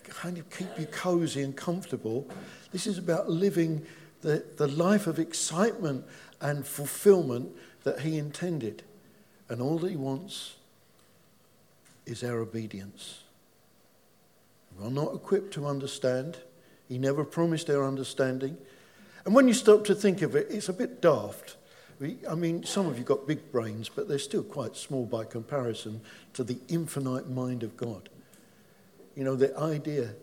kind 0.09 0.37
of 0.37 0.49
keep 0.49 0.67
you 0.77 0.85
cozy 0.87 1.41
and 1.41 1.55
comfortable. 1.55 2.27
This 2.73 2.87
is 2.87 2.97
about 2.97 3.29
living 3.29 3.85
the, 4.19 4.43
the 4.57 4.67
life 4.67 5.07
of 5.07 5.17
excitement 5.17 6.03
and 6.41 6.67
fulfillment 6.67 7.49
that 7.85 8.01
he 8.01 8.17
intended. 8.17 8.83
And 9.47 9.61
all 9.61 9.77
that 9.77 9.91
he 9.91 9.95
wants 9.95 10.55
is 12.05 12.21
our 12.21 12.39
obedience. 12.39 13.23
We're 14.77 14.89
not 14.89 15.15
equipped 15.15 15.53
to 15.53 15.67
understand. 15.67 16.37
He 16.89 16.97
never 16.97 17.23
promised 17.23 17.69
our 17.69 17.87
understanding. 17.87 18.57
And 19.23 19.33
when 19.33 19.47
you 19.47 19.53
stop 19.53 19.85
to 19.85 19.95
think 19.95 20.21
of 20.21 20.35
it, 20.35 20.47
it's 20.49 20.67
a 20.67 20.73
bit 20.73 21.01
daft. 21.01 21.55
I 22.01 22.35
mean, 22.35 22.63
some 22.63 22.87
of 22.87 22.97
you 22.97 23.03
got 23.03 23.27
big 23.27 23.51
brains, 23.51 23.87
but 23.87 24.07
they're 24.07 24.17
still 24.17 24.43
quite 24.43 24.75
small 24.75 25.05
by 25.05 25.23
comparison 25.23 26.01
to 26.33 26.43
the 26.43 26.57
infinite 26.67 27.29
mind 27.29 27.61
of 27.61 27.77
God. 27.77 28.09
You 29.15 29.23
know, 29.23 29.35
the 29.35 29.55
idea. 29.57 30.13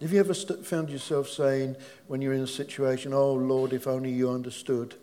Have 0.00 0.12
you 0.12 0.20
ever 0.20 0.34
st- 0.34 0.64
found 0.64 0.90
yourself 0.90 1.28
saying, 1.28 1.76
when 2.06 2.20
you're 2.22 2.34
in 2.34 2.42
a 2.42 2.46
situation, 2.46 3.12
Oh 3.12 3.32
Lord, 3.32 3.72
if 3.72 3.86
only 3.86 4.12
you 4.12 4.30
understood? 4.30 4.94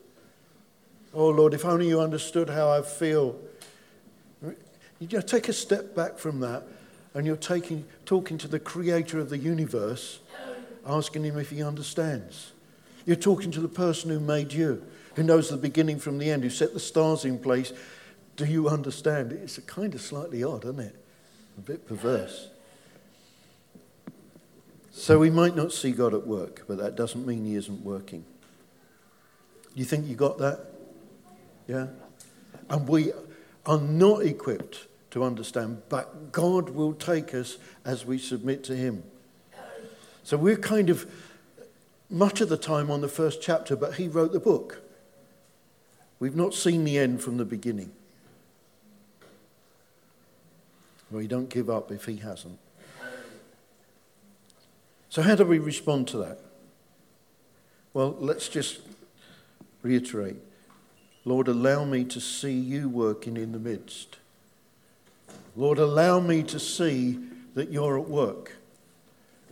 Oh 1.14 1.30
Lord, 1.30 1.54
if 1.54 1.66
only 1.66 1.88
you 1.88 2.00
understood 2.00 2.50
how 2.50 2.70
I 2.70 2.82
feel. 2.82 3.40
You 4.42 5.08
just 5.08 5.28
take 5.28 5.50
a 5.50 5.54
step 5.54 5.96
back 5.96 6.18
from 6.18 6.40
that 6.40 6.64
and 7.14 7.26
you're 7.26 7.36
taking, 7.36 7.86
talking 8.06 8.38
to 8.38 8.48
the 8.48 8.60
creator 8.60 9.20
of 9.20 9.30
the 9.30 9.38
universe, 9.38 10.20
asking 10.86 11.24
him 11.26 11.38
if 11.38 11.50
he 11.50 11.62
understands. 11.62 12.54
You're 13.06 13.16
talking 13.16 13.52
to 13.52 13.60
the 13.60 13.68
person 13.68 14.10
who 14.10 14.20
made 14.20 14.54
you, 14.54 14.82
who 15.16 15.24
knows 15.24 15.50
the 15.50 15.58
beginning 15.58 16.00
from 16.00 16.18
the 16.18 16.30
end, 16.30 16.44
who 16.44 16.50
set 16.50 16.74
the 16.74 16.80
stars 16.80 17.26
in 17.26 17.40
place. 17.40 17.74
Do 18.36 18.46
you 18.46 18.68
understand? 18.68 19.32
It's 19.32 19.58
a 19.58 19.62
kind 19.62 19.94
of 19.94 20.02
slightly 20.02 20.44
odd, 20.44 20.64
isn't 20.66 20.80
it? 20.80 20.96
A 21.58 21.62
bit 21.62 21.88
perverse. 21.88 22.50
So 24.92 25.20
we 25.20 25.30
might 25.30 25.56
not 25.56 25.72
see 25.72 25.92
God 25.92 26.14
at 26.14 26.26
work, 26.26 26.66
but 26.68 26.78
that 26.78 26.96
doesn't 26.96 27.26
mean 27.26 27.46
he 27.46 27.56
isn't 27.56 27.84
working. 27.84 28.26
You 29.76 29.86
think 29.86 30.08
you 30.08 30.16
got 30.16 30.38
that? 30.38 30.68
Yeah? 31.68 31.88
And 32.70 32.88
we 32.88 33.12
are 33.66 33.80
not 33.80 34.24
equipped 34.24 34.88
to 35.12 35.24
understand, 35.24 35.82
but 35.90 36.32
God 36.32 36.70
will 36.70 36.94
take 36.94 37.34
us 37.34 37.58
as 37.86 38.06
we 38.06 38.18
submit 38.18 38.64
to 38.66 38.76
him. 38.76 39.04
So 40.24 40.38
we're 40.38 40.58
kind 40.58 40.90
of 40.90 41.12
much 42.10 42.42
of 42.42 42.50
the 42.50 42.58
time 42.58 42.92
on 42.92 43.02
the 43.02 43.08
first 43.08 43.42
chapter, 43.42 43.76
but 43.76 43.96
he 43.96 44.08
wrote 44.08 44.32
the 44.32 44.40
book. 44.40 44.83
We've 46.24 46.38
not 46.38 46.54
seen 46.54 46.86
the 46.86 46.98
end 46.98 47.22
from 47.22 47.36
the 47.36 47.44
beginning. 47.44 47.92
Well, 51.12 51.22
you 51.22 51.28
don't 51.28 51.50
give 51.50 51.70
up 51.70 51.92
if 51.92 52.06
he 52.06 52.16
hasn't. 52.16 52.60
So, 55.10 55.22
how 55.22 55.36
do 55.36 55.44
we 55.44 55.60
respond 55.60 56.08
to 56.08 56.18
that? 56.20 56.40
Well, 57.94 58.16
let's 58.22 58.48
just 58.48 58.80
reiterate 59.82 60.38
Lord, 61.26 61.50
allow 61.50 61.84
me 61.84 62.06
to 62.06 62.22
see 62.22 62.54
you 62.54 62.88
working 62.88 63.36
in 63.36 63.52
the 63.52 63.60
midst. 63.60 64.16
Lord, 65.58 65.78
allow 65.78 66.22
me 66.22 66.42
to 66.44 66.58
see 66.58 67.20
that 67.54 67.70
you're 67.70 68.00
at 68.00 68.08
work, 68.08 68.56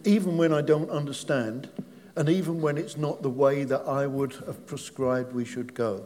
even 0.06 0.38
when 0.38 0.54
I 0.54 0.62
don't 0.62 0.90
understand, 0.90 1.68
and 2.16 2.30
even 2.30 2.62
when 2.62 2.78
it's 2.78 2.96
not 2.96 3.24
the 3.24 3.30
way 3.30 3.66
that 3.66 3.82
I 3.82 4.08
would 4.08 4.36
have 4.48 4.66
prescribed 4.66 5.34
we 5.34 5.44
should 5.44 5.74
go. 5.74 6.06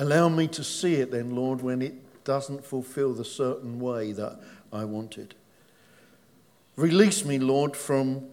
Allow 0.00 0.30
me 0.30 0.48
to 0.48 0.64
see 0.64 0.94
it 0.94 1.10
then, 1.10 1.36
Lord, 1.36 1.60
when 1.60 1.82
it 1.82 2.24
doesn't 2.24 2.64
fulfill 2.64 3.12
the 3.12 3.22
certain 3.22 3.78
way 3.78 4.12
that 4.12 4.40
I 4.72 4.86
wanted. 4.86 5.34
Release 6.74 7.26
me, 7.26 7.38
Lord, 7.38 7.76
from 7.76 8.24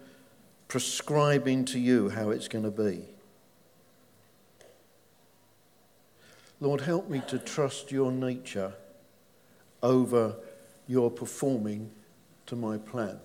prescribing 0.68 1.66
to 1.66 1.78
you 1.78 2.08
how 2.08 2.30
it's 2.30 2.48
going 2.48 2.64
to 2.64 2.70
be. 2.70 3.04
Lord, 6.58 6.80
help 6.80 7.10
me 7.10 7.20
to 7.28 7.38
trust 7.38 7.92
your 7.92 8.12
nature 8.12 8.72
over 9.82 10.36
your 10.86 11.10
performing 11.10 11.90
to 12.46 12.56
my 12.56 12.78
plan. 12.78 13.20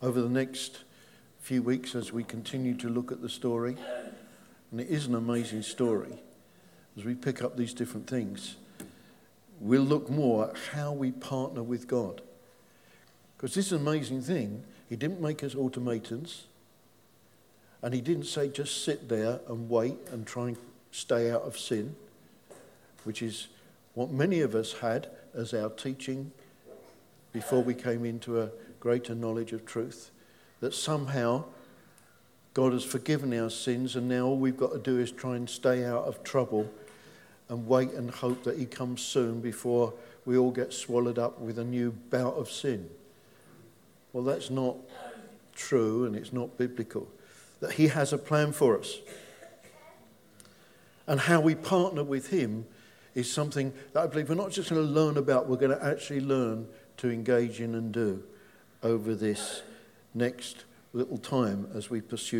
Over 0.00 0.22
the 0.22 0.30
next 0.30 0.84
few 1.40 1.62
weeks, 1.62 1.94
as 1.94 2.14
we 2.14 2.24
continue 2.24 2.74
to 2.78 2.88
look 2.88 3.12
at 3.12 3.20
the 3.20 3.28
story, 3.28 3.76
and 4.74 4.80
it 4.80 4.88
is 4.88 5.06
an 5.06 5.14
amazing 5.14 5.62
story, 5.62 6.18
as 6.98 7.04
we 7.04 7.14
pick 7.14 7.44
up 7.44 7.56
these 7.56 7.72
different 7.72 8.08
things, 8.08 8.56
we'll 9.60 9.82
look 9.82 10.10
more 10.10 10.50
at 10.50 10.56
how 10.72 10.90
we 10.90 11.12
partner 11.12 11.62
with 11.62 11.86
God. 11.86 12.20
Because 13.36 13.54
this 13.54 13.66
is 13.66 13.72
an 13.74 13.82
amazing 13.82 14.22
thing. 14.22 14.64
He 14.88 14.96
didn't 14.96 15.20
make 15.20 15.44
us 15.44 15.54
automatons. 15.54 16.46
And 17.82 17.94
he 17.94 18.00
didn't 18.00 18.24
say 18.24 18.48
just 18.48 18.84
sit 18.84 19.08
there 19.08 19.38
and 19.48 19.70
wait 19.70 19.96
and 20.10 20.26
try 20.26 20.48
and 20.48 20.56
stay 20.90 21.30
out 21.30 21.42
of 21.42 21.56
sin, 21.56 21.94
which 23.04 23.22
is 23.22 23.46
what 23.94 24.10
many 24.10 24.40
of 24.40 24.56
us 24.56 24.72
had 24.72 25.08
as 25.34 25.54
our 25.54 25.70
teaching 25.70 26.32
before 27.32 27.62
we 27.62 27.74
came 27.74 28.04
into 28.04 28.40
a 28.40 28.50
greater 28.80 29.14
knowledge 29.14 29.52
of 29.52 29.64
truth. 29.64 30.10
That 30.58 30.74
somehow 30.74 31.44
God 32.54 32.72
has 32.72 32.84
forgiven 32.84 33.38
our 33.38 33.50
sins, 33.50 33.96
and 33.96 34.08
now 34.08 34.26
all 34.26 34.38
we've 34.38 34.56
got 34.56 34.72
to 34.72 34.78
do 34.78 35.00
is 35.00 35.10
try 35.10 35.34
and 35.34 35.50
stay 35.50 35.84
out 35.84 36.04
of 36.04 36.22
trouble 36.22 36.70
and 37.48 37.66
wait 37.66 37.90
and 37.90 38.10
hope 38.10 38.44
that 38.44 38.58
He 38.58 38.64
comes 38.64 39.02
soon 39.02 39.40
before 39.40 39.92
we 40.24 40.38
all 40.38 40.52
get 40.52 40.72
swallowed 40.72 41.18
up 41.18 41.40
with 41.40 41.58
a 41.58 41.64
new 41.64 41.90
bout 41.90 42.34
of 42.34 42.48
sin. 42.48 42.88
Well, 44.12 44.22
that's 44.22 44.50
not 44.50 44.76
true 45.54 46.04
and 46.04 46.14
it's 46.14 46.32
not 46.32 46.56
biblical 46.56 47.08
that 47.60 47.72
He 47.72 47.88
has 47.88 48.12
a 48.12 48.18
plan 48.18 48.52
for 48.52 48.78
us. 48.78 48.98
And 51.06 51.20
how 51.20 51.40
we 51.40 51.54
partner 51.54 52.04
with 52.04 52.28
Him 52.28 52.66
is 53.14 53.30
something 53.30 53.72
that 53.92 54.02
I 54.02 54.06
believe 54.06 54.28
we're 54.28 54.36
not 54.36 54.52
just 54.52 54.70
going 54.70 54.84
to 54.84 54.92
learn 54.92 55.16
about, 55.16 55.48
we're 55.48 55.56
going 55.56 55.76
to 55.76 55.84
actually 55.84 56.20
learn 56.20 56.68
to 56.98 57.10
engage 57.10 57.60
in 57.60 57.74
and 57.74 57.92
do 57.92 58.22
over 58.82 59.14
this 59.14 59.62
next 60.14 60.64
little 60.92 61.18
time 61.18 61.68
as 61.74 61.90
we 61.90 62.00
pursue. 62.00 62.32